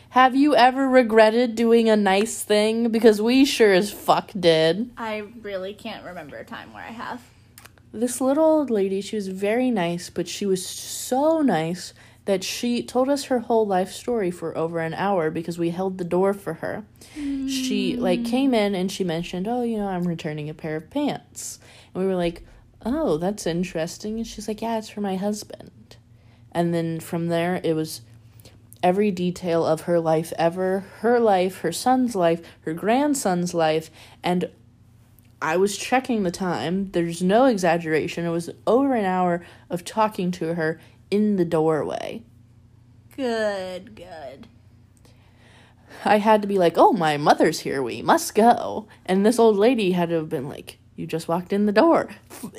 Have 0.09 0.35
you 0.35 0.55
ever 0.55 0.89
regretted 0.89 1.55
doing 1.55 1.87
a 1.87 1.95
nice 1.95 2.43
thing? 2.43 2.89
Because 2.89 3.21
we 3.21 3.45
sure 3.45 3.73
as 3.73 3.91
fuck 3.91 4.31
did. 4.37 4.89
I 4.97 5.25
really 5.41 5.73
can't 5.73 6.03
remember 6.03 6.37
a 6.37 6.43
time 6.43 6.73
where 6.73 6.83
I 6.83 6.91
have. 6.91 7.21
This 7.93 8.19
little 8.19 8.43
old 8.43 8.69
lady, 8.69 9.01
she 9.01 9.15
was 9.15 9.27
very 9.27 9.69
nice, 9.71 10.09
but 10.09 10.27
she 10.27 10.45
was 10.45 10.65
so 10.65 11.41
nice 11.41 11.93
that 12.29 12.43
she 12.43 12.83
told 12.83 13.09
us 13.09 13.23
her 13.23 13.39
whole 13.39 13.65
life 13.65 13.91
story 13.91 14.29
for 14.29 14.55
over 14.55 14.77
an 14.81 14.93
hour 14.93 15.31
because 15.31 15.57
we 15.57 15.71
held 15.71 15.97
the 15.97 16.03
door 16.03 16.31
for 16.31 16.53
her. 16.53 16.83
She 17.15 17.95
like 17.97 18.19
hmm. 18.19 18.25
came 18.25 18.53
in 18.53 18.75
and 18.75 18.91
she 18.91 19.03
mentioned, 19.03 19.47
"Oh, 19.47 19.63
you 19.63 19.79
know, 19.79 19.87
I'm 19.87 20.07
returning 20.07 20.47
a 20.47 20.53
pair 20.53 20.75
of 20.75 20.91
pants." 20.91 21.57
And 21.91 22.03
we 22.03 22.07
were 22.07 22.15
like, 22.15 22.45
"Oh, 22.85 23.17
that's 23.17 23.47
interesting." 23.47 24.17
And 24.17 24.27
she's 24.27 24.47
like, 24.47 24.61
"Yeah, 24.61 24.77
it's 24.77 24.89
for 24.89 25.01
my 25.01 25.15
husband." 25.15 25.97
And 26.51 26.71
then 26.71 26.99
from 26.99 27.29
there 27.29 27.61
it 27.63 27.73
was 27.73 28.01
every 28.83 29.09
detail 29.09 29.65
of 29.65 29.81
her 29.81 29.99
life 29.99 30.31
ever, 30.37 30.85
her 30.99 31.19
life, 31.19 31.61
her 31.61 31.71
son's 31.71 32.15
life, 32.15 32.43
her 32.61 32.75
grandson's 32.75 33.55
life, 33.55 33.89
and 34.21 34.51
I 35.41 35.57
was 35.57 35.75
checking 35.75 36.21
the 36.21 36.29
time. 36.29 36.91
There's 36.91 37.23
no 37.23 37.45
exaggeration. 37.45 38.23
It 38.23 38.29
was 38.29 38.51
over 38.67 38.93
an 38.93 39.05
hour 39.05 39.43
of 39.67 39.83
talking 39.83 40.29
to 40.33 40.53
her 40.53 40.79
in 41.11 41.35
the 41.35 41.45
doorway. 41.45 42.23
Good, 43.15 43.95
good. 43.95 44.47
I 46.05 46.17
had 46.19 46.41
to 46.41 46.47
be 46.47 46.57
like, 46.57 46.77
"Oh, 46.77 46.93
my 46.93 47.17
mother's 47.17 47.59
here. 47.59 47.83
We 47.83 48.01
must 48.01 48.33
go." 48.35 48.87
And 49.05 49.25
this 49.25 49.39
old 49.39 49.57
lady 49.57 49.91
had 49.91 50.09
to 50.09 50.15
have 50.15 50.29
been 50.29 50.47
like, 50.47 50.79
"You 50.95 51.05
just 51.05 51.27
walked 51.27 51.51
in 51.51 51.65
the 51.65 51.71
door 51.71 52.09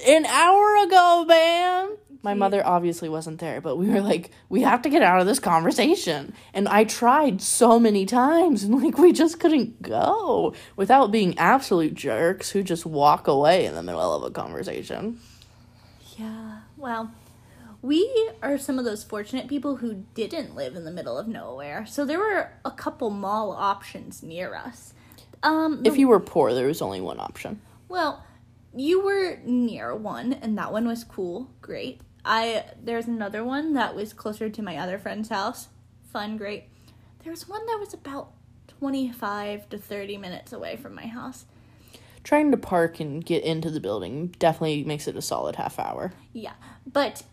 an 0.07 0.26
hour 0.26 0.76
ago, 0.84 1.24
ma'am." 1.26 1.96
My 2.22 2.34
mother 2.34 2.66
obviously 2.66 3.09
wasn't 3.09 3.38
there, 3.38 3.62
but 3.62 3.76
we 3.76 3.88
were 3.88 4.03
like, 4.03 4.30
"We 4.51 4.61
have 4.61 4.82
to 4.82 4.90
get 4.90 5.01
out 5.01 5.20
of 5.20 5.26
this 5.26 5.40
conversation." 5.40 6.34
And 6.53 6.68
I 6.68 6.84
tried 6.84 7.40
so 7.40 7.80
many 7.80 8.05
times, 8.05 8.62
and 8.62 8.82
like 8.82 8.98
we 8.98 9.12
just 9.12 9.40
couldn't 9.40 9.80
go 9.80 10.53
without 10.76 11.11
being 11.11 11.38
absolute 11.38 11.94
jerks 11.94 12.51
who 12.51 12.62
just 12.62 12.84
walk 12.84 13.26
away 13.26 13.64
in 13.64 13.74
the 13.74 13.82
middle 13.82 14.14
of 14.14 14.22
a 14.22 14.30
conversation. 14.30 15.18
Yeah. 16.18 16.59
Well, 16.76 17.11
we 17.83 18.31
are 18.43 18.59
some 18.59 18.78
of 18.78 18.85
those 18.85 19.03
fortunate 19.05 19.49
people 19.49 19.76
who 19.76 20.05
didn't 20.14 20.55
live 20.55 20.76
in 20.76 20.85
the 20.85 20.91
middle 20.91 21.16
of 21.18 21.26
nowhere. 21.28 21.87
So 21.87 22.05
there 22.05 22.18
were 22.18 22.53
a 22.64 22.70
couple 22.70 23.11
mall 23.11 23.53
options 23.53 24.22
near 24.22 24.55
us. 24.55 24.93
Um, 25.43 25.83
If 25.85 25.97
you 25.97 26.09
were 26.09 26.20
poor, 26.20 26.53
there 26.53 26.66
was 26.66 26.83
only 26.83 27.01
one 27.01 27.18
option. 27.20 27.61
well, 27.89 28.24
you 28.72 29.03
were 29.03 29.39
near 29.45 29.97
one, 29.97 30.33
and 30.33 30.57
that 30.57 30.70
one 30.72 30.87
was 30.87 31.03
cool. 31.03 31.51
Great. 31.61 32.01
I 32.24 32.66
there's 32.81 33.07
another 33.09 33.43
one 33.43 33.72
that 33.74 33.97
was 33.97 34.12
closer 34.12 34.49
to 34.49 34.62
my 34.62 34.76
other 34.76 34.97
friend's 34.97 35.28
house. 35.31 35.68
Fun, 36.12 36.37
great. 36.37 36.64
There 37.24 37.33
was 37.33 37.49
one 37.49 37.66
that 37.66 37.78
was 37.81 37.93
about 37.95 38.28
twenty 38.68 39.11
five 39.11 39.68
to 39.70 39.78
thirty 39.78 40.16
minutes 40.16 40.53
away 40.53 40.76
from 40.76 40.95
my 40.95 41.07
house. 41.07 41.47
Trying 42.22 42.53
to 42.53 42.57
park 42.57 43.01
and 43.01 43.24
get 43.24 43.43
into 43.43 43.70
the 43.70 43.81
building 43.81 44.28
definitely 44.39 44.85
makes 44.85 45.09
it 45.09 45.16
a 45.16 45.22
solid 45.22 45.57
half 45.57 45.78
hour. 45.81 46.12
Yeah, 46.33 46.53
but 46.87 47.24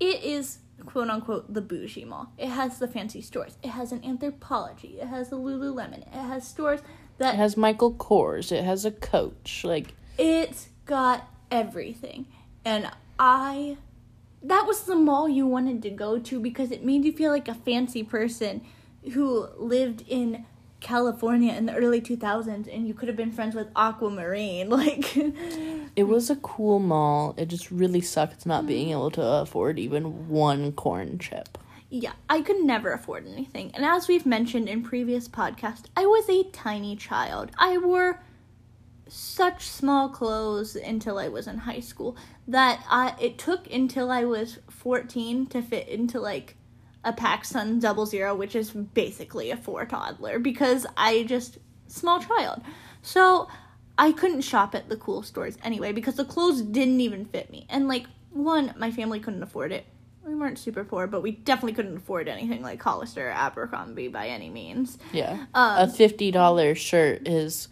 it 0.00 0.22
is 0.22 0.58
quote 0.86 1.08
unquote 1.08 1.52
the 1.52 1.60
bougie 1.60 2.04
mall. 2.04 2.32
It 2.38 2.48
has 2.48 2.78
the 2.78 2.88
fancy 2.88 3.20
stores. 3.20 3.56
It 3.62 3.70
has 3.70 3.92
an 3.92 4.00
Anthropologie. 4.00 5.02
It 5.02 5.06
has 5.06 5.32
a 5.32 5.36
Lululemon. 5.36 6.02
It 6.02 6.08
has 6.12 6.46
stores 6.46 6.80
that 7.18 7.34
It 7.34 7.38
has 7.38 7.56
Michael 7.56 7.94
Kors. 7.94 8.52
It 8.52 8.64
has 8.64 8.84
a 8.84 8.90
coach. 8.90 9.64
Like 9.64 9.94
it's 10.18 10.68
got 10.84 11.28
everything. 11.50 12.26
And 12.64 12.90
I 13.18 13.76
that 14.42 14.66
was 14.66 14.82
the 14.82 14.96
mall 14.96 15.28
you 15.28 15.46
wanted 15.46 15.82
to 15.82 15.90
go 15.90 16.18
to 16.18 16.40
because 16.40 16.70
it 16.70 16.84
made 16.84 17.04
you 17.04 17.12
feel 17.12 17.30
like 17.30 17.48
a 17.48 17.54
fancy 17.54 18.02
person 18.02 18.60
who 19.12 19.48
lived 19.56 20.04
in 20.06 20.44
California 20.80 21.54
in 21.54 21.64
the 21.64 21.74
early 21.74 22.00
2000s 22.00 22.72
and 22.72 22.86
you 22.86 22.92
could 22.92 23.08
have 23.08 23.16
been 23.16 23.32
friends 23.32 23.54
with 23.54 23.68
Aquamarine 23.74 24.68
like 24.70 25.16
it 25.96 26.04
was 26.04 26.30
a 26.30 26.36
cool 26.36 26.78
mall. 26.78 27.34
It 27.36 27.46
just 27.46 27.70
really 27.70 28.00
sucked 28.00 28.46
not 28.46 28.66
being 28.66 28.90
able 28.90 29.10
to 29.12 29.22
afford 29.22 29.78
even 29.78 30.28
one 30.28 30.72
corn 30.72 31.18
chip. 31.18 31.58
Yeah, 31.90 32.12
I 32.28 32.40
could 32.40 32.60
never 32.60 32.92
afford 32.92 33.26
anything. 33.26 33.70
And 33.74 33.84
as 33.84 34.08
we've 34.08 34.26
mentioned 34.26 34.68
in 34.68 34.82
previous 34.82 35.28
podcasts, 35.28 35.84
I 35.96 36.06
was 36.06 36.28
a 36.28 36.50
tiny 36.50 36.96
child. 36.96 37.52
I 37.56 37.78
wore 37.78 38.20
such 39.06 39.66
small 39.66 40.08
clothes 40.08 40.74
until 40.74 41.18
I 41.18 41.28
was 41.28 41.46
in 41.46 41.58
high 41.58 41.80
school 41.80 42.16
that 42.48 42.84
I 42.88 43.14
it 43.20 43.38
took 43.38 43.70
until 43.72 44.10
I 44.10 44.24
was 44.24 44.58
14 44.70 45.46
to 45.48 45.62
fit 45.62 45.88
into 45.88 46.20
like 46.20 46.56
a 47.04 47.12
PacSun 47.12 47.80
Double 47.80 48.06
Zero, 48.06 48.34
which 48.34 48.56
is 48.56 48.70
basically 48.70 49.50
a 49.50 49.56
four 49.56 49.84
toddler 49.84 50.38
because 50.38 50.86
I 50.96 51.24
just 51.24 51.58
small 51.86 52.20
child. 52.20 52.62
So 53.02 53.48
I 53.96 54.12
couldn't 54.12 54.40
shop 54.42 54.74
at 54.74 54.88
the 54.88 54.96
cool 54.96 55.22
stores 55.22 55.56
anyway 55.62 55.92
because 55.92 56.16
the 56.16 56.24
clothes 56.24 56.62
didn't 56.62 57.00
even 57.00 57.24
fit 57.24 57.50
me. 57.50 57.66
And 57.68 57.86
like 57.88 58.06
one, 58.30 58.74
my 58.76 58.90
family 58.90 59.20
couldn't 59.20 59.42
afford 59.42 59.70
it. 59.72 59.86
We 60.26 60.34
weren't 60.34 60.58
super 60.58 60.84
poor, 60.84 61.06
but 61.06 61.22
we 61.22 61.32
definitely 61.32 61.74
couldn't 61.74 61.98
afford 61.98 62.28
anything 62.28 62.62
like 62.62 62.82
Hollister 62.82 63.28
or 63.28 63.30
Abercrombie 63.32 64.08
by 64.08 64.28
any 64.28 64.48
means. 64.50 64.98
Yeah. 65.12 65.44
Um, 65.54 65.88
a 65.88 65.92
fifty 65.92 66.30
dollar 66.30 66.74
shirt 66.74 67.28
is 67.28 67.68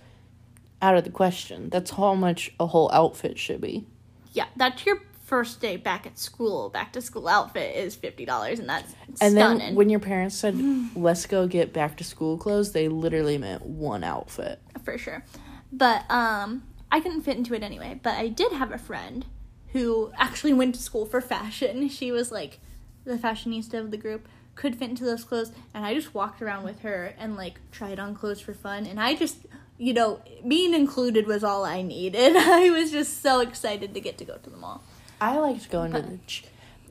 out 0.83 0.97
of 0.97 1.05
the 1.05 1.11
question. 1.11 1.71
That's 1.71 1.93
how 1.93 2.15
much 2.15 2.53
a 2.61 2.67
whole 2.67 2.91
outfit 2.93 3.39
should 3.39 3.61
be. 3.63 3.87
Yeah, 4.33 4.47
that's 4.57 4.85
your 4.85 5.01
first 5.25 5.61
day 5.63 5.77
back 5.79 6.07
at 6.07 6.19
school. 6.19 6.69
Back 6.69 6.93
to 6.93 7.01
school 7.01 7.27
outfit 7.27 7.75
is 7.75 7.97
fifty 7.97 8.27
dollars, 8.27 8.59
and 8.59 8.69
that's 8.69 8.95
And 9.23 9.33
stunning. 9.33 9.59
then 9.59 9.75
when 9.75 9.89
your 9.89 10.01
parents 10.01 10.37
said, 10.37 10.55
"Let's 10.95 11.25
go 11.27 11.47
get 11.47 11.73
back 11.73 11.97
to 11.97 12.05
school 12.05 12.37
clothes," 12.37 12.73
they 12.73 12.89
literally 12.89 13.39
meant 13.39 13.65
one 13.65 14.05
outfit. 14.05 14.61
for 14.85 14.99
sure. 14.99 15.25
But 15.73 16.09
um 16.11 16.63
I 16.91 17.01
couldn't 17.01 17.23
fit 17.23 17.39
into 17.39 17.55
it 17.55 17.63
anyway. 17.63 17.99
But 18.03 18.19
I 18.19 18.29
did 18.29 18.53
have 18.53 18.71
a 18.71 18.79
friend 18.79 19.25
who 19.73 20.13
actually 20.19 20.53
went 20.53 20.75
to 20.75 20.83
school 20.83 21.07
for 21.07 21.21
fashion. 21.21 21.89
She 21.99 22.13
was 22.13 22.31
like 22.31 22.61
the 23.05 23.17
fashionista 23.17 23.81
of 23.81 23.91
the 23.91 23.97
group, 23.97 24.29
could 24.55 24.77
fit 24.77 24.91
into 24.91 25.05
those 25.05 25.25
clothes, 25.25 25.51
and 25.75 25.85
I 25.85 25.95
just 25.95 26.15
walked 26.15 26.41
around 26.41 26.65
with 26.65 26.81
her 26.83 27.15
and 27.19 27.37
like 27.37 27.59
tried 27.73 27.99
on 27.99 28.15
clothes 28.15 28.41
for 28.41 28.55
fun. 28.55 28.87
And 28.87 29.01
I 29.01 29.15
just, 29.15 29.39
you 29.79 29.93
know, 29.93 30.21
being 30.47 30.75
included 30.75 31.27
was 31.27 31.43
all 31.43 31.65
I 31.65 31.83
needed. 31.83 32.37
I 32.37 32.71
was 32.71 32.93
just 32.93 33.23
so 33.23 33.41
excited 33.41 33.95
to 33.95 34.01
get 34.01 34.19
to 34.19 34.25
go 34.25 34.37
to 34.37 34.51
the 34.51 34.57
mall. 34.57 34.85
I 35.21 35.39
liked 35.39 35.71
going 35.71 35.93
to 35.93 36.03
the. 36.03 36.19
Ch- 36.27 36.45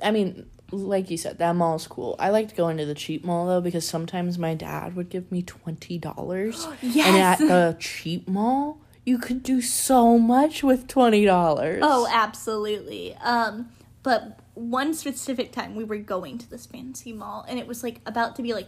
I 0.04 0.12
mean, 0.12 0.50
like 0.72 1.10
you 1.10 1.18
said, 1.18 1.38
that 1.40 1.56
mall 1.56 1.76
is 1.76 1.88
cool. 1.88 2.16
I 2.20 2.30
liked 2.30 2.56
going 2.56 2.78
to 2.78 2.86
the 2.86 2.96
cheap 2.96 3.24
mall 3.24 3.46
though 3.46 3.62
because 3.62 3.88
sometimes 3.88 4.38
my 4.38 4.54
dad 4.54 4.96
would 4.96 5.10
give 5.10 5.32
me 5.32 5.42
twenty 5.42 5.98
dollars, 5.98 6.68
and 6.82 7.18
at 7.18 7.40
the 7.40 7.76
cheap 7.80 8.28
mall 8.28 8.80
you 9.06 9.18
could 9.18 9.44
do 9.44 9.62
so 9.62 10.18
much 10.18 10.64
with 10.64 10.88
twenty 10.88 11.26
dollars. 11.26 11.82
Oh, 11.86 12.08
absolutely. 12.12 13.16
Um, 13.16 13.70
but 14.04 14.40
one 14.54 14.94
specific 14.94 15.52
time 15.52 15.76
we 15.76 15.84
were 15.84 15.98
going 15.98 16.38
to 16.40 16.50
this 16.50 16.66
fancy 16.66 17.14
mall, 17.14 17.46
and 17.48 17.60
it 17.60 17.68
was 17.68 17.84
like 17.84 18.02
about 18.06 18.36
to 18.38 18.42
be 18.42 18.54
like. 18.54 18.68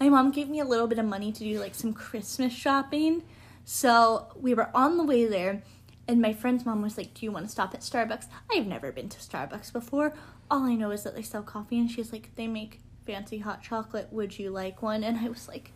My 0.00 0.08
mom 0.08 0.32
gave 0.32 0.48
me 0.48 0.58
a 0.58 0.64
little 0.64 0.88
bit 0.88 0.98
of 0.98 1.04
money 1.04 1.30
to 1.30 1.44
do 1.44 1.60
like 1.60 1.76
some 1.76 1.92
Christmas 1.92 2.52
shopping, 2.52 3.22
so 3.64 4.26
we 4.34 4.52
were 4.52 4.68
on 4.74 4.96
the 4.96 5.04
way 5.04 5.26
there, 5.26 5.62
and 6.08 6.20
my 6.20 6.32
friend's 6.32 6.66
mom 6.66 6.82
was 6.82 6.98
like, 6.98 7.14
"Do 7.14 7.24
you 7.24 7.30
want 7.30 7.46
to 7.46 7.52
stop 7.52 7.72
at 7.72 7.80
Starbucks?" 7.80 8.26
I've 8.52 8.66
never 8.66 8.90
been 8.90 9.08
to 9.10 9.18
Starbucks 9.18 9.72
before. 9.72 10.12
All 10.52 10.64
I 10.64 10.74
know 10.74 10.90
is 10.90 11.02
that 11.04 11.16
they 11.16 11.22
sell 11.22 11.42
coffee, 11.42 11.78
and 11.80 11.90
she's 11.90 12.12
like, 12.12 12.30
"They 12.36 12.46
make 12.46 12.80
fancy 13.06 13.38
hot 13.38 13.62
chocolate. 13.62 14.08
Would 14.12 14.38
you 14.38 14.50
like 14.50 14.82
one?" 14.82 15.02
And 15.02 15.16
I 15.16 15.28
was 15.28 15.48
like. 15.48 15.72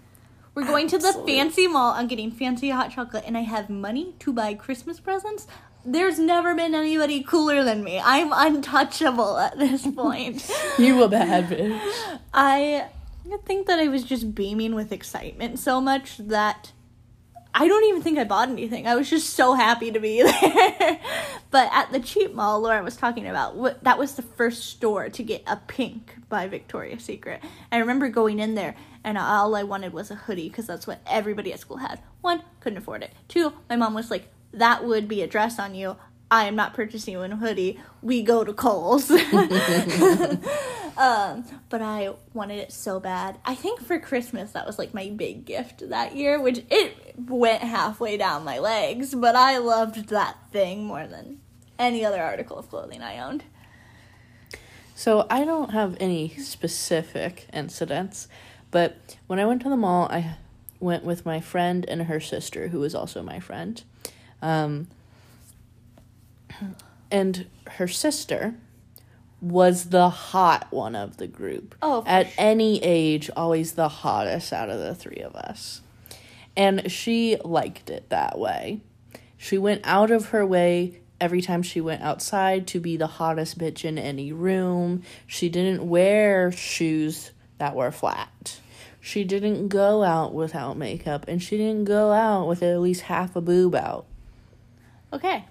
We're 0.54 0.64
going 0.64 0.88
to 0.88 0.96
the 0.96 1.12
fancy 1.26 1.66
mall. 1.66 1.92
I'm 1.92 2.06
getting 2.06 2.30
fancy 2.30 2.70
hot 2.70 2.90
chocolate, 2.90 3.24
and 3.26 3.36
I 3.36 3.42
have 3.42 3.68
money 3.68 4.14
to 4.20 4.32
buy 4.32 4.54
Christmas 4.54 4.98
presents. 4.98 5.46
There's 5.84 6.18
never 6.18 6.54
been 6.54 6.74
anybody 6.74 7.22
cooler 7.22 7.62
than 7.62 7.84
me. 7.84 8.00
I'm 8.02 8.32
untouchable 8.32 9.36
at 9.36 9.58
this 9.58 9.86
point. 9.94 10.50
you 10.78 11.02
a 11.02 11.08
bad 11.08 11.50
bitch. 11.50 12.20
I 12.32 12.88
think 13.44 13.66
that 13.66 13.78
I 13.78 13.88
was 13.88 14.02
just 14.02 14.34
beaming 14.34 14.74
with 14.74 14.92
excitement 14.92 15.58
so 15.58 15.78
much 15.78 16.16
that 16.16 16.72
I 17.58 17.68
don't 17.68 17.84
even 17.84 18.02
think 18.02 18.18
I 18.18 18.24
bought 18.24 18.50
anything. 18.50 18.86
I 18.86 18.96
was 18.96 19.08
just 19.08 19.30
so 19.30 19.54
happy 19.54 19.90
to 19.90 19.98
be 19.98 20.22
there. 20.22 21.00
but 21.50 21.70
at 21.72 21.90
the 21.90 22.00
cheap 22.00 22.34
mall 22.34 22.60
Laura 22.60 22.82
was 22.82 22.96
talking 22.98 23.26
about, 23.26 23.82
that 23.82 23.98
was 23.98 24.14
the 24.14 24.20
first 24.22 24.64
store 24.64 25.08
to 25.08 25.22
get 25.22 25.42
a 25.46 25.56
pink 25.56 26.16
by 26.28 26.48
Victoria's 26.48 27.02
Secret. 27.02 27.42
I 27.72 27.78
remember 27.78 28.10
going 28.10 28.40
in 28.40 28.56
there 28.56 28.76
and 29.02 29.16
all 29.16 29.56
I 29.56 29.62
wanted 29.62 29.94
was 29.94 30.10
a 30.10 30.16
hoodie 30.16 30.50
because 30.50 30.66
that's 30.66 30.86
what 30.86 31.00
everybody 31.06 31.50
at 31.50 31.60
school 31.60 31.78
had. 31.78 32.02
One, 32.20 32.42
couldn't 32.60 32.76
afford 32.76 33.02
it. 33.02 33.12
Two, 33.26 33.54
my 33.70 33.76
mom 33.76 33.94
was 33.94 34.10
like, 34.10 34.28
that 34.52 34.84
would 34.84 35.08
be 35.08 35.22
a 35.22 35.26
dress 35.26 35.58
on 35.58 35.74
you. 35.74 35.96
I 36.30 36.46
am 36.46 36.56
not 36.56 36.74
purchasing 36.74 37.12
you 37.12 37.22
a 37.22 37.28
hoodie. 37.28 37.78
We 38.02 38.22
go 38.22 38.44
to 38.44 38.52
Kohl's. 38.52 39.10
Um, 40.96 41.44
but 41.68 41.82
I 41.82 42.14
wanted 42.32 42.58
it 42.58 42.72
so 42.72 42.98
bad. 43.00 43.38
I 43.44 43.54
think 43.54 43.82
for 43.82 43.98
Christmas 43.98 44.52
that 44.52 44.66
was 44.66 44.78
like 44.78 44.94
my 44.94 45.10
big 45.10 45.44
gift 45.44 45.88
that 45.90 46.16
year, 46.16 46.40
which 46.40 46.64
it 46.70 47.14
went 47.18 47.62
halfway 47.62 48.16
down 48.16 48.44
my 48.44 48.58
legs, 48.58 49.14
but 49.14 49.36
I 49.36 49.58
loved 49.58 50.08
that 50.08 50.38
thing 50.52 50.84
more 50.84 51.06
than 51.06 51.40
any 51.78 52.04
other 52.04 52.22
article 52.22 52.56
of 52.56 52.70
clothing 52.70 53.02
I 53.02 53.18
owned. 53.18 53.44
So 54.94 55.26
I 55.28 55.44
don't 55.44 55.72
have 55.72 55.96
any 56.00 56.30
specific 56.36 57.46
incidents, 57.52 58.28
but 58.70 59.16
when 59.26 59.38
I 59.38 59.44
went 59.44 59.60
to 59.62 59.68
the 59.68 59.76
mall, 59.76 60.08
I 60.10 60.36
went 60.80 61.04
with 61.04 61.26
my 61.26 61.40
friend 61.40 61.84
and 61.86 62.04
her 62.04 62.20
sister, 62.20 62.68
who 62.68 62.80
was 62.80 62.94
also 62.94 63.22
my 63.22 63.38
friend. 63.38 63.82
Um, 64.40 64.88
and 67.10 67.46
her 67.72 67.88
sister 67.88 68.54
was 69.40 69.90
the 69.90 70.08
hot 70.08 70.66
one 70.70 70.96
of 70.96 71.18
the 71.18 71.26
group. 71.26 71.74
Oh, 71.82 72.02
for 72.02 72.08
At 72.08 72.26
sure. 72.26 72.34
any 72.38 72.82
age, 72.82 73.30
always 73.36 73.72
the 73.72 73.88
hottest 73.88 74.52
out 74.52 74.70
of 74.70 74.78
the 74.80 74.94
three 74.94 75.20
of 75.20 75.34
us. 75.36 75.82
And 76.56 76.90
she 76.90 77.36
liked 77.44 77.90
it 77.90 78.08
that 78.08 78.38
way. 78.38 78.80
She 79.36 79.58
went 79.58 79.82
out 79.84 80.10
of 80.10 80.30
her 80.30 80.44
way 80.46 81.00
every 81.20 81.42
time 81.42 81.62
she 81.62 81.80
went 81.80 82.02
outside 82.02 82.66
to 82.68 82.80
be 82.80 82.96
the 82.96 83.06
hottest 83.06 83.58
bitch 83.58 83.84
in 83.84 83.98
any 83.98 84.32
room. 84.32 85.02
She 85.26 85.48
didn't 85.48 85.86
wear 85.86 86.50
shoes 86.50 87.30
that 87.58 87.74
were 87.74 87.92
flat. 87.92 88.60
She 89.00 89.22
didn't 89.22 89.68
go 89.68 90.02
out 90.02 90.34
without 90.34 90.76
makeup, 90.76 91.26
and 91.28 91.40
she 91.42 91.56
didn't 91.56 91.84
go 91.84 92.10
out 92.12 92.48
with 92.48 92.62
at 92.62 92.80
least 92.80 93.02
half 93.02 93.36
a 93.36 93.40
boob 93.40 93.74
out. 93.74 94.06
Okay. 95.12 95.44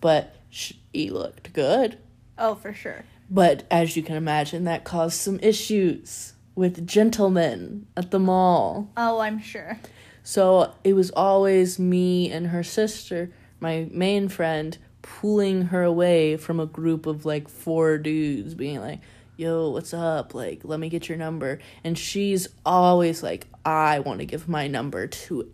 But 0.00 0.34
she 0.50 1.10
looked 1.10 1.52
good. 1.52 1.98
Oh, 2.36 2.54
for 2.54 2.72
sure. 2.72 3.04
But 3.30 3.64
as 3.70 3.96
you 3.96 4.02
can 4.02 4.16
imagine, 4.16 4.64
that 4.64 4.84
caused 4.84 5.16
some 5.16 5.38
issues 5.42 6.32
with 6.54 6.86
gentlemen 6.86 7.86
at 7.96 8.10
the 8.10 8.18
mall. 8.18 8.90
Oh, 8.96 9.18
I'm 9.20 9.40
sure. 9.40 9.78
So 10.22 10.74
it 10.84 10.94
was 10.94 11.10
always 11.10 11.78
me 11.78 12.30
and 12.30 12.48
her 12.48 12.62
sister, 12.62 13.30
my 13.60 13.88
main 13.90 14.28
friend, 14.28 14.76
pulling 15.02 15.62
her 15.66 15.82
away 15.82 16.36
from 16.36 16.60
a 16.60 16.66
group 16.66 17.06
of 17.06 17.24
like 17.24 17.48
four 17.48 17.98
dudes, 17.98 18.54
being 18.54 18.80
like, 18.80 19.00
yo, 19.36 19.70
what's 19.70 19.94
up? 19.94 20.34
Like, 20.34 20.60
let 20.64 20.80
me 20.80 20.88
get 20.88 21.08
your 21.08 21.16
number. 21.18 21.60
And 21.84 21.96
she's 21.96 22.48
always 22.66 23.22
like, 23.22 23.46
I 23.64 24.00
want 24.00 24.18
to 24.20 24.26
give 24.26 24.48
my 24.48 24.66
number 24.66 25.06
to 25.06 25.50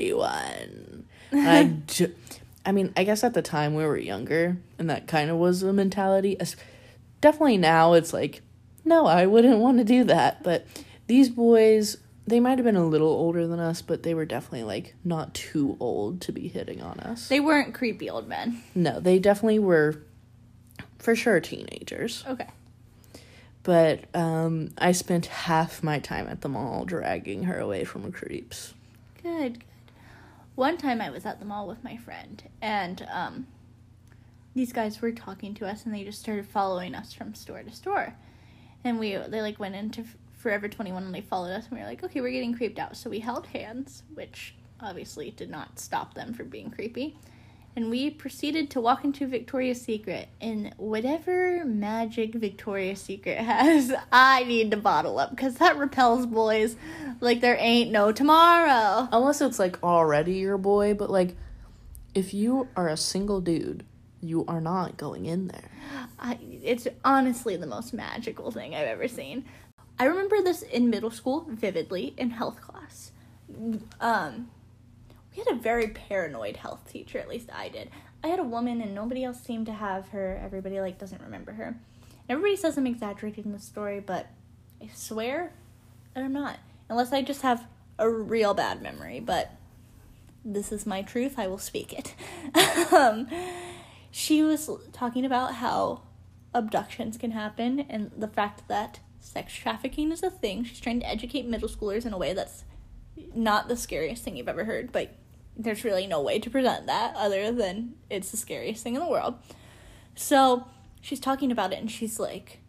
everyone. 0.00 1.04
I, 1.32 1.76
ju- 1.86 2.14
I 2.64 2.72
mean, 2.72 2.92
I 2.96 3.04
guess 3.04 3.24
at 3.24 3.34
the 3.34 3.42
time 3.42 3.74
we 3.74 3.84
were 3.84 3.96
younger, 3.96 4.56
and 4.78 4.90
that 4.90 5.06
kind 5.06 5.30
of 5.30 5.36
was 5.38 5.60
the 5.60 5.72
mentality. 5.72 6.38
As- 6.40 6.56
Definitely 7.20 7.58
now 7.58 7.92
it's 7.92 8.12
like, 8.14 8.40
no, 8.84 9.06
I 9.06 9.26
wouldn't 9.26 9.58
want 9.60 9.78
to 9.78 9.84
do 9.84 10.04
that. 10.04 10.42
But 10.42 10.66
these 11.06 11.28
boys, 11.28 11.98
they 12.26 12.40
might 12.40 12.56
have 12.58 12.64
been 12.64 12.76
a 12.76 12.86
little 12.86 13.08
older 13.08 13.46
than 13.46 13.60
us, 13.60 13.82
but 13.82 14.02
they 14.02 14.14
were 14.14 14.24
definitely 14.24 14.62
like 14.64 14.94
not 15.04 15.34
too 15.34 15.76
old 15.80 16.20
to 16.22 16.32
be 16.32 16.48
hitting 16.48 16.80
on 16.80 16.98
us. 17.00 17.28
They 17.28 17.40
weren't 17.40 17.74
creepy 17.74 18.08
old 18.08 18.26
men. 18.28 18.62
No, 18.74 19.00
they 19.00 19.18
definitely 19.18 19.58
were 19.58 20.00
for 20.98 21.14
sure 21.14 21.40
teenagers. 21.40 22.24
Okay. 22.26 22.48
But 23.62 24.04
um, 24.14 24.70
I 24.78 24.92
spent 24.92 25.26
half 25.26 25.82
my 25.82 25.98
time 25.98 26.26
at 26.28 26.40
the 26.40 26.48
mall 26.48 26.84
dragging 26.86 27.42
her 27.44 27.58
away 27.58 27.84
from 27.84 28.10
creeps. 28.12 28.72
Good. 29.22 29.62
One 30.60 30.76
time 30.76 31.00
I 31.00 31.08
was 31.08 31.24
at 31.24 31.38
the 31.38 31.46
mall 31.46 31.66
with 31.66 31.82
my 31.82 31.96
friend, 31.96 32.42
and 32.60 33.08
um, 33.10 33.46
these 34.54 34.74
guys 34.74 35.00
were 35.00 35.10
talking 35.10 35.54
to 35.54 35.66
us, 35.66 35.86
and 35.86 35.94
they 35.94 36.04
just 36.04 36.20
started 36.20 36.46
following 36.46 36.94
us 36.94 37.14
from 37.14 37.32
store 37.32 37.62
to 37.62 37.72
store. 37.72 38.14
And 38.84 39.00
we, 39.00 39.16
they 39.16 39.40
like 39.40 39.58
went 39.58 39.74
into 39.74 40.04
Forever 40.34 40.68
21 40.68 41.02
and 41.02 41.14
they 41.14 41.22
followed 41.22 41.52
us, 41.52 41.64
and 41.64 41.78
we 41.78 41.78
were 41.78 41.88
like, 41.88 42.04
okay, 42.04 42.20
we're 42.20 42.30
getting 42.30 42.54
creeped 42.54 42.78
out. 42.78 42.94
So 42.94 43.08
we 43.08 43.20
held 43.20 43.46
hands, 43.46 44.02
which 44.12 44.54
obviously 44.82 45.30
did 45.30 45.48
not 45.48 45.78
stop 45.78 46.12
them 46.12 46.34
from 46.34 46.50
being 46.50 46.70
creepy. 46.70 47.16
And 47.76 47.88
we 47.88 48.10
proceeded 48.10 48.70
to 48.70 48.80
walk 48.80 49.04
into 49.04 49.26
Victoria's 49.26 49.80
Secret. 49.80 50.28
And 50.40 50.74
whatever 50.76 51.64
magic 51.64 52.34
Victoria's 52.34 53.00
Secret 53.00 53.38
has, 53.44 53.92
I 54.12 54.44
need 54.44 54.70
to 54.72 54.76
bottle 54.76 55.18
up 55.18 55.30
because 55.30 55.54
that 55.56 55.78
repels 55.78 56.26
boys 56.26 56.76
like 57.20 57.40
there 57.40 57.56
ain't 57.58 57.90
no 57.90 58.12
tomorrow. 58.12 59.08
Unless 59.12 59.40
it's 59.40 59.58
like 59.58 59.82
already 59.82 60.34
your 60.34 60.58
boy, 60.58 60.94
but 60.94 61.10
like 61.10 61.36
if 62.14 62.34
you 62.34 62.68
are 62.76 62.88
a 62.88 62.96
single 62.96 63.40
dude, 63.40 63.84
you 64.20 64.44
are 64.46 64.60
not 64.60 64.96
going 64.96 65.26
in 65.26 65.48
there. 65.48 65.70
I, 66.18 66.38
it's 66.62 66.86
honestly 67.04 67.56
the 67.56 67.66
most 67.66 67.92
magical 67.94 68.50
thing 68.50 68.74
I've 68.74 68.86
ever 68.86 69.08
seen. 69.08 69.44
I 69.98 70.04
remember 70.04 70.42
this 70.42 70.62
in 70.62 70.90
middle 70.90 71.10
school 71.10 71.46
vividly 71.48 72.14
in 72.16 72.30
health 72.30 72.60
class. 72.60 73.12
Um, 74.00 74.50
we 75.32 75.42
had 75.42 75.54
a 75.54 75.58
very 75.58 75.88
paranoid 75.88 76.56
health 76.56 76.90
teacher, 76.90 77.18
at 77.18 77.28
least 77.28 77.48
I 77.52 77.68
did. 77.68 77.90
I 78.22 78.28
had 78.28 78.38
a 78.38 78.44
woman 78.44 78.80
and 78.80 78.94
nobody 78.94 79.24
else 79.24 79.40
seemed 79.40 79.66
to 79.66 79.72
have 79.72 80.08
her. 80.08 80.40
Everybody 80.42 80.80
like 80.80 80.98
doesn't 80.98 81.22
remember 81.22 81.52
her. 81.52 81.76
Everybody 82.28 82.56
says 82.56 82.76
I'm 82.76 82.86
exaggerating 82.86 83.52
the 83.52 83.58
story, 83.58 84.00
but 84.00 84.26
I 84.82 84.88
swear 84.94 85.52
that 86.14 86.24
I'm 86.24 86.32
not. 86.32 86.58
Unless 86.88 87.12
I 87.12 87.22
just 87.22 87.42
have 87.42 87.66
a 87.98 88.08
real 88.08 88.54
bad 88.54 88.82
memory, 88.82 89.20
but 89.20 89.52
this 90.44 90.72
is 90.72 90.86
my 90.86 91.02
truth, 91.02 91.38
I 91.38 91.46
will 91.46 91.58
speak 91.58 91.92
it. 91.92 92.14
um, 92.92 93.26
she 94.10 94.42
was 94.42 94.70
talking 94.92 95.24
about 95.24 95.54
how 95.54 96.02
abductions 96.54 97.16
can 97.16 97.30
happen 97.30 97.80
and 97.88 98.10
the 98.16 98.28
fact 98.28 98.66
that 98.68 99.00
sex 99.20 99.54
trafficking 99.54 100.10
is 100.10 100.22
a 100.22 100.30
thing. 100.30 100.64
She's 100.64 100.80
trying 100.80 101.00
to 101.00 101.08
educate 101.08 101.46
middle 101.46 101.68
schoolers 101.68 102.06
in 102.06 102.12
a 102.12 102.18
way 102.18 102.32
that's 102.32 102.64
not 103.34 103.68
the 103.68 103.76
scariest 103.76 104.24
thing 104.24 104.36
you've 104.36 104.48
ever 104.48 104.64
heard, 104.64 104.92
but 104.92 105.14
there's 105.56 105.84
really 105.84 106.06
no 106.06 106.20
way 106.20 106.38
to 106.38 106.50
present 106.50 106.86
that 106.86 107.14
other 107.16 107.52
than 107.52 107.94
it's 108.08 108.30
the 108.30 108.36
scariest 108.36 108.82
thing 108.82 108.94
in 108.94 109.00
the 109.00 109.08
world. 109.08 109.36
So 110.14 110.66
she's 111.00 111.20
talking 111.20 111.52
about 111.52 111.72
it 111.72 111.78
and 111.78 111.90
she's 111.90 112.18
like, 112.18 112.60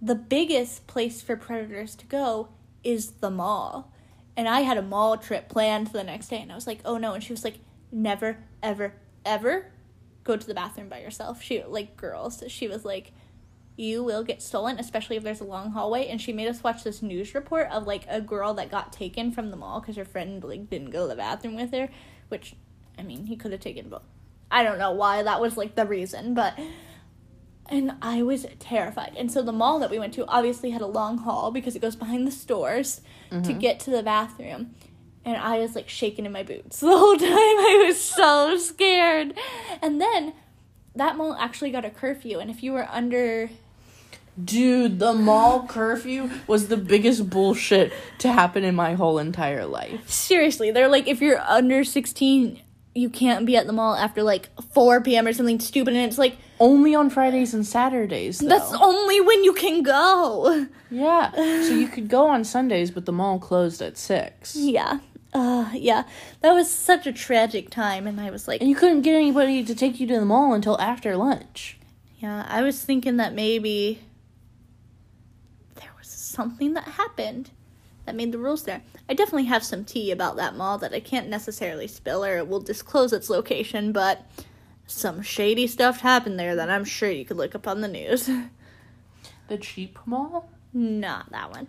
the 0.00 0.14
biggest 0.14 0.86
place 0.86 1.22
for 1.22 1.36
predators 1.36 1.94
to 1.96 2.06
go 2.06 2.48
is 2.82 3.12
the 3.12 3.30
mall. 3.30 3.92
And 4.36 4.48
I 4.48 4.60
had 4.60 4.76
a 4.76 4.82
mall 4.82 5.16
trip 5.16 5.48
planned 5.48 5.90
for 5.90 5.96
the 5.96 6.04
next 6.04 6.28
day 6.28 6.40
and 6.40 6.52
I 6.52 6.54
was 6.54 6.66
like, 6.66 6.80
oh 6.84 6.98
no. 6.98 7.14
And 7.14 7.22
she 7.22 7.32
was 7.32 7.44
like, 7.44 7.60
never, 7.90 8.38
ever, 8.62 8.94
ever 9.24 9.70
go 10.24 10.36
to 10.36 10.46
the 10.46 10.54
bathroom 10.54 10.88
by 10.88 11.00
yourself. 11.00 11.42
She, 11.42 11.62
like, 11.62 11.96
girls, 11.96 12.42
she 12.48 12.68
was 12.68 12.84
like, 12.84 13.12
you 13.76 14.04
will 14.04 14.22
get 14.22 14.40
stolen, 14.40 14.78
especially 14.78 15.16
if 15.16 15.22
there's 15.22 15.40
a 15.40 15.44
long 15.44 15.72
hallway. 15.72 16.06
And 16.06 16.20
she 16.20 16.32
made 16.32 16.48
us 16.48 16.62
watch 16.62 16.84
this 16.84 17.02
news 17.02 17.34
report 17.34 17.68
of 17.70 17.86
like 17.86 18.04
a 18.08 18.20
girl 18.20 18.54
that 18.54 18.70
got 18.70 18.92
taken 18.92 19.32
from 19.32 19.50
the 19.50 19.56
mall 19.56 19.80
because 19.80 19.96
her 19.96 20.04
friend 20.04 20.42
like 20.44 20.70
didn't 20.70 20.90
go 20.90 21.02
to 21.02 21.08
the 21.08 21.16
bathroom 21.16 21.56
with 21.56 21.72
her, 21.72 21.88
which, 22.28 22.54
I 22.98 23.02
mean, 23.02 23.26
he 23.26 23.36
could 23.36 23.52
have 23.52 23.60
taken, 23.60 23.88
but 23.88 24.02
I 24.50 24.62
don't 24.62 24.78
know 24.78 24.92
why 24.92 25.22
that 25.22 25.40
was 25.40 25.56
like 25.56 25.74
the 25.74 25.86
reason, 25.86 26.34
but. 26.34 26.58
And 27.70 27.92
I 28.02 28.22
was 28.22 28.46
terrified. 28.58 29.14
And 29.16 29.32
so 29.32 29.40
the 29.40 29.50
mall 29.50 29.78
that 29.78 29.90
we 29.90 29.98
went 29.98 30.12
to 30.14 30.26
obviously 30.26 30.68
had 30.68 30.82
a 30.82 30.86
long 30.86 31.16
hall 31.16 31.50
because 31.50 31.74
it 31.74 31.80
goes 31.80 31.96
behind 31.96 32.26
the 32.26 32.30
stores 32.30 33.00
to 33.30 33.36
mm-hmm. 33.36 33.58
get 33.58 33.80
to 33.80 33.90
the 33.90 34.02
bathroom. 34.02 34.74
And 35.24 35.38
I 35.38 35.60
was 35.60 35.74
like 35.74 35.88
shaking 35.88 36.26
in 36.26 36.32
my 36.32 36.42
boots 36.42 36.80
the 36.80 36.88
whole 36.88 37.16
time. 37.16 37.30
I 37.30 37.84
was 37.86 37.98
so 37.98 38.58
scared. 38.58 39.32
And 39.80 39.98
then 39.98 40.34
that 40.94 41.16
mall 41.16 41.34
actually 41.40 41.70
got 41.70 41.86
a 41.86 41.90
curfew. 41.90 42.38
And 42.38 42.50
if 42.50 42.62
you 42.62 42.72
were 42.72 42.86
under 42.90 43.48
Dude, 44.42 44.98
the 44.98 45.12
mall 45.12 45.66
curfew 45.68 46.28
was 46.46 46.66
the 46.68 46.76
biggest 46.76 47.30
bullshit 47.30 47.92
to 48.18 48.32
happen 48.32 48.64
in 48.64 48.74
my 48.74 48.94
whole 48.94 49.18
entire 49.18 49.64
life. 49.64 50.10
Seriously, 50.10 50.70
they're 50.72 50.88
like, 50.88 51.06
if 51.06 51.20
you're 51.20 51.40
under 51.40 51.84
16, 51.84 52.60
you 52.96 53.10
can't 53.10 53.46
be 53.46 53.56
at 53.56 53.66
the 53.66 53.72
mall 53.72 53.94
after 53.94 54.22
like 54.24 54.48
4 54.72 55.00
p.m. 55.02 55.26
or 55.28 55.32
something 55.32 55.60
stupid. 55.60 55.94
And 55.94 56.04
it's 56.04 56.18
like, 56.18 56.36
Only 56.58 56.94
on 56.96 57.10
Fridays 57.10 57.54
and 57.54 57.64
Saturdays. 57.64 58.40
Though. 58.40 58.48
that's 58.48 58.72
only 58.72 59.20
when 59.20 59.44
you 59.44 59.52
can 59.52 59.82
go. 59.84 60.66
yeah. 60.90 61.30
So 61.32 61.74
you 61.74 61.86
could 61.86 62.08
go 62.08 62.28
on 62.28 62.42
Sundays, 62.44 62.90
but 62.90 63.06
the 63.06 63.12
mall 63.12 63.38
closed 63.38 63.80
at 63.82 63.96
six, 63.96 64.56
Yeah. 64.56 64.98
Uh, 65.32 65.68
yeah. 65.74 66.04
That 66.42 66.52
was 66.54 66.70
such 66.70 67.06
a 67.08 67.12
tragic 67.12 67.70
time. 67.70 68.06
And 68.06 68.20
I 68.20 68.30
was 68.30 68.46
like, 68.48 68.60
and 68.60 68.70
you 68.70 68.76
couldn't 68.76 69.02
get 69.02 69.14
anybody 69.16 69.64
to 69.64 69.74
take 69.74 69.98
you 70.00 70.06
to 70.08 70.18
the 70.20 70.24
mall 70.24 70.54
until 70.54 70.80
after 70.80 71.16
lunch. 71.16 71.76
yeah, 72.18 72.46
I 72.48 72.62
was 72.62 72.80
thinking 72.84 73.16
that 73.18 73.34
maybe 73.34 74.00
something 76.34 76.74
that 76.74 76.84
happened 76.84 77.50
that 78.04 78.14
made 78.14 78.32
the 78.32 78.38
rules 78.38 78.64
there. 78.64 78.82
I 79.08 79.14
definitely 79.14 79.44
have 79.44 79.64
some 79.64 79.84
tea 79.84 80.10
about 80.10 80.36
that 80.36 80.56
mall 80.56 80.78
that 80.78 80.92
I 80.92 81.00
can't 81.00 81.28
necessarily 81.28 81.86
spill 81.86 82.24
or 82.24 82.36
it 82.36 82.48
will 82.48 82.60
disclose 82.60 83.12
its 83.12 83.30
location, 83.30 83.92
but 83.92 84.26
some 84.86 85.22
shady 85.22 85.66
stuff 85.66 86.00
happened 86.00 86.38
there 86.38 86.56
that 86.56 86.68
I'm 86.68 86.84
sure 86.84 87.10
you 87.10 87.24
could 87.24 87.38
look 87.38 87.54
up 87.54 87.66
on 87.66 87.80
the 87.80 87.88
news. 87.88 88.28
The 89.46 89.58
cheap 89.58 89.98
mall? 90.06 90.48
Not 90.72 91.30
that 91.32 91.50
one. 91.50 91.66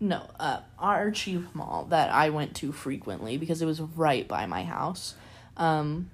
No, 0.00 0.30
uh, 0.40 0.60
our 0.78 1.10
cheap 1.10 1.54
mall 1.54 1.84
that 1.90 2.10
I 2.10 2.30
went 2.30 2.56
to 2.56 2.72
frequently 2.72 3.36
because 3.36 3.60
it 3.60 3.66
was 3.66 3.80
right 3.80 4.26
by 4.26 4.46
my 4.46 4.64
house, 4.64 5.14
um, 5.58 6.10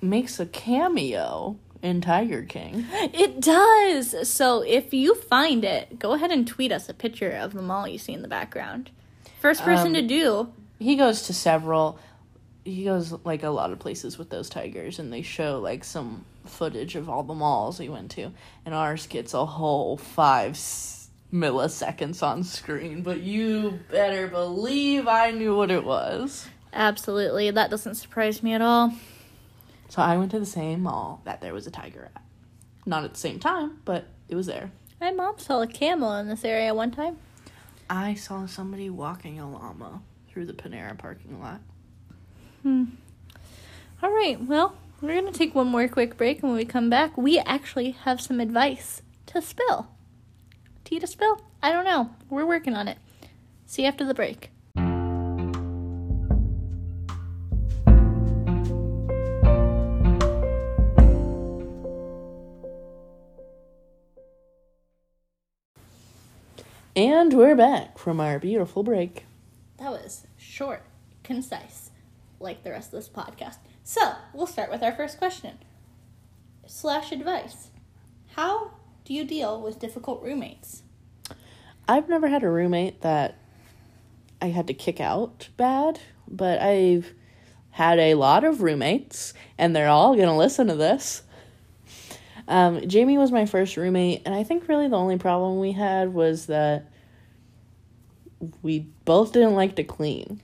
makes 0.00 0.38
a 0.38 0.46
cameo 0.46 1.58
in 1.82 2.00
Tiger 2.00 2.42
King. 2.42 2.86
It 2.92 3.40
does. 3.40 4.28
So 4.28 4.60
if 4.62 4.92
you 4.92 5.14
find 5.14 5.64
it, 5.64 5.98
go 5.98 6.12
ahead 6.12 6.30
and 6.30 6.46
tweet 6.46 6.72
us 6.72 6.88
a 6.88 6.94
picture 6.94 7.30
of 7.30 7.52
the 7.52 7.62
mall 7.62 7.88
you 7.88 7.98
see 7.98 8.12
in 8.12 8.22
the 8.22 8.28
background. 8.28 8.90
First 9.40 9.62
person 9.62 9.88
Um, 9.88 9.94
to 9.94 10.02
do. 10.02 10.52
He 10.78 10.96
goes 10.96 11.22
to 11.22 11.32
several. 11.32 11.98
He 12.64 12.84
goes 12.84 13.12
like 13.24 13.42
a 13.42 13.50
lot 13.50 13.70
of 13.72 13.78
places 13.78 14.18
with 14.18 14.28
those 14.30 14.48
tigers, 14.50 14.98
and 14.98 15.12
they 15.12 15.22
show 15.22 15.58
like 15.58 15.82
some 15.84 16.24
footage 16.44 16.94
of 16.96 17.08
all 17.08 17.22
the 17.22 17.34
malls 17.34 17.78
he 17.78 17.88
went 17.88 18.10
to, 18.12 18.32
and 18.66 18.74
ours 18.74 19.06
gets 19.06 19.32
a 19.34 19.44
whole 19.46 19.96
five 19.96 20.52
milliseconds 21.32 22.22
on 22.22 22.44
screen. 22.44 23.02
But 23.02 23.20
you 23.20 23.80
better 23.90 24.26
believe 24.26 25.06
I 25.08 25.30
knew 25.30 25.56
what 25.56 25.70
it 25.70 25.84
was. 25.84 26.46
Absolutely. 26.72 27.50
That 27.50 27.70
doesn't 27.70 27.94
surprise 27.96 28.42
me 28.42 28.52
at 28.54 28.62
all. 28.62 28.92
So 29.90 30.00
I 30.00 30.16
went 30.16 30.30
to 30.30 30.38
the 30.38 30.46
same 30.46 30.84
mall 30.84 31.20
that 31.24 31.40
there 31.40 31.52
was 31.52 31.66
a 31.66 31.70
tiger 31.70 32.10
at. 32.14 32.22
Not 32.86 33.04
at 33.04 33.12
the 33.12 33.18
same 33.18 33.40
time, 33.40 33.80
but 33.84 34.06
it 34.28 34.36
was 34.36 34.46
there. 34.46 34.70
My 35.00 35.10
mom 35.10 35.38
saw 35.38 35.62
a 35.62 35.66
camel 35.66 36.14
in 36.14 36.28
this 36.28 36.44
area 36.44 36.72
one 36.72 36.92
time. 36.92 37.18
I 37.90 38.14
saw 38.14 38.46
somebody 38.46 38.88
walking 38.88 39.40
a 39.40 39.50
llama 39.50 40.00
through 40.28 40.46
the 40.46 40.52
Panera 40.52 40.96
parking 40.96 41.40
lot. 41.40 41.60
Hmm. 42.62 42.84
All 44.00 44.12
right. 44.12 44.40
Well, 44.40 44.76
we're 45.00 45.20
going 45.20 45.32
to 45.32 45.36
take 45.36 45.56
one 45.56 45.66
more 45.66 45.88
quick 45.88 46.16
break, 46.16 46.40
and 46.40 46.50
when 46.50 46.58
we 46.58 46.64
come 46.64 46.88
back, 46.88 47.16
we 47.16 47.40
actually 47.40 47.90
have 47.90 48.20
some 48.20 48.38
advice 48.38 49.02
to 49.26 49.42
spill. 49.42 49.88
Tea 50.84 51.00
to 51.00 51.06
spill? 51.08 51.42
I 51.64 51.72
don't 51.72 51.84
know. 51.84 52.10
We're 52.28 52.46
working 52.46 52.74
on 52.74 52.86
it. 52.86 52.98
See 53.66 53.82
you 53.82 53.88
after 53.88 54.04
the 54.04 54.14
break. 54.14 54.50
And 67.00 67.32
we're 67.32 67.56
back 67.56 67.96
from 67.96 68.20
our 68.20 68.38
beautiful 68.38 68.82
break. 68.82 69.24
That 69.78 69.90
was 69.90 70.26
short, 70.36 70.82
concise, 71.22 71.88
like 72.38 72.62
the 72.62 72.72
rest 72.72 72.92
of 72.92 72.98
this 72.98 73.08
podcast. 73.08 73.56
So, 73.82 74.16
we'll 74.34 74.46
start 74.46 74.70
with 74.70 74.82
our 74.82 74.92
first 74.92 75.16
question 75.16 75.56
slash 76.66 77.10
advice. 77.10 77.70
How 78.34 78.72
do 79.06 79.14
you 79.14 79.24
deal 79.24 79.62
with 79.62 79.78
difficult 79.78 80.22
roommates? 80.22 80.82
I've 81.88 82.10
never 82.10 82.28
had 82.28 82.42
a 82.42 82.50
roommate 82.50 83.00
that 83.00 83.38
I 84.42 84.48
had 84.48 84.66
to 84.66 84.74
kick 84.74 85.00
out 85.00 85.48
bad, 85.56 86.00
but 86.28 86.60
I've 86.60 87.14
had 87.70 87.98
a 87.98 88.12
lot 88.12 88.44
of 88.44 88.60
roommates, 88.60 89.32
and 89.56 89.74
they're 89.74 89.88
all 89.88 90.14
gonna 90.16 90.36
listen 90.36 90.66
to 90.66 90.74
this. 90.74 91.22
Um, 92.46 92.86
Jamie 92.86 93.16
was 93.16 93.32
my 93.32 93.46
first 93.46 93.78
roommate, 93.78 94.20
and 94.26 94.34
I 94.34 94.42
think 94.42 94.68
really 94.68 94.88
the 94.88 94.98
only 94.98 95.16
problem 95.16 95.60
we 95.60 95.72
had 95.72 96.12
was 96.12 96.44
that 96.44 96.89
we 98.62 98.86
both 99.04 99.32
didn't 99.32 99.54
like 99.54 99.76
to 99.76 99.84
clean. 99.84 100.40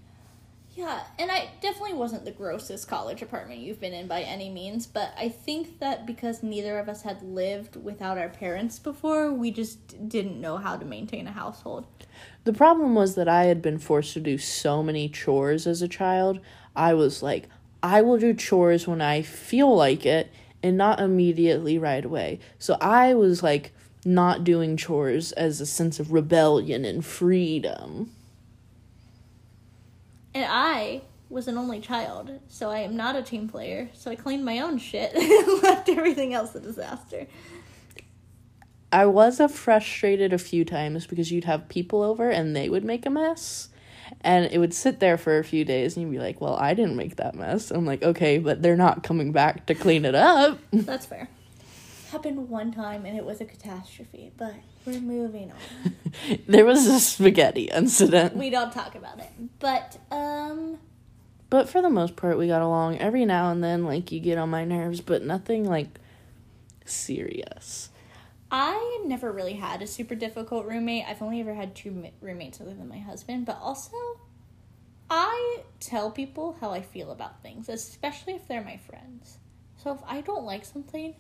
Yeah, 0.77 1.05
and 1.19 1.31
I 1.31 1.49
definitely 1.63 1.95
wasn't 1.95 2.27
the 2.27 2.33
grossest 2.33 2.87
college 2.87 3.23
apartment 3.23 3.61
you've 3.61 3.81
been 3.81 3.95
in 3.95 4.07
by 4.07 4.21
any 4.21 4.51
means, 4.51 4.87
but 4.87 5.15
I 5.19 5.31
think 5.31 5.79
that 5.79 6.05
because 6.07 6.43
neither 6.43 6.79
of 6.79 6.87
us 6.87 7.01
had 7.01 7.23
lived 7.23 7.83
without 7.83 8.19
our 8.19 8.29
parents 8.29 8.79
before, 8.79 9.33
we 9.33 9.51
just 9.51 10.09
didn't 10.09 10.39
know 10.39 10.59
how 10.59 10.77
to 10.77 10.85
maintain 10.85 11.27
a 11.27 11.33
household. 11.33 11.87
The 12.45 12.53
problem 12.53 12.95
was 12.95 13.15
that 13.15 13.27
I 13.27 13.45
had 13.45 13.63
been 13.63 13.79
forced 13.79 14.13
to 14.15 14.21
do 14.21 14.37
so 14.37 14.83
many 14.83 15.09
chores 15.09 15.67
as 15.67 15.81
a 15.81 15.89
child. 15.89 16.41
I 16.77 16.93
was 16.93 17.23
like, 17.23 17.49
I 17.83 18.03
will 18.03 18.19
do 18.19 18.35
chores 18.35 18.87
when 18.87 19.01
I 19.01 19.23
feel 19.23 19.75
like 19.75 20.05
it 20.05 20.31
and 20.63 20.77
not 20.77 21.01
immediately 21.01 21.79
right 21.79 22.05
away. 22.05 22.39
So 22.59 22.77
I 22.83 23.15
was 23.15 23.43
like 23.43 23.73
not 24.07 24.45
doing 24.45 24.77
chores 24.77 25.33
as 25.33 25.61
a 25.61 25.67
sense 25.67 25.99
of 25.99 26.13
rebellion 26.13 26.85
and 26.85 27.05
freedom. 27.05 28.11
And 30.33 30.47
I 30.49 31.03
was 31.29 31.49
an 31.49 31.59
only 31.59 31.81
child, 31.81 32.31
so 32.49 32.71
I 32.71 32.79
am 32.79 32.97
not 32.97 33.17
a 33.17 33.23
team 33.23 33.49
player, 33.49 33.91
so 33.93 34.11
I 34.11 34.15
cleaned 34.15 34.45
my 34.45 34.61
own 34.61 34.79
shit 34.79 35.13
and 35.15 35.63
left 35.63 35.89
everything 35.89 36.33
else 36.33 36.55
a 36.55 36.61
disaster. 36.61 37.27
I 38.93 39.07
was 39.07 39.41
a 39.41 39.49
frustrated 39.49 40.33
a 40.33 40.39
few 40.39 40.65
times 40.65 41.07
because 41.07 41.33
you'd 41.33 41.45
have 41.45 41.69
people 41.69 42.03
over 42.03 42.31
and 42.31 42.55
they 42.55 42.69
would 42.69 42.85
make 42.85 43.05
a 43.05 43.11
mess. 43.11 43.71
And 44.21 44.47
it 44.47 44.59
would 44.59 44.73
sit 44.73 45.01
there 45.01 45.19
for 45.19 45.39
a 45.39 45.45
few 45.45 45.65
days 45.65 45.97
and 45.97 46.07
you'd 46.07 46.13
be 46.13 46.25
like, 46.25 46.41
Well, 46.41 46.55
I 46.55 46.75
didn't 46.75 46.97
make 46.97 47.17
that 47.17 47.35
mess. 47.35 47.73
I'm 47.73 47.85
like, 47.85 48.05
okay, 48.05 48.39
but 48.39 48.63
they're 48.63 48.77
not 48.77 49.03
coming 49.03 49.33
back 49.33 49.67
to 49.67 49.75
clean 49.75 50.05
it 50.05 50.15
up. 50.15 50.61
That's 50.73 51.07
fair. 51.07 51.29
Happened 52.17 52.49
one 52.49 52.73
time 52.73 53.05
and 53.05 53.15
it 53.15 53.27
was 53.27 53.43
a 53.43 53.45
catastrophe, 53.45 54.33
but 54.39 54.55
we're 54.87 55.01
moving 55.01 55.53
on. 55.53 55.95
there 56.49 56.65
was 56.65 56.87
a 56.87 56.99
spaghetti 56.99 57.65
incident. 57.65 58.35
We 58.35 58.49
don't 58.49 58.73
talk 58.73 58.95
about 58.95 59.19
it. 59.19 59.29
But 59.59 59.99
um 60.11 60.79
But 61.51 61.69
for 61.69 61.83
the 61.83 61.91
most 61.91 62.17
part 62.17 62.39
we 62.39 62.47
got 62.47 62.63
along. 62.63 62.97
Every 63.01 63.27
now 63.27 63.51
and 63.51 63.63
then 63.63 63.85
like 63.85 64.11
you 64.13 64.21
get 64.21 64.39
on 64.39 64.49
my 64.49 64.65
nerves, 64.65 65.03
but 65.03 65.25
nothing 65.25 65.67
like 65.67 65.89
serious. 66.87 67.91
I 68.51 69.03
never 69.05 69.31
really 69.31 69.57
had 69.57 69.83
a 69.83 69.87
super 69.87 70.15
difficult 70.15 70.65
roommate. 70.65 71.05
I've 71.07 71.21
only 71.21 71.43
ever 71.43 71.53
had 71.53 71.75
two 71.75 72.03
roommates 72.23 72.63
other 72.63 72.73
than 72.73 72.89
my 72.89 72.99
husband, 72.99 73.45
but 73.45 73.59
also 73.61 73.95
I 75.11 75.65
tell 75.81 76.11
people 76.11 76.57
how 76.63 76.71
I 76.71 76.81
feel 76.81 77.11
about 77.11 77.43
things, 77.43 77.69
especially 77.69 78.33
if 78.33 78.49
they're 78.49 78.65
my 78.65 78.79
friends. 78.79 79.37
So 79.77 79.93
if 79.93 80.01
I 80.07 80.23
don't 80.23 80.45
like 80.45 80.65
something, 80.65 81.15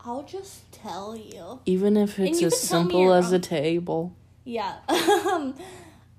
I'll 0.00 0.22
just 0.22 0.70
tell 0.72 1.16
you. 1.16 1.60
Even 1.66 1.96
if 1.96 2.18
it's 2.18 2.40
as 2.42 2.60
can 2.60 2.68
tell 2.68 2.84
me 2.84 2.92
simple 2.92 3.12
as 3.12 3.32
a 3.32 3.38
table. 3.38 4.14
Yeah. 4.44 4.76
Um 4.88 5.54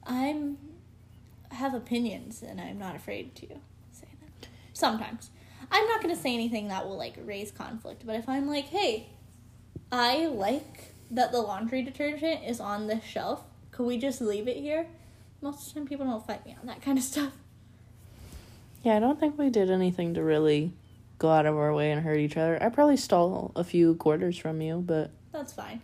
I'm 0.05 0.57
have 1.51 1.73
opinions 1.73 2.41
and 2.41 2.59
I'm 2.59 2.77
not 2.77 2.95
afraid 2.95 3.35
to 3.35 3.47
say 3.91 4.07
them. 4.19 4.49
Sometimes. 4.73 5.29
I'm 5.71 5.87
not 5.87 6.01
going 6.01 6.15
to 6.15 6.19
say 6.19 6.33
anything 6.33 6.69
that 6.69 6.87
will 6.87 6.97
like 6.97 7.15
raise 7.25 7.51
conflict, 7.51 8.03
but 8.05 8.15
if 8.15 8.27
I'm 8.27 8.47
like, 8.47 8.65
"Hey, 8.65 9.09
I 9.91 10.25
like 10.27 10.95
that 11.11 11.31
the 11.31 11.41
laundry 11.41 11.83
detergent 11.83 12.43
is 12.43 12.59
on 12.59 12.87
this 12.87 13.03
shelf. 13.03 13.43
Could 13.71 13.85
we 13.85 13.97
just 13.97 14.21
leave 14.21 14.47
it 14.47 14.57
here?" 14.57 14.87
Most 15.41 15.67
of 15.67 15.73
the 15.73 15.79
time 15.79 15.87
people 15.87 16.05
don't 16.05 16.25
fight 16.25 16.45
me 16.45 16.55
on 16.59 16.67
that 16.67 16.81
kind 16.81 16.97
of 16.97 17.03
stuff. 17.03 17.33
Yeah, 18.83 18.95
I 18.95 18.99
don't 18.99 19.19
think 19.19 19.37
we 19.37 19.49
did 19.49 19.69
anything 19.69 20.13
to 20.15 20.23
really 20.23 20.73
go 21.19 21.29
out 21.29 21.45
of 21.45 21.55
our 21.55 21.73
way 21.73 21.91
and 21.91 22.01
hurt 22.01 22.17
each 22.17 22.37
other. 22.37 22.61
I 22.61 22.69
probably 22.69 22.97
stole 22.97 23.51
a 23.55 23.63
few 23.63 23.95
quarters 23.95 24.37
from 24.37 24.61
you, 24.61 24.77
but 24.77 25.11
That's 25.31 25.53
fine. 25.53 25.81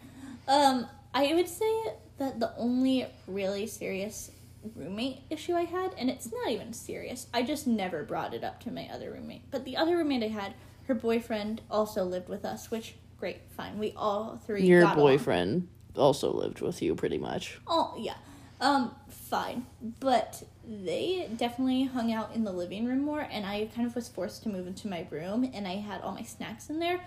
Um, 0.47 0.87
I 1.13 1.33
would 1.33 1.47
say 1.47 1.71
that 2.17 2.39
the 2.39 2.53
only 2.57 3.07
really 3.27 3.67
serious 3.67 4.31
roommate 4.75 5.19
issue 5.29 5.53
I 5.53 5.63
had, 5.63 5.93
and 5.97 6.09
it's 6.09 6.31
not 6.31 6.49
even 6.49 6.73
serious, 6.73 7.27
I 7.33 7.43
just 7.43 7.67
never 7.67 8.03
brought 8.03 8.33
it 8.33 8.43
up 8.43 8.61
to 8.63 8.71
my 8.71 8.87
other 8.91 9.11
roommate. 9.11 9.43
But 9.51 9.65
the 9.65 9.77
other 9.77 9.97
roommate 9.97 10.23
I 10.23 10.29
had, 10.29 10.53
her 10.87 10.95
boyfriend 10.95 11.61
also 11.69 12.03
lived 12.03 12.29
with 12.29 12.45
us, 12.45 12.71
which 12.71 12.95
great, 13.19 13.41
fine. 13.55 13.77
We 13.77 13.93
all 13.95 14.41
three. 14.45 14.65
your 14.65 14.81
got 14.81 14.97
along. 14.97 15.07
boyfriend 15.07 15.67
also 15.95 16.31
lived 16.33 16.61
with 16.61 16.81
you 16.81 16.95
pretty 16.95 17.17
much. 17.17 17.59
Oh 17.67 17.93
yeah, 17.97 18.15
um, 18.61 18.95
fine. 19.35 19.65
But 19.99 20.43
they 20.65 21.29
definitely 21.35 21.85
hung 21.85 22.11
out 22.11 22.33
in 22.33 22.43
the 22.43 22.51
living 22.51 22.85
room 22.85 23.01
more, 23.01 23.27
and 23.29 23.45
I 23.45 23.69
kind 23.75 23.87
of 23.87 23.95
was 23.95 24.07
forced 24.07 24.43
to 24.43 24.49
move 24.49 24.67
into 24.67 24.87
my 24.87 25.07
room, 25.09 25.49
and 25.53 25.67
I 25.67 25.75
had 25.75 26.01
all 26.01 26.13
my 26.13 26.23
snacks 26.23 26.69
in 26.69 26.79
there. 26.79 27.01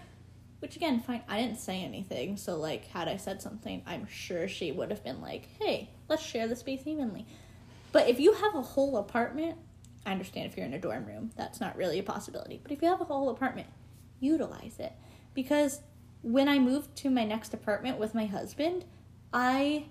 Which 0.61 0.75
again, 0.75 1.01
fine. 1.01 1.23
I 1.29 1.41
didn't 1.41 1.61
say 1.61 1.83
anything, 1.83 2.37
so 2.37 2.57
like, 2.57 2.87
had 2.89 3.07
I 3.07 3.17
said 3.17 3.41
something, 3.41 3.83
I'm 3.87 4.07
sure 4.09 4.49
she 4.49 4.73
would 4.73 4.91
have 4.91 5.05
been 5.05 5.21
like, 5.21 5.49
"Hey, 5.61 5.91
let's 6.09 6.23
share 6.23 6.49
the 6.49 6.57
space 6.57 6.83
evenly." 6.85 7.27
But 7.93 8.09
if 8.09 8.19
you 8.19 8.33
have 8.33 8.55
a 8.57 8.63
whole 8.63 8.97
apartment, 8.97 9.57
I 10.05 10.11
understand 10.11 10.47
if 10.47 10.57
you're 10.57 10.67
in 10.67 10.75
a 10.75 10.81
dorm 10.81 11.07
room, 11.07 11.31
that's 11.37 11.61
not 11.61 11.77
really 11.77 12.01
a 12.01 12.03
possibility. 12.03 12.59
But 12.61 12.73
if 12.73 12.83
you 12.83 12.89
have 12.89 13.01
a 13.01 13.05
whole 13.05 13.31
apartment, 13.31 13.69
utilize 14.19 14.77
it 14.81 14.93
because 15.33 15.81
when 16.23 16.49
I 16.49 16.59
moved 16.59 16.97
to 16.97 17.11
my 17.11 17.25
next 17.25 17.55
apartment 17.55 17.99
with 17.99 18.15
my 18.15 18.27
husband, 18.27 18.85
I 19.33 19.87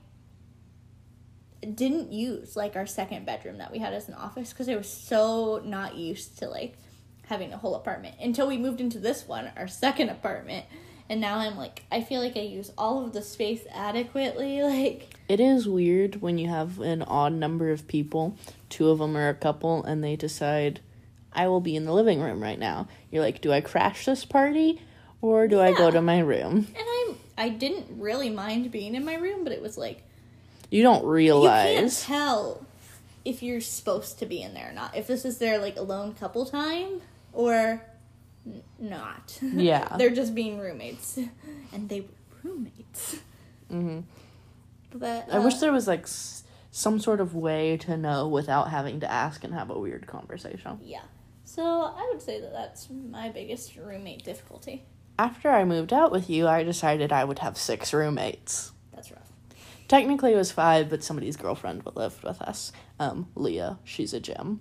didn't 1.75 2.11
use 2.11 2.55
like 2.55 2.75
our 2.75 2.85
second 2.85 3.25
bedroom 3.25 3.57
that 3.57 3.71
we 3.71 3.79
had 3.79 3.93
as 3.93 4.07
an 4.07 4.13
office 4.13 4.51
because 4.51 4.69
I 4.69 4.75
was 4.75 4.89
so 4.91 5.61
not 5.63 5.95
used 5.95 6.39
to 6.39 6.47
like 6.49 6.77
having 7.27 7.51
a 7.53 7.57
whole 7.57 7.75
apartment 7.75 8.15
until 8.21 8.47
we 8.47 8.57
moved 8.57 8.79
into 8.81 8.99
this 8.99 9.27
one, 9.27 9.51
our 9.57 9.67
second 9.67 10.09
apartment. 10.09 10.65
And 11.09 11.21
now 11.21 11.37
I'm 11.37 11.55
like, 11.57 11.83
I 11.89 12.01
feel 12.01 12.21
like 12.21 12.35
I 12.35 12.41
use 12.41 12.71
all 12.77 13.03
of 13.05 13.13
the 13.13 13.21
space 13.21 13.61
adequately. 13.73 14.61
Like, 14.63 15.15
It 15.29 15.39
is 15.39 15.67
weird 15.67 16.21
when 16.21 16.37
you 16.37 16.49
have 16.49 16.79
an 16.79 17.01
odd 17.03 17.33
number 17.33 17.71
of 17.71 17.87
people, 17.87 18.37
two 18.69 18.89
of 18.89 18.99
them 18.99 19.15
are 19.15 19.29
a 19.29 19.33
couple, 19.33 19.83
and 19.83 20.03
they 20.03 20.15
decide, 20.17 20.81
I 21.31 21.47
will 21.47 21.61
be 21.61 21.75
in 21.77 21.85
the 21.85 21.93
living 21.93 22.19
room 22.21 22.41
right 22.43 22.59
now. 22.59 22.87
You're 23.09 23.23
like, 23.23 23.39
do 23.41 23.51
I 23.53 23.61
crash 23.61 24.05
this 24.05 24.25
party 24.25 24.81
or 25.21 25.47
do 25.47 25.61
I 25.61 25.71
go 25.71 25.89
to 25.91 26.01
my 26.01 26.19
room? 26.19 26.67
and 26.75 26.87
I'm, 27.09 27.17
I 27.37 27.49
didn't 27.49 27.99
really 28.01 28.29
mind 28.29 28.71
being 28.71 28.93
in 28.95 29.05
my 29.05 29.15
room, 29.15 29.43
but 29.45 29.53
it 29.53 29.61
was 29.61 29.77
like, 29.77 30.03
You 30.69 30.83
don't 30.83 31.05
realize. 31.05 31.73
you 31.73 31.79
can't 31.79 31.93
tell 32.25 32.65
if 33.25 33.41
you're 33.43 33.61
supposed 33.61 34.19
to 34.19 34.25
be 34.25 34.41
in 34.41 34.53
there 34.53 34.69
or 34.69 34.73
not. 34.73 34.95
If 34.95 35.07
this 35.07 35.25
is 35.25 35.37
their 35.37 35.57
like 35.59 35.77
alone 35.77 36.13
couple 36.13 36.45
time 36.45 37.01
or 37.33 37.81
n- 38.45 38.63
not. 38.79 39.37
Yeah. 39.41 39.95
They're 39.97 40.09
just 40.15 40.33
being 40.35 40.59
roommates, 40.59 41.17
and 41.73 41.89
they 41.89 42.01
were 42.01 42.07
roommates. 42.43 43.17
hmm 43.69 43.99
But 44.93 45.27
I 45.31 45.39
wish 45.39 45.55
uh, 45.55 45.59
there 45.59 45.71
was 45.71 45.87
like 45.87 46.03
s- 46.03 46.43
some 46.71 46.99
sort 46.99 47.19
of 47.21 47.33
way 47.35 47.77
to 47.77 47.97
know 47.97 48.27
without 48.27 48.69
having 48.69 48.99
to 49.01 49.11
ask 49.11 49.43
and 49.43 49.53
have 49.53 49.69
a 49.69 49.77
weird 49.79 50.07
conversation. 50.07 50.79
yeah. 50.83 51.01
So 51.45 51.63
I 51.63 52.09
would 52.11 52.21
say 52.21 52.41
that 52.41 52.51
that's 52.51 52.89
my 52.89 53.29
biggest 53.29 53.77
roommate 53.77 54.23
difficulty. 54.25 54.83
After 55.17 55.49
I 55.49 55.63
moved 55.63 55.93
out 55.93 56.11
with 56.11 56.29
you, 56.29 56.45
I 56.45 56.63
decided 56.63 57.11
I 57.13 57.23
would 57.23 57.39
have 57.39 57.57
six 57.57 57.93
roommates. 57.93 58.73
Technically, 59.87 60.33
it 60.33 60.37
was 60.37 60.51
five, 60.51 60.89
but 60.89 61.03
somebody's 61.03 61.37
girlfriend 61.37 61.83
lived 61.95 62.23
with 62.23 62.41
us. 62.41 62.71
Um, 62.99 63.27
Leah, 63.35 63.79
she's 63.83 64.13
a 64.13 64.19
gem. 64.19 64.59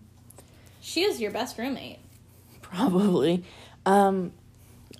She 0.80 1.02
is 1.02 1.20
your 1.20 1.32
best 1.32 1.58
roommate. 1.58 1.98
Probably. 2.62 3.44
Um, 3.84 4.32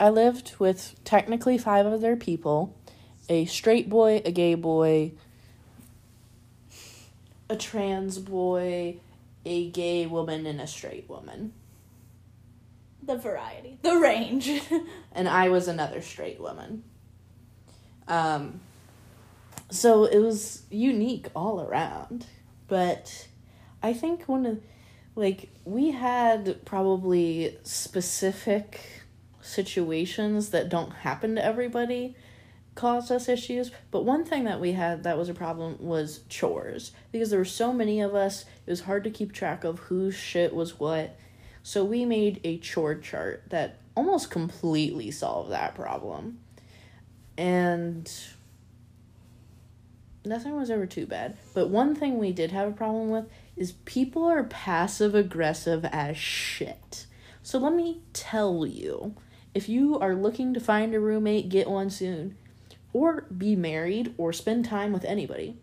I 0.01 0.11
lived 0.11 0.55
with 0.59 0.97
technically 1.05 1.59
five 1.59 1.87
other 1.87 2.17
people 2.17 2.75
a 3.29 3.45
straight 3.47 3.89
boy, 3.89 4.23
a 4.25 4.31
gay 4.31 4.55
boy, 4.55 5.13
a 7.49 7.57
trans 7.57 8.19
boy, 8.19 8.97
a 9.45 9.71
gay 9.71 10.07
woman, 10.07 10.47
and 10.47 10.61
a 10.61 10.67
straight 10.67 11.09
woman. 11.09 11.53
The 13.03 13.17
variety, 13.17 13.79
the 13.83 13.97
range. 13.97 14.63
And 15.13 15.31
I 15.31 15.49
was 15.49 15.67
another 15.67 16.03
straight 16.03 16.39
woman. 16.39 16.83
Um, 18.07 18.61
so 19.71 20.05
it 20.05 20.19
was 20.19 20.63
unique 20.71 21.29
all 21.35 21.61
around. 21.61 22.27
But 22.69 23.29
I 23.83 23.93
think 23.93 24.25
one 24.25 24.47
of, 24.47 24.61
like, 25.15 25.49
we 25.65 25.91
had 25.93 26.65
probably 26.65 27.57
specific 27.63 28.81
situations 29.41 30.51
that 30.51 30.69
don't 30.69 30.91
happen 30.91 31.37
to 31.37 31.45
everybody 31.45 32.17
caused 32.75 33.11
us 33.11 33.29
issues. 33.29 33.71
But 33.91 34.05
one 34.05 34.25
thing 34.25 34.45
that 34.45 34.61
we 34.61 34.73
had 34.73 35.05
that 35.05 35.19
was 35.19 35.29
a 35.29 35.35
problem 35.35 35.77
was 35.81 36.21
chores 36.29 36.93
because 37.11 37.31
there 37.31 37.39
were 37.39 37.45
so 37.45 37.73
many 37.73 38.01
of 38.01 38.15
us. 38.15 38.45
It 38.67 38.71
was 38.71 38.83
hard 38.83 39.05
to 39.05 39.11
keep 39.11 39.33
track 39.33 39.65
of 39.65 39.79
whose 39.81 40.15
shit 40.15 40.55
was 40.55 40.79
what. 40.79 41.19
So 41.63 41.85
we 41.85 42.05
made 42.05 42.41
a 42.45 42.59
chore 42.59 42.95
chart 42.95 43.45
that 43.51 43.81
almost 43.97 44.31
completely 44.31 45.11
solved 45.11 45.51
that 45.51 45.75
problem. 45.75 46.39
And 47.39 48.11
nothing 50.27 50.55
was 50.57 50.71
ever 50.71 50.87
too 50.87 51.07
bad. 51.07 51.37
But 51.55 51.71
one 51.71 51.95
thing 51.95 52.19
we 52.19 52.33
did 52.33 52.53
have 52.53 52.69
a 52.69 52.73
problem 52.73 53.11
with 53.11 53.27
is 53.57 53.73
people 53.85 54.25
are 54.25 54.45
passive 54.45 55.15
aggressive 55.15 55.85
as 55.87 56.17
shit. 56.17 57.07
So 57.43 57.59
let 57.59 57.73
me 57.73 58.03
tell 58.13 58.67
you 58.67 59.15
if 59.55 59.69
you 59.69 59.99
are 59.99 60.15
looking 60.15 60.53
to 60.53 60.61
find 60.61 60.95
a 60.95 61.01
roommate, 61.01 61.49
get 61.49 61.71
one 61.71 61.89
soon, 61.89 62.37
or 62.93 63.23
be 63.23 63.57
married 63.57 64.15
or 64.19 64.33
spend 64.33 64.65
time 64.65 64.93
with 64.93 65.05
anybody, 65.05 65.57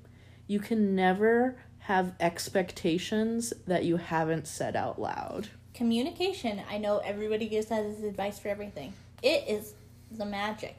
you 0.48 0.60
can 0.60 0.96
never 0.96 1.58
have 1.80 2.14
expectations 2.20 3.54
that 3.68 3.84
you 3.84 3.98
haven't 3.98 4.48
said 4.48 4.76
out 4.76 5.00
loud. 5.00 5.50
Communication. 5.74 6.62
I 6.70 6.78
know 6.78 7.00
everybody 7.00 7.48
gives 7.48 7.68
that 7.68 7.84
as 7.84 8.04
advice 8.04 8.40
for 8.40 8.48
everything. 8.48 8.94
It 9.22 9.44
is 9.48 9.74
the 10.10 10.26
magic. 10.26 10.78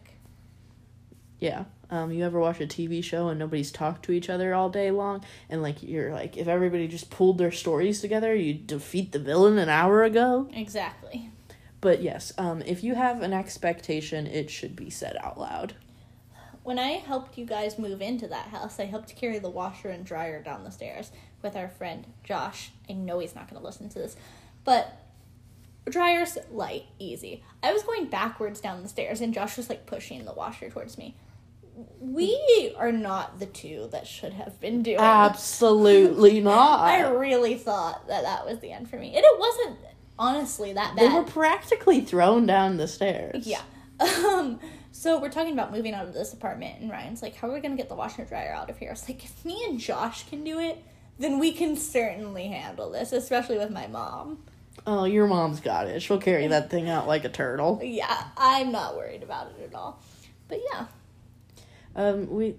Yeah. 1.38 1.64
Um, 1.90 2.12
you 2.12 2.24
ever 2.24 2.40
watch 2.40 2.60
a 2.60 2.66
TV 2.66 3.02
show 3.02 3.28
and 3.28 3.38
nobody's 3.38 3.70
talked 3.70 4.04
to 4.06 4.12
each 4.12 4.30
other 4.30 4.54
all 4.54 4.70
day 4.70 4.90
long, 4.90 5.24
and 5.48 5.62
like 5.62 5.82
you're 5.82 6.12
like, 6.12 6.36
if 6.36 6.48
everybody 6.48 6.88
just 6.88 7.10
pulled 7.10 7.38
their 7.38 7.52
stories 7.52 8.00
together, 8.00 8.34
you 8.34 8.54
defeat 8.54 9.12
the 9.12 9.18
villain 9.18 9.58
an 9.58 9.68
hour 9.68 10.02
ago. 10.02 10.48
Exactly. 10.52 11.30
But 11.80 12.02
yes, 12.02 12.32
um, 12.38 12.62
if 12.62 12.82
you 12.82 12.94
have 12.94 13.20
an 13.20 13.34
expectation, 13.34 14.26
it 14.26 14.48
should 14.50 14.74
be 14.74 14.88
said 14.88 15.16
out 15.20 15.38
loud. 15.38 15.74
When 16.62 16.78
I 16.78 16.92
helped 16.92 17.36
you 17.36 17.44
guys 17.44 17.78
move 17.78 18.00
into 18.00 18.26
that 18.28 18.48
house, 18.48 18.80
I 18.80 18.86
helped 18.86 19.14
carry 19.16 19.38
the 19.38 19.50
washer 19.50 19.90
and 19.90 20.02
dryer 20.02 20.42
down 20.42 20.64
the 20.64 20.70
stairs 20.70 21.10
with 21.42 21.56
our 21.56 21.68
friend 21.68 22.06
Josh. 22.24 22.70
I 22.88 22.94
know 22.94 23.18
he's 23.18 23.34
not 23.34 23.50
going 23.50 23.60
to 23.60 23.66
listen 23.66 23.90
to 23.90 23.98
this, 23.98 24.16
but 24.64 24.98
dryer's 25.86 26.38
light, 26.50 26.84
easy. 26.98 27.44
I 27.62 27.74
was 27.74 27.82
going 27.82 28.06
backwards 28.06 28.62
down 28.62 28.82
the 28.82 28.88
stairs, 28.88 29.20
and 29.20 29.34
Josh 29.34 29.58
was 29.58 29.68
like 29.68 29.84
pushing 29.84 30.24
the 30.24 30.32
washer 30.32 30.70
towards 30.70 30.96
me. 30.96 31.16
We 31.98 32.74
are 32.76 32.92
not 32.92 33.38
the 33.40 33.46
two 33.46 33.88
that 33.92 34.06
should 34.06 34.32
have 34.34 34.60
been 34.60 34.82
doing. 34.82 34.98
Absolutely 34.98 36.40
not. 36.42 36.80
I 36.80 37.08
really 37.08 37.56
thought 37.56 38.06
that 38.08 38.22
that 38.22 38.46
was 38.46 38.60
the 38.60 38.70
end 38.72 38.88
for 38.88 38.96
me, 38.96 39.08
and 39.08 39.24
it 39.24 39.38
wasn't 39.38 39.78
honestly 40.18 40.72
that 40.72 40.94
bad. 40.94 41.10
they 41.10 41.14
were 41.14 41.24
practically 41.24 42.00
thrown 42.00 42.46
down 42.46 42.76
the 42.76 42.88
stairs. 42.88 43.46
Yeah. 43.46 43.62
Um, 44.00 44.58
so 44.90 45.20
we're 45.20 45.30
talking 45.30 45.52
about 45.52 45.70
moving 45.72 45.94
out 45.94 46.06
of 46.06 46.14
this 46.14 46.32
apartment, 46.32 46.80
and 46.80 46.90
Ryan's 46.90 47.22
like, 47.22 47.36
"How 47.36 47.48
are 47.48 47.54
we 47.54 47.60
gonna 47.60 47.76
get 47.76 47.88
the 47.88 47.94
washer 47.94 48.22
and 48.22 48.28
dryer 48.28 48.52
out 48.52 48.68
of 48.68 48.76
here?" 48.78 48.88
I 48.88 48.92
was 48.92 49.08
like, 49.08 49.24
"If 49.24 49.44
me 49.44 49.64
and 49.68 49.78
Josh 49.78 50.28
can 50.28 50.42
do 50.42 50.58
it, 50.58 50.82
then 51.18 51.38
we 51.38 51.52
can 51.52 51.76
certainly 51.76 52.48
handle 52.48 52.90
this, 52.90 53.12
especially 53.12 53.56
with 53.56 53.70
my 53.70 53.86
mom." 53.86 54.42
Oh, 54.84 55.04
your 55.04 55.28
mom's 55.28 55.60
got 55.60 55.86
it. 55.86 56.02
She'll 56.02 56.20
carry 56.20 56.48
that 56.48 56.70
thing 56.70 56.88
out 56.88 57.06
like 57.06 57.24
a 57.24 57.28
turtle. 57.28 57.80
Yeah, 57.84 58.24
I'm 58.36 58.72
not 58.72 58.96
worried 58.96 59.22
about 59.22 59.52
it 59.56 59.64
at 59.68 59.74
all. 59.74 60.00
But 60.48 60.58
yeah, 60.72 60.86
Um, 61.96 62.28
we, 62.30 62.56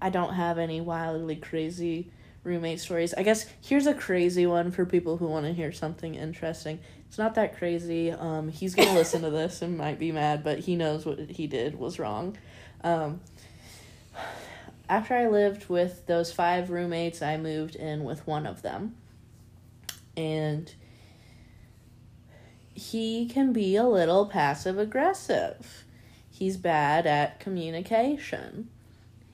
I 0.00 0.10
don't 0.10 0.34
have 0.34 0.58
any 0.58 0.80
wildly 0.80 1.36
crazy 1.36 2.10
roommate 2.46 2.80
stories. 2.80 3.12
I 3.14 3.22
guess 3.22 3.46
here's 3.60 3.86
a 3.86 3.94
crazy 3.94 4.46
one 4.46 4.70
for 4.70 4.86
people 4.86 5.16
who 5.16 5.26
want 5.26 5.46
to 5.46 5.52
hear 5.52 5.72
something 5.72 6.14
interesting. 6.14 6.78
It's 7.08 7.18
not 7.18 7.34
that 7.34 7.58
crazy. 7.58 8.12
Um, 8.12 8.48
he's 8.48 8.74
gonna 8.74 8.94
listen 8.94 9.22
to 9.22 9.30
this 9.30 9.62
and 9.62 9.76
might 9.76 9.98
be 9.98 10.12
mad, 10.12 10.44
but 10.44 10.60
he 10.60 10.76
knows 10.76 11.04
what 11.04 11.18
he 11.18 11.46
did 11.46 11.78
was 11.78 11.98
wrong. 11.98 12.38
Um, 12.82 13.20
after 14.88 15.14
I 15.14 15.26
lived 15.26 15.68
with 15.68 16.06
those 16.06 16.32
five 16.32 16.70
roommates, 16.70 17.20
I 17.20 17.36
moved 17.36 17.74
in 17.74 18.04
with 18.04 18.24
one 18.26 18.46
of 18.46 18.62
them, 18.62 18.94
and 20.16 20.72
he 22.72 23.26
can 23.26 23.52
be 23.52 23.74
a 23.74 23.84
little 23.84 24.26
passive 24.26 24.78
aggressive. 24.78 25.85
He's 26.36 26.58
bad 26.58 27.06
at 27.06 27.40
communication. 27.40 28.68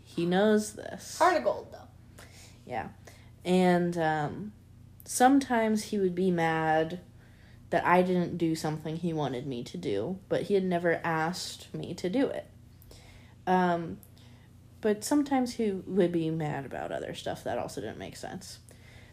He 0.05 0.24
knows 0.24 0.74
this. 0.74 1.18
heart 1.18 1.36
of 1.36 1.42
gold 1.42 1.66
though. 1.72 2.24
Yeah. 2.64 2.90
And 3.44 3.98
um, 3.98 4.53
sometimes 5.05 5.82
he 5.82 5.98
would 5.98 6.14
be 6.14 6.30
mad 6.30 7.00
that 7.70 7.84
I 7.84 8.03
didn't 8.03 8.38
do 8.38 8.55
something 8.55 8.96
he 8.96 9.12
wanted 9.12 9.48
me 9.48 9.64
to 9.64 9.76
do, 9.76 10.20
but 10.28 10.42
he 10.42 10.55
had 10.55 10.62
never 10.62 11.00
asked 11.03 11.74
me 11.74 11.92
to 11.94 12.09
do 12.09 12.28
it. 12.28 12.48
Um, 13.48 13.98
but 14.80 15.03
sometimes 15.03 15.55
he 15.55 15.72
would 15.72 16.12
be 16.12 16.30
mad 16.30 16.64
about 16.64 16.92
other 16.92 17.14
stuff 17.14 17.42
that 17.42 17.59
also 17.59 17.80
didn't 17.80 17.98
make 17.98 18.14
sense. 18.16 18.61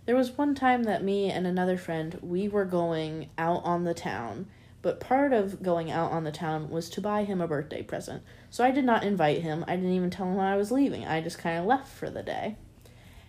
There 0.05 0.15
was 0.15 0.37
one 0.37 0.53
time 0.53 0.83
that 0.83 1.03
me 1.03 1.31
and 1.31 1.47
another 1.47 1.77
friend, 1.77 2.19
we 2.21 2.47
were 2.47 2.65
going 2.65 3.29
out 3.35 3.63
on 3.63 3.83
the 3.83 3.95
town, 3.95 4.45
but 4.81 4.99
part 4.99 5.33
of 5.33 5.61
going 5.61 5.91
out 5.91 6.11
on 6.11 6.23
the 6.23 6.31
town 6.31 6.69
was 6.69 6.89
to 6.91 7.01
buy 7.01 7.23
him 7.23 7.41
a 7.41 7.47
birthday 7.47 7.83
present. 7.83 8.23
So 8.49 8.63
I 8.63 8.71
did 8.71 8.85
not 8.85 9.03
invite 9.03 9.41
him. 9.41 9.65
I 9.67 9.75
didn't 9.75 9.93
even 9.93 10.09
tell 10.09 10.27
him 10.27 10.39
I 10.39 10.55
was 10.55 10.71
leaving. 10.71 11.05
I 11.05 11.21
just 11.21 11.37
kind 11.37 11.59
of 11.59 11.65
left 11.65 11.89
for 11.89 12.09
the 12.09 12.23
day. 12.23 12.55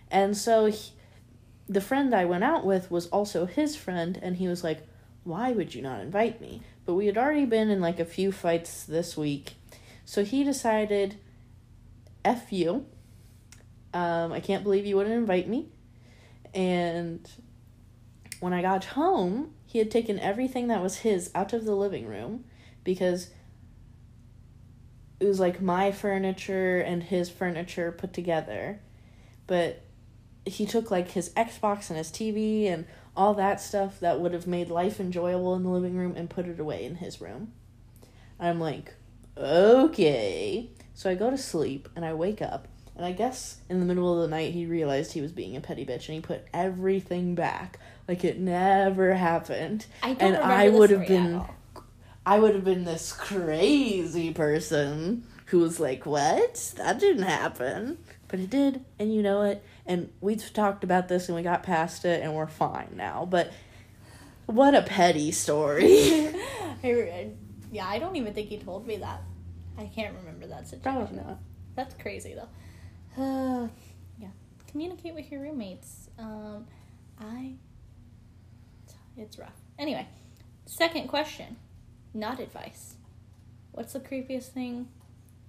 And 0.09 0.35
so 0.35 0.65
he, 0.65 0.91
the 1.67 1.81
friend 1.81 2.13
I 2.13 2.25
went 2.25 2.43
out 2.43 2.65
with 2.65 2.89
was 2.89 3.07
also 3.07 3.45
his 3.45 3.75
friend, 3.75 4.19
and 4.21 4.37
he 4.37 4.47
was 4.47 4.63
like, 4.63 4.87
Why 5.23 5.51
would 5.51 5.75
you 5.75 5.81
not 5.81 6.01
invite 6.01 6.39
me? 6.41 6.61
But 6.85 6.95
we 6.95 7.05
had 7.05 7.17
already 7.17 7.45
been 7.45 7.69
in 7.69 7.81
like 7.81 7.99
a 7.99 8.05
few 8.05 8.31
fights 8.31 8.83
this 8.83 9.17
week. 9.17 9.53
So 10.05 10.23
he 10.23 10.43
decided, 10.43 11.17
F 12.23 12.51
you. 12.51 12.85
Um, 13.93 14.31
I 14.31 14.39
can't 14.39 14.63
believe 14.63 14.85
you 14.85 14.95
wouldn't 14.95 15.15
invite 15.15 15.47
me. 15.47 15.67
And 16.53 17.29
when 18.39 18.53
I 18.53 18.61
got 18.61 18.85
home, 18.85 19.53
he 19.71 19.79
had 19.79 19.89
taken 19.89 20.19
everything 20.19 20.67
that 20.67 20.83
was 20.83 20.97
his 20.97 21.31
out 21.33 21.53
of 21.53 21.63
the 21.63 21.73
living 21.73 22.05
room 22.05 22.43
because 22.83 23.29
it 25.21 25.25
was 25.25 25.39
like 25.39 25.61
my 25.61 25.93
furniture 25.93 26.81
and 26.81 27.03
his 27.03 27.29
furniture 27.29 27.89
put 27.89 28.11
together. 28.11 28.81
But 29.47 29.81
he 30.45 30.65
took 30.65 30.91
like 30.91 31.11
his 31.11 31.29
Xbox 31.35 31.89
and 31.89 31.97
his 31.97 32.09
TV 32.09 32.65
and 32.65 32.85
all 33.15 33.33
that 33.35 33.61
stuff 33.61 34.01
that 34.01 34.19
would 34.19 34.33
have 34.33 34.45
made 34.45 34.69
life 34.69 34.99
enjoyable 34.99 35.55
in 35.55 35.63
the 35.63 35.69
living 35.69 35.95
room 35.95 36.15
and 36.17 36.29
put 36.29 36.47
it 36.47 36.59
away 36.59 36.83
in 36.83 36.95
his 36.95 37.21
room. 37.21 37.53
I'm 38.41 38.59
like, 38.59 38.93
okay. 39.37 40.69
So 40.93 41.09
I 41.09 41.15
go 41.15 41.29
to 41.29 41.37
sleep 41.37 41.87
and 41.95 42.03
I 42.03 42.13
wake 42.13 42.41
up. 42.41 42.67
And 42.97 43.05
I 43.05 43.13
guess 43.13 43.59
in 43.69 43.79
the 43.79 43.85
middle 43.85 44.13
of 44.13 44.29
the 44.29 44.35
night 44.35 44.53
he 44.53 44.65
realized 44.65 45.13
he 45.13 45.21
was 45.21 45.31
being 45.31 45.55
a 45.55 45.61
petty 45.61 45.85
bitch 45.85 46.09
and 46.09 46.15
he 46.15 46.19
put 46.19 46.45
everything 46.53 47.35
back 47.35 47.79
like 48.11 48.25
it 48.25 48.39
never 48.39 49.13
happened. 49.13 49.85
I 50.03 50.13
don't 50.13 50.33
and 50.33 50.43
I 50.43 50.67
would 50.67 50.89
have 50.89 51.07
been. 51.07 51.41
I 52.25 52.39
would 52.39 52.53
have 52.53 52.65
been 52.65 52.83
this 52.83 53.13
crazy 53.13 54.33
person 54.33 55.23
who 55.45 55.59
was 55.59 55.79
like, 55.79 56.05
"What? 56.05 56.73
That 56.75 56.99
didn't 56.99 57.23
happen." 57.23 57.99
But 58.27 58.41
it 58.41 58.49
did, 58.49 58.83
and 58.99 59.15
you 59.15 59.21
know 59.21 59.43
it. 59.43 59.63
And 59.85 60.11
we've 60.19 60.51
talked 60.51 60.83
about 60.83 61.07
this 61.07 61.29
and 61.29 61.37
we 61.37 61.41
got 61.41 61.63
past 61.63 62.03
it 62.03 62.21
and 62.21 62.35
we're 62.35 62.47
fine 62.47 62.89
now. 62.95 63.25
But 63.29 63.53
what 64.45 64.75
a 64.75 64.81
petty 64.81 65.31
story. 65.31 66.27
I 66.83 67.31
yeah, 67.71 67.87
I 67.87 67.97
don't 67.97 68.17
even 68.17 68.33
think 68.33 68.49
he 68.49 68.57
told 68.57 68.85
me 68.85 68.97
that. 68.97 69.21
I 69.77 69.85
can't 69.85 70.17
remember 70.17 70.47
that 70.47 70.67
situation. 70.67 70.81
Probably 70.81 71.15
not. 71.15 71.39
That's 71.75 71.95
crazy 71.95 72.35
though. 72.35 73.21
Uh, 73.23 73.69
yeah, 74.19 74.31
communicate 74.67 75.15
with 75.15 75.31
your 75.31 75.43
roommates. 75.43 76.09
Um, 76.19 76.67
I. 77.17 77.53
It's 79.21 79.37
rough. 79.37 79.53
Anyway, 79.77 80.07
second 80.65 81.07
question, 81.07 81.57
not 82.13 82.39
advice. 82.39 82.95
What's 83.71 83.93
the 83.93 83.99
creepiest 83.99 84.47
thing 84.47 84.87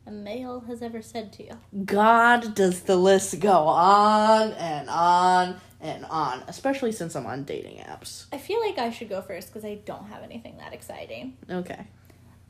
a 0.06 0.10
male 0.10 0.60
has 0.60 0.82
ever 0.82 1.00
said 1.00 1.32
to 1.34 1.44
you? 1.44 1.84
God, 1.86 2.54
does 2.54 2.82
the 2.82 2.96
list 2.96 3.40
go 3.40 3.66
on 3.66 4.52
and 4.52 4.90
on 4.90 5.56
and 5.80 6.04
on, 6.04 6.44
especially 6.48 6.92
since 6.92 7.16
I'm 7.16 7.26
on 7.26 7.44
dating 7.44 7.78
apps. 7.78 8.26
I 8.32 8.38
feel 8.38 8.60
like 8.60 8.78
I 8.78 8.90
should 8.90 9.08
go 9.08 9.22
first 9.22 9.48
because 9.48 9.64
I 9.64 9.76
don't 9.86 10.06
have 10.06 10.22
anything 10.22 10.58
that 10.58 10.72
exciting. 10.72 11.36
Okay. 11.50 11.86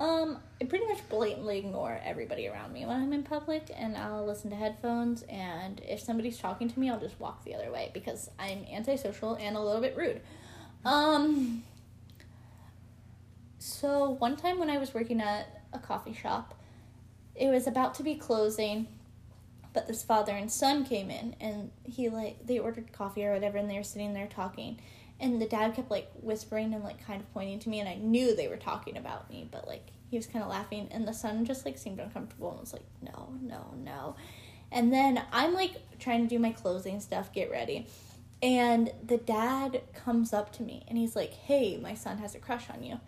Um, 0.01 0.39
I 0.61 0.65
pretty 0.65 0.87
much 0.87 1.09
blatantly 1.09 1.59
ignore 1.59 2.01
everybody 2.05 2.49
around 2.49 2.73
me 2.73 2.85
when 2.85 3.01
I'm 3.01 3.13
in 3.13 3.23
public, 3.23 3.71
and 3.75 3.97
I'll 3.97 4.27
listen 4.27 4.51
to 4.51 4.57
headphones. 4.57 5.23
And 5.23 5.81
if 5.87 6.01
somebody's 6.01 6.39
talking 6.39 6.69
to 6.69 6.79
me, 6.79 6.91
I'll 6.91 6.99
just 6.99 7.21
walk 7.21 7.45
the 7.45 7.55
other 7.55 7.71
way 7.71 7.91
because 7.95 8.29
I'm 8.39 8.67
antisocial 8.71 9.37
and 9.37 9.57
a 9.57 9.61
little 9.61 9.81
bit 9.81 9.97
rude. 9.97 10.21
Um, 10.85 11.63
so 13.59 14.11
one 14.11 14.37
time 14.37 14.59
when 14.59 14.71
I 14.71 14.79
was 14.79 14.95
working 14.95 15.21
at 15.21 15.63
a 15.73 15.79
coffee 15.79 16.15
shop, 16.15 16.55
it 17.35 17.49
was 17.49 17.67
about 17.67 17.95
to 17.95 18.03
be 18.03 18.15
closing, 18.15 18.89
but 19.73 19.87
this 19.87 20.03
father 20.03 20.33
and 20.33 20.51
son 20.51 20.85
came 20.85 21.11
in, 21.11 21.35
and 21.41 21.71
he 21.85 22.09
like 22.09 22.47
they 22.47 22.59
ordered 22.59 22.93
coffee 22.93 23.25
or 23.25 23.33
whatever, 23.33 23.59
and 23.59 23.71
they 23.71 23.77
were 23.77 23.85
sitting 23.85 24.13
there 24.13 24.27
talking. 24.27 24.79
And 25.21 25.41
the 25.41 25.47
dad 25.47 25.75
kept 25.75 25.91
like 25.91 26.11
whispering 26.21 26.75
and 26.75 26.83
like 26.83 27.07
kind 27.07 27.21
of 27.21 27.33
pointing 27.33 27.61
to 27.61 27.69
me, 27.69 27.81
and 27.81 27.89
I 27.89 27.95
knew 27.95 28.35
they 28.35 28.49
were 28.49 28.57
talking 28.57 28.97
about 28.97 29.31
me, 29.31 29.49
but 29.51 29.67
like 29.67 29.87
he 30.11 30.17
was 30.17 30.27
kind 30.27 30.45
of 30.45 30.51
laughing, 30.51 30.89
and 30.91 31.07
the 31.09 31.15
son 31.15 31.45
just 31.45 31.65
like 31.65 31.79
seemed 31.79 32.01
uncomfortable 32.01 32.51
and 32.51 32.61
was 32.61 32.73
like, 32.73 32.85
no, 33.01 33.33
no, 33.41 33.73
no. 33.77 34.17
And 34.71 34.93
then 34.93 35.23
I'm 35.33 35.55
like 35.55 35.75
trying 35.99 36.23
to 36.23 36.29
do 36.29 36.39
my 36.39 36.51
closing 36.51 37.01
stuff, 37.01 37.33
get 37.33 37.51
ready. 37.51 37.87
And 38.43 38.93
the 39.07 39.19
dad 39.19 39.83
comes 39.95 40.33
up 40.33 40.53
to 40.55 40.63
me 40.63 40.85
and 40.89 40.99
he's 40.99 41.15
like, 41.15 41.33
hey, 41.33 41.77
my 41.77 41.95
son 41.95 42.19
has 42.19 42.35
a 42.35 42.39
crush 42.39 42.69
on 42.69 42.83
you. 42.83 42.99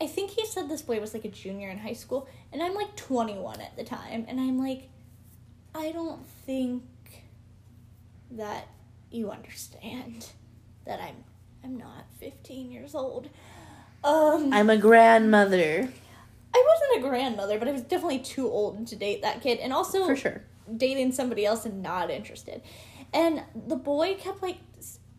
I 0.00 0.06
think 0.06 0.30
he 0.30 0.46
said 0.46 0.68
this 0.68 0.82
boy 0.82 1.00
was 1.00 1.12
like 1.12 1.24
a 1.24 1.28
junior 1.28 1.68
in 1.70 1.78
high 1.78 1.92
school, 1.92 2.28
and 2.52 2.62
I'm 2.62 2.74
like 2.74 2.94
21 2.94 3.60
at 3.60 3.76
the 3.76 3.82
time, 3.82 4.24
and 4.28 4.38
I'm 4.38 4.56
like, 4.56 4.88
I 5.74 5.90
don't 5.90 6.24
think 6.46 6.84
that 8.30 8.68
you 9.10 9.30
understand 9.30 10.28
that 10.84 11.00
I'm 11.00 11.24
I'm 11.64 11.76
not 11.76 12.06
15 12.20 12.70
years 12.70 12.94
old. 12.94 13.28
Um, 14.04 14.52
I'm 14.52 14.70
a 14.70 14.76
grandmother. 14.76 15.88
I 16.54 16.64
wasn't 16.66 17.04
a 17.04 17.08
grandmother, 17.08 17.58
but 17.58 17.66
I 17.66 17.72
was 17.72 17.82
definitely 17.82 18.20
too 18.20 18.48
old 18.48 18.86
to 18.86 18.96
date 18.96 19.22
that 19.22 19.42
kid, 19.42 19.58
and 19.58 19.72
also 19.72 20.06
For 20.06 20.14
sure. 20.16 20.42
dating 20.76 21.12
somebody 21.12 21.44
else 21.44 21.64
and 21.64 21.82
not 21.82 22.10
interested. 22.10 22.62
And 23.12 23.42
the 23.66 23.76
boy 23.76 24.14
kept 24.14 24.42
like, 24.42 24.58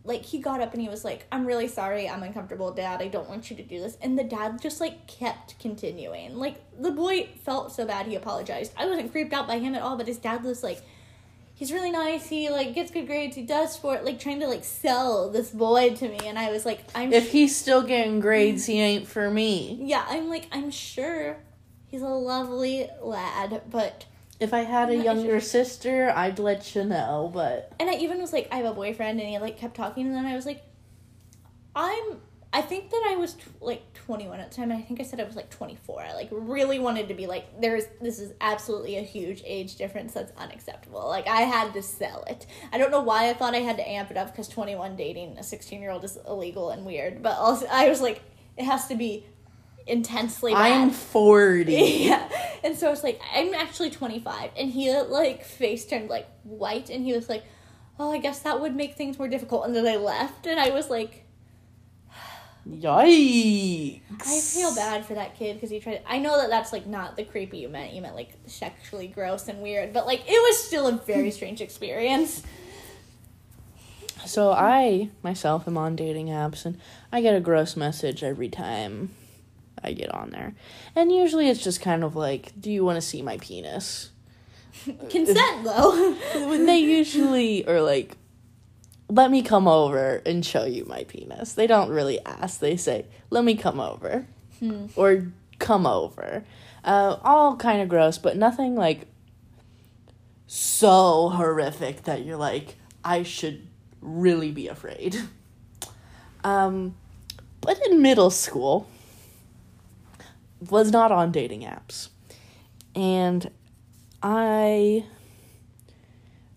like 0.04 0.24
he 0.24 0.38
got 0.38 0.60
up 0.60 0.72
and 0.72 0.80
he 0.82 0.88
was 0.88 1.04
like, 1.04 1.26
"I'm 1.30 1.46
really 1.46 1.68
sorry, 1.68 2.08
I'm 2.08 2.22
uncomfortable, 2.22 2.72
Dad. 2.72 3.02
I 3.02 3.08
don't 3.08 3.28
want 3.28 3.50
you 3.50 3.56
to 3.56 3.62
do 3.62 3.80
this." 3.80 3.96
And 4.00 4.18
the 4.18 4.24
dad 4.24 4.60
just 4.60 4.80
like 4.80 5.06
kept 5.06 5.58
continuing. 5.58 6.36
Like 6.36 6.56
the 6.80 6.90
boy 6.90 7.28
felt 7.44 7.72
so 7.72 7.86
bad, 7.86 8.06
he 8.06 8.14
apologized. 8.14 8.72
I 8.76 8.86
wasn't 8.86 9.12
creeped 9.12 9.32
out 9.32 9.46
by 9.46 9.58
him 9.58 9.74
at 9.74 9.82
all, 9.82 9.96
but 9.96 10.06
his 10.06 10.18
dad 10.18 10.42
was 10.42 10.62
like, 10.62 10.82
he's 11.54 11.70
really 11.72 11.90
nice. 11.90 12.28
He 12.28 12.48
like 12.48 12.74
gets 12.74 12.90
good 12.90 13.06
grades. 13.06 13.36
He 13.36 13.42
does 13.42 13.74
sport. 13.74 14.04
Like 14.04 14.18
trying 14.18 14.40
to 14.40 14.48
like 14.48 14.64
sell 14.64 15.30
this 15.30 15.50
boy 15.50 15.94
to 15.96 16.08
me, 16.08 16.18
and 16.24 16.38
I 16.38 16.50
was 16.50 16.64
like, 16.64 16.80
I'm 16.94 17.12
If 17.12 17.30
he's 17.30 17.54
still 17.54 17.82
getting 17.82 18.20
grades, 18.20 18.64
he 18.64 18.80
ain't 18.80 19.06
for 19.06 19.30
me. 19.30 19.78
yeah, 19.82 20.04
I'm 20.08 20.28
like, 20.30 20.46
I'm 20.50 20.70
sure 20.70 21.36
he's 21.86 22.02
a 22.02 22.06
lovely 22.06 22.88
lad, 23.02 23.62
but 23.68 24.06
If 24.40 24.54
I 24.54 24.60
had 24.60 24.88
a 24.90 24.96
Yeah, 24.96 25.02
younger 25.02 25.40
sister, 25.40 26.12
I'd 26.16 26.38
let 26.38 26.74
you 26.74 26.84
know, 26.84 27.30
but 27.32 27.72
and 27.78 27.90
I 27.90 27.94
even 27.94 28.20
was 28.20 28.32
like, 28.32 28.48
I 28.50 28.56
have 28.56 28.66
a 28.66 28.74
boyfriend, 28.74 29.20
and 29.20 29.28
he 29.28 29.38
like 29.38 29.58
kept 29.58 29.76
talking, 29.76 30.06
and 30.06 30.14
then 30.14 30.26
I 30.26 30.34
was 30.34 30.46
like, 30.46 30.62
I'm. 31.76 32.20
I 32.52 32.62
think 32.62 32.90
that 32.90 33.06
I 33.08 33.14
was 33.14 33.34
t- 33.34 33.42
like 33.60 33.92
21 33.92 34.40
at 34.40 34.50
the 34.50 34.56
time, 34.56 34.72
and 34.72 34.80
I 34.80 34.82
think 34.82 34.98
I 34.98 35.04
said 35.04 35.20
I 35.20 35.24
was 35.24 35.36
like 35.36 35.50
24. 35.50 36.02
I 36.02 36.14
like 36.14 36.28
really 36.32 36.80
wanted 36.80 37.06
to 37.06 37.14
be 37.14 37.28
like, 37.28 37.60
there's 37.60 37.84
this 38.00 38.18
is 38.18 38.32
absolutely 38.40 38.96
a 38.96 39.02
huge 39.02 39.40
age 39.46 39.76
difference 39.76 40.14
that's 40.14 40.32
unacceptable. 40.36 41.06
Like 41.06 41.28
I 41.28 41.42
had 41.42 41.72
to 41.74 41.82
sell 41.82 42.24
it. 42.24 42.46
I 42.72 42.78
don't 42.78 42.90
know 42.90 43.02
why 43.02 43.30
I 43.30 43.34
thought 43.34 43.54
I 43.54 43.58
had 43.58 43.76
to 43.76 43.88
amp 43.88 44.10
it 44.10 44.16
up 44.16 44.32
because 44.32 44.48
21 44.48 44.96
dating 44.96 45.38
a 45.38 45.44
16 45.44 45.80
year 45.80 45.92
old 45.92 46.02
is 46.02 46.18
illegal 46.26 46.70
and 46.70 46.84
weird, 46.84 47.22
but 47.22 47.36
also 47.36 47.66
I 47.70 47.88
was 47.88 48.00
like, 48.00 48.20
it 48.56 48.64
has 48.64 48.88
to 48.88 48.96
be 48.96 49.26
intensely. 49.90 50.52
Bad. 50.52 50.72
I'm 50.72 50.90
40. 50.90 51.74
Yeah. 52.00 52.28
And 52.62 52.76
so 52.76 52.88
I 52.88 52.90
was 52.90 53.02
like, 53.02 53.20
I'm 53.34 53.54
actually 53.54 53.90
25. 53.90 54.50
And 54.56 54.70
he, 54.70 54.92
like, 54.92 55.44
face 55.44 55.86
turned, 55.86 56.08
like, 56.10 56.28
white. 56.42 56.90
And 56.90 57.04
he 57.04 57.12
was 57.12 57.28
like, 57.28 57.42
oh, 57.98 58.12
I 58.12 58.18
guess 58.18 58.40
that 58.40 58.60
would 58.60 58.76
make 58.76 58.96
things 58.96 59.18
more 59.18 59.28
difficult. 59.28 59.66
And 59.66 59.74
then 59.74 59.86
I 59.86 59.96
left. 59.96 60.46
And 60.46 60.60
I 60.60 60.70
was 60.70 60.90
like, 60.90 61.24
Yikes. 62.68 64.02
I 64.20 64.40
feel 64.40 64.74
bad 64.74 65.06
for 65.06 65.14
that 65.14 65.34
kid 65.36 65.54
because 65.54 65.70
he 65.70 65.80
tried. 65.80 66.02
I 66.06 66.18
know 66.18 66.36
that 66.36 66.50
that's, 66.50 66.72
like, 66.72 66.86
not 66.86 67.16
the 67.16 67.24
creepy 67.24 67.58
you 67.58 67.68
meant. 67.68 67.94
You 67.94 68.02
meant, 68.02 68.14
like, 68.14 68.32
sexually 68.46 69.08
gross 69.08 69.48
and 69.48 69.60
weird. 69.60 69.94
But, 69.94 70.06
like, 70.06 70.20
it 70.26 70.32
was 70.32 70.62
still 70.62 70.86
a 70.86 70.92
very 70.92 71.30
strange 71.38 71.60
experience. 71.62 72.42
So 74.26 74.52
I 74.52 75.08
myself 75.22 75.66
am 75.66 75.78
on 75.78 75.96
dating 75.96 76.26
apps 76.26 76.66
and 76.66 76.78
I 77.10 77.22
get 77.22 77.34
a 77.34 77.40
gross 77.40 77.74
message 77.74 78.22
every 78.22 78.48
time 78.50 79.10
I 79.82 79.92
get 79.92 80.14
on 80.14 80.30
there. 80.30 80.54
And 80.94 81.12
usually 81.12 81.48
it's 81.48 81.62
just 81.62 81.80
kind 81.80 82.04
of 82.04 82.16
like, 82.16 82.52
do 82.60 82.70
you 82.70 82.84
want 82.84 82.96
to 82.96 83.00
see 83.00 83.22
my 83.22 83.38
penis? 83.38 84.10
Consent, 85.08 85.64
though. 85.64 86.14
When 86.48 86.66
they 86.66 86.78
usually 86.78 87.66
are 87.66 87.80
like, 87.80 88.16
let 89.08 89.30
me 89.30 89.42
come 89.42 89.66
over 89.66 90.22
and 90.24 90.44
show 90.44 90.64
you 90.64 90.84
my 90.84 91.04
penis. 91.04 91.54
They 91.54 91.66
don't 91.66 91.90
really 91.90 92.24
ask. 92.24 92.60
They 92.60 92.76
say, 92.76 93.06
let 93.30 93.44
me 93.44 93.54
come 93.54 93.80
over. 93.80 94.26
Or 94.94 95.26
come 95.58 95.86
over. 95.86 96.44
Uh, 96.84 97.16
all 97.22 97.56
kind 97.56 97.82
of 97.82 97.88
gross, 97.88 98.18
but 98.18 98.36
nothing 98.36 98.74
like 98.74 99.06
so 100.46 101.28
horrific 101.30 102.02
that 102.04 102.24
you're 102.24 102.36
like, 102.36 102.76
I 103.04 103.22
should 103.22 103.66
really 104.00 104.50
be 104.50 104.68
afraid. 104.68 105.16
Um, 106.42 106.94
but 107.60 107.78
in 107.86 108.00
middle 108.00 108.30
school, 108.30 108.88
was 110.68 110.90
not 110.90 111.12
on 111.12 111.32
dating 111.32 111.62
apps. 111.62 112.08
And 112.94 113.50
I 114.22 115.04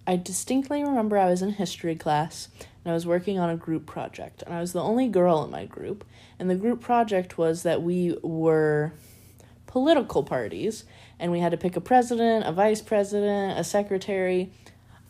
I 0.05 0.17
distinctly 0.17 0.83
remember 0.83 1.17
I 1.17 1.29
was 1.29 1.41
in 1.41 1.51
history 1.51 1.95
class 1.95 2.49
and 2.83 2.91
I 2.91 2.93
was 2.93 3.07
working 3.07 3.39
on 3.39 3.49
a 3.49 3.55
group 3.55 3.85
project 3.85 4.43
and 4.43 4.53
I 4.53 4.59
was 4.59 4.73
the 4.73 4.81
only 4.81 5.07
girl 5.07 5.43
in 5.45 5.51
my 5.51 5.65
group 5.65 6.03
and 6.37 6.49
the 6.49 6.55
group 6.55 6.81
project 6.81 7.37
was 7.37 7.63
that 7.63 7.81
we 7.81 8.17
were 8.21 8.91
political 9.65 10.23
parties 10.23 10.83
and 11.19 11.31
we 11.31 11.39
had 11.39 11.51
to 11.51 11.57
pick 11.57 11.77
a 11.77 11.81
president, 11.81 12.45
a 12.45 12.51
vice 12.51 12.81
president, 12.81 13.57
a 13.57 13.63
secretary. 13.63 14.51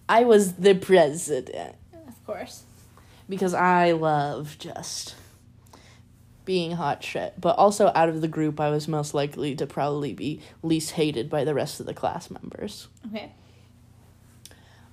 I 0.07 0.25
was 0.25 0.53
the 0.53 0.75
president 0.75 1.75
of 2.07 2.25
course. 2.25 2.63
because 3.27 3.55
I 3.55 3.93
love 3.93 4.57
just 4.59 5.15
being 6.45 6.73
hot 6.73 7.03
shit. 7.03 7.39
But 7.39 7.57
also 7.57 7.91
out 7.95 8.09
of 8.09 8.21
the 8.21 8.27
group, 8.27 8.59
I 8.59 8.69
was 8.69 8.87
most 8.87 9.13
likely 9.13 9.55
to 9.55 9.65
probably 9.65 10.13
be 10.13 10.41
least 10.61 10.91
hated 10.91 11.29
by 11.29 11.43
the 11.43 11.53
rest 11.53 11.79
of 11.79 11.85
the 11.85 11.93
class 11.93 12.29
members. 12.29 12.87
Okay. 13.07 13.31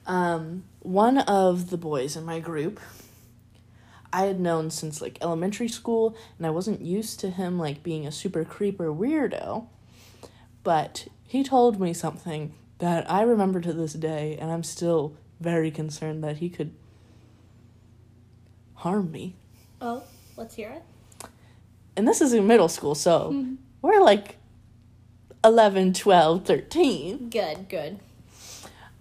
Um, 0.06 0.64
one 0.80 1.18
of 1.18 1.70
the 1.70 1.76
boys 1.76 2.16
in 2.16 2.24
my 2.24 2.40
group, 2.40 2.80
I 4.12 4.24
had 4.24 4.40
known 4.40 4.70
since 4.70 5.00
like 5.00 5.18
elementary 5.20 5.68
school, 5.68 6.16
and 6.36 6.46
I 6.46 6.50
wasn't 6.50 6.80
used 6.80 7.20
to 7.20 7.30
him 7.30 7.58
like 7.58 7.82
being 7.82 8.06
a 8.06 8.12
super 8.12 8.44
creeper 8.44 8.92
weirdo. 8.92 9.66
But 10.62 11.06
he 11.26 11.44
told 11.44 11.80
me 11.80 11.92
something 11.92 12.54
that 12.78 13.10
I 13.10 13.22
remember 13.22 13.60
to 13.60 13.72
this 13.72 13.92
day, 13.92 14.36
and 14.40 14.50
I'm 14.50 14.64
still 14.64 15.16
very 15.38 15.70
concerned 15.70 16.24
that 16.24 16.38
he 16.38 16.50
could 16.50 16.74
harm 18.74 19.12
me. 19.12 19.36
Oh, 19.80 20.02
let's 20.36 20.54
hear 20.54 20.70
it. 20.70 20.82
And 22.00 22.08
this 22.08 22.22
is 22.22 22.32
in 22.32 22.46
middle 22.46 22.70
school, 22.70 22.94
so 22.94 23.44
we're 23.82 24.00
like 24.00 24.38
11, 25.44 25.92
12, 25.92 26.46
13. 26.46 27.28
Good, 27.28 27.68
good. 27.68 27.98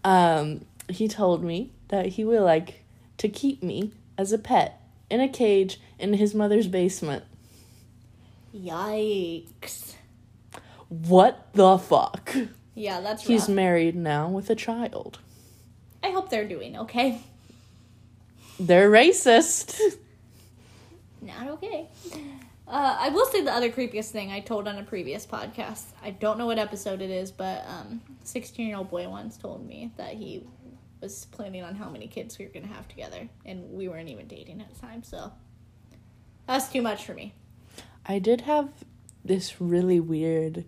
um, 0.03 0.65
he 0.89 1.07
told 1.07 1.41
me 1.41 1.71
that 1.87 2.07
he 2.07 2.25
would 2.25 2.41
like 2.41 2.83
to 3.19 3.29
keep 3.29 3.63
me 3.63 3.93
as 4.17 4.33
a 4.33 4.37
pet 4.37 4.81
in 5.09 5.21
a 5.21 5.29
cage 5.29 5.79
in 5.97 6.15
his 6.15 6.35
mother's 6.35 6.67
basement. 6.67 7.23
Yikes. 8.53 9.93
What 10.89 11.47
the 11.53 11.77
fuck? 11.77 12.35
Yeah, 12.75 12.99
that's 12.99 13.25
He's 13.25 13.43
rough. 13.43 13.49
married 13.49 13.95
now 13.95 14.27
with 14.27 14.49
a 14.49 14.55
child. 14.55 15.19
I 16.03 16.09
hope 16.09 16.29
they're 16.29 16.45
doing 16.49 16.75
okay. 16.79 17.21
They're 18.59 18.91
racist. 18.91 19.79
Not 21.21 21.47
okay. 21.47 21.87
Uh, 22.70 22.95
I 22.99 23.09
will 23.09 23.26
say 23.26 23.41
the 23.41 23.51
other 23.51 23.72
creepiest 23.72 24.11
thing 24.11 24.32
I 24.32 24.41
told 24.41 24.67
on 24.67 24.78
a 24.78 24.84
previous 24.84 25.26
podcast. 25.26 25.86
I 26.03 26.11
don't 26.11 26.38
know 26.38 26.45
what 26.45 26.59
episode 26.59 27.01
it 27.01 27.09
is, 27.09 27.32
but 27.32 27.65
um, 27.67 27.99
16 28.24 28.67
year 28.67 28.78
old 28.78 28.91
boy 28.91 29.09
once 29.09 29.38
told 29.38 29.67
me 29.67 29.91
that 29.97 30.13
he 30.13 30.43
was 31.01 31.26
planning 31.32 31.63
on 31.63 31.74
how 31.74 31.89
many 31.89 32.07
kids 32.07 32.38
we 32.38 32.45
were 32.45 32.51
gonna 32.51 32.67
have 32.67 32.88
together, 32.88 33.28
and 33.43 33.72
we 33.72 33.88
weren't 33.88 34.09
even 34.09 34.28
dating 34.28 34.61
at 34.61 34.72
the 34.72 34.80
time. 34.80 35.01
So 35.01 35.32
that's 36.45 36.67
too 36.67 36.84
much 36.84 37.05
for 37.05 37.15
me. 37.15 37.34
I 38.05 38.20
did 38.20 38.41
have 38.41 38.70
this 39.26 39.59
really 39.59 39.99
weird, 39.99 40.65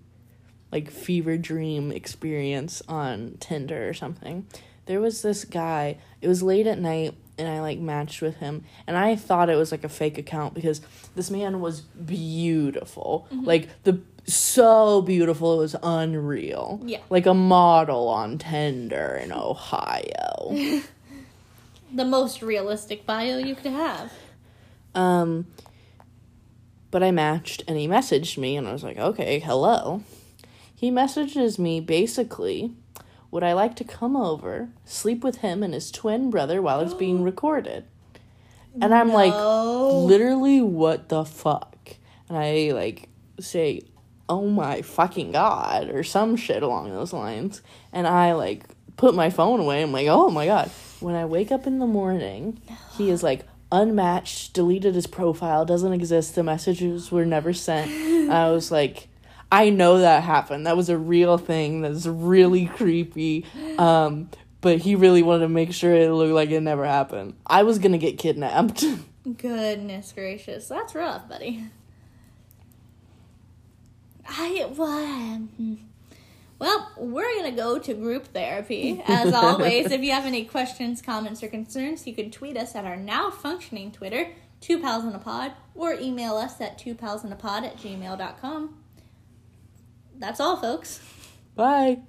like, 0.72 0.90
fever 0.90 1.38
dream 1.38 1.92
experience 1.92 2.82
on 2.88 3.38
Tinder 3.40 3.88
or 3.88 3.94
something. 3.94 4.48
There 4.88 5.00
was 5.00 5.22
this 5.22 5.46
guy, 5.46 5.98
it 6.20 6.28
was 6.28 6.42
late 6.42 6.66
at 6.66 6.80
night, 6.80 7.14
and 7.42 7.50
I, 7.50 7.60
like, 7.60 7.80
matched 7.80 8.22
with 8.22 8.38
him, 8.38 8.64
and 8.88 8.96
I 8.96 9.16
thought 9.16 9.50
it 9.50 9.56
was, 9.56 9.72
like, 9.72 9.84
a 9.84 9.90
fake 9.90 10.18
account 10.18 10.54
because 10.54 10.80
this 11.16 11.30
man 11.30 11.60
was 11.60 11.82
beautiful. 11.82 13.28
Like, 13.32 13.68
the 13.84 14.00
so 14.28 15.02
beautiful, 15.02 15.56
it 15.56 15.58
was 15.58 15.76
unreal. 15.82 16.80
Yeah. 16.86 17.00
Like 17.10 17.26
a 17.26 17.34
model 17.34 18.08
on 18.08 18.38
Tinder 18.38 19.20
in 19.22 19.32
Ohio. 19.34 20.82
The 21.94 22.06
most 22.06 22.42
realistic 22.42 23.06
bio 23.06 23.38
you 23.38 23.54
could 23.54 23.74
have. 23.74 24.14
Um, 24.96 25.48
but 26.90 27.04
I 27.04 27.12
matched 27.12 27.66
and 27.68 27.78
he 27.78 27.86
messaged 27.86 28.38
me, 28.38 28.56
and 28.56 28.66
I 28.66 28.72
was 28.72 28.82
like, 28.82 28.98
okay, 28.98 29.40
hello. 29.40 30.02
He 30.74 30.90
messages 30.90 31.60
me 31.60 31.82
basically, 31.82 32.72
would 33.32 33.44
I 33.44 33.54
like 33.54 33.76
to 33.78 33.84
come 33.84 34.16
over, 34.16 34.70
sleep 34.86 35.24
with 35.24 35.38
him 35.38 35.64
and 35.64 35.74
his 35.74 35.90
twin 35.90 36.30
brother 36.30 36.62
while 36.62 36.82
it's 36.82 36.94
being 36.94 37.24
recorded? 37.32 37.86
And 38.80 38.94
I'm 38.94 39.12
like, 39.12 39.34
literally, 39.34 40.62
what 40.62 41.10
the 41.10 41.26
fuck? 41.26 41.96
And 42.30 42.38
I 42.38 42.72
like 42.74 43.10
say, 43.40 43.82
oh 44.30 44.48
my 44.48 44.82
fucking 44.82 45.34
god, 45.34 45.90
or 45.90 46.04
some 46.04 46.36
shit 46.38 46.64
along 46.64 46.90
those 46.90 47.12
lines. 47.12 47.62
And 47.92 48.08
I 48.08 48.34
like 48.34 48.64
put 48.96 49.14
my 49.14 49.30
phone 49.30 49.60
away. 49.60 49.82
I'm 49.82 49.92
like, 49.92 50.08
oh 50.08 50.30
my 50.30 50.46
god. 50.46 50.70
When 51.00 51.16
I 51.16 51.26
wake 51.26 51.52
up 51.52 51.68
in 51.68 51.80
the 51.80 51.88
morning, 51.88 52.62
he 52.98 53.10
is 53.10 53.24
like 53.24 53.46
unmatched, 53.72 54.54
deleted 54.54 54.96
his 54.96 55.08
profile, 55.08 55.66
doesn't 55.66 55.94
exist. 55.94 56.36
The 56.36 56.44
messages 56.44 57.12
were 57.12 57.26
never 57.26 57.52
sent. 57.52 57.92
I 58.30 58.52
was 58.52 58.72
like, 58.72 59.10
I 59.52 59.70
know 59.70 60.00
that 60.00 60.24
happened. 60.24 60.66
That 60.66 60.78
was 60.78 60.90
a 60.90 60.98
real 60.98 61.38
thing. 61.38 61.82
That's 61.82 62.06
really 62.06 62.68
creepy. 62.68 63.46
Um, 63.78 64.30
but 64.62 64.78
he 64.78 64.96
really 64.96 65.24
wanted 65.24 65.42
to 65.42 65.50
make 65.50 65.74
sure 65.74 65.94
it 65.94 66.10
looked 66.12 66.34
like 66.34 66.52
it 66.52 66.62
never 66.62 66.86
happened. 66.86 67.34
I 67.46 67.64
was 67.64 67.80
gonna 67.80 67.98
get 67.98 68.18
kidnapped. 68.18 68.86
Goodness 69.38 70.14
gracious, 70.14 70.68
that's 70.68 70.96
rough, 70.96 71.28
buddy. 71.28 71.66
I 74.28 74.66
what? 74.76 75.42
Well, 76.60 76.92
we're 76.96 77.36
gonna 77.38 77.56
go 77.56 77.80
to 77.80 77.94
group 77.96 78.28
therapy 78.34 79.02
as 79.08 79.34
always. 79.34 79.92
if 79.92 80.02
you 80.02 80.12
have 80.12 80.26
any 80.26 80.46
questions, 80.46 81.02
comments, 81.02 81.42
or 81.42 81.48
concerns, 81.48 82.06
you 82.06 82.14
can 82.14 82.30
tweet 82.30 82.56
us 82.56 82.76
at 82.76 82.86
our 82.86 82.96
now 82.96 83.32
functioning 83.32 83.92
Twitter, 83.92 84.30
two 84.62 84.80
pals 84.80 85.04
in 85.04 85.14
a 85.14 85.20
pod, 85.20 85.54
or 85.74 85.94
email 85.96 86.36
us 86.36 86.62
at 86.62 86.78
two 86.78 86.94
pals 86.94 87.24
in 87.26 87.32
a 87.32 87.36
pod 87.36 87.64
at 87.64 87.78
gmail.com 87.78 88.81
that's 90.22 90.40
all, 90.40 90.56
folks. 90.58 91.02
Bye. 91.56 92.00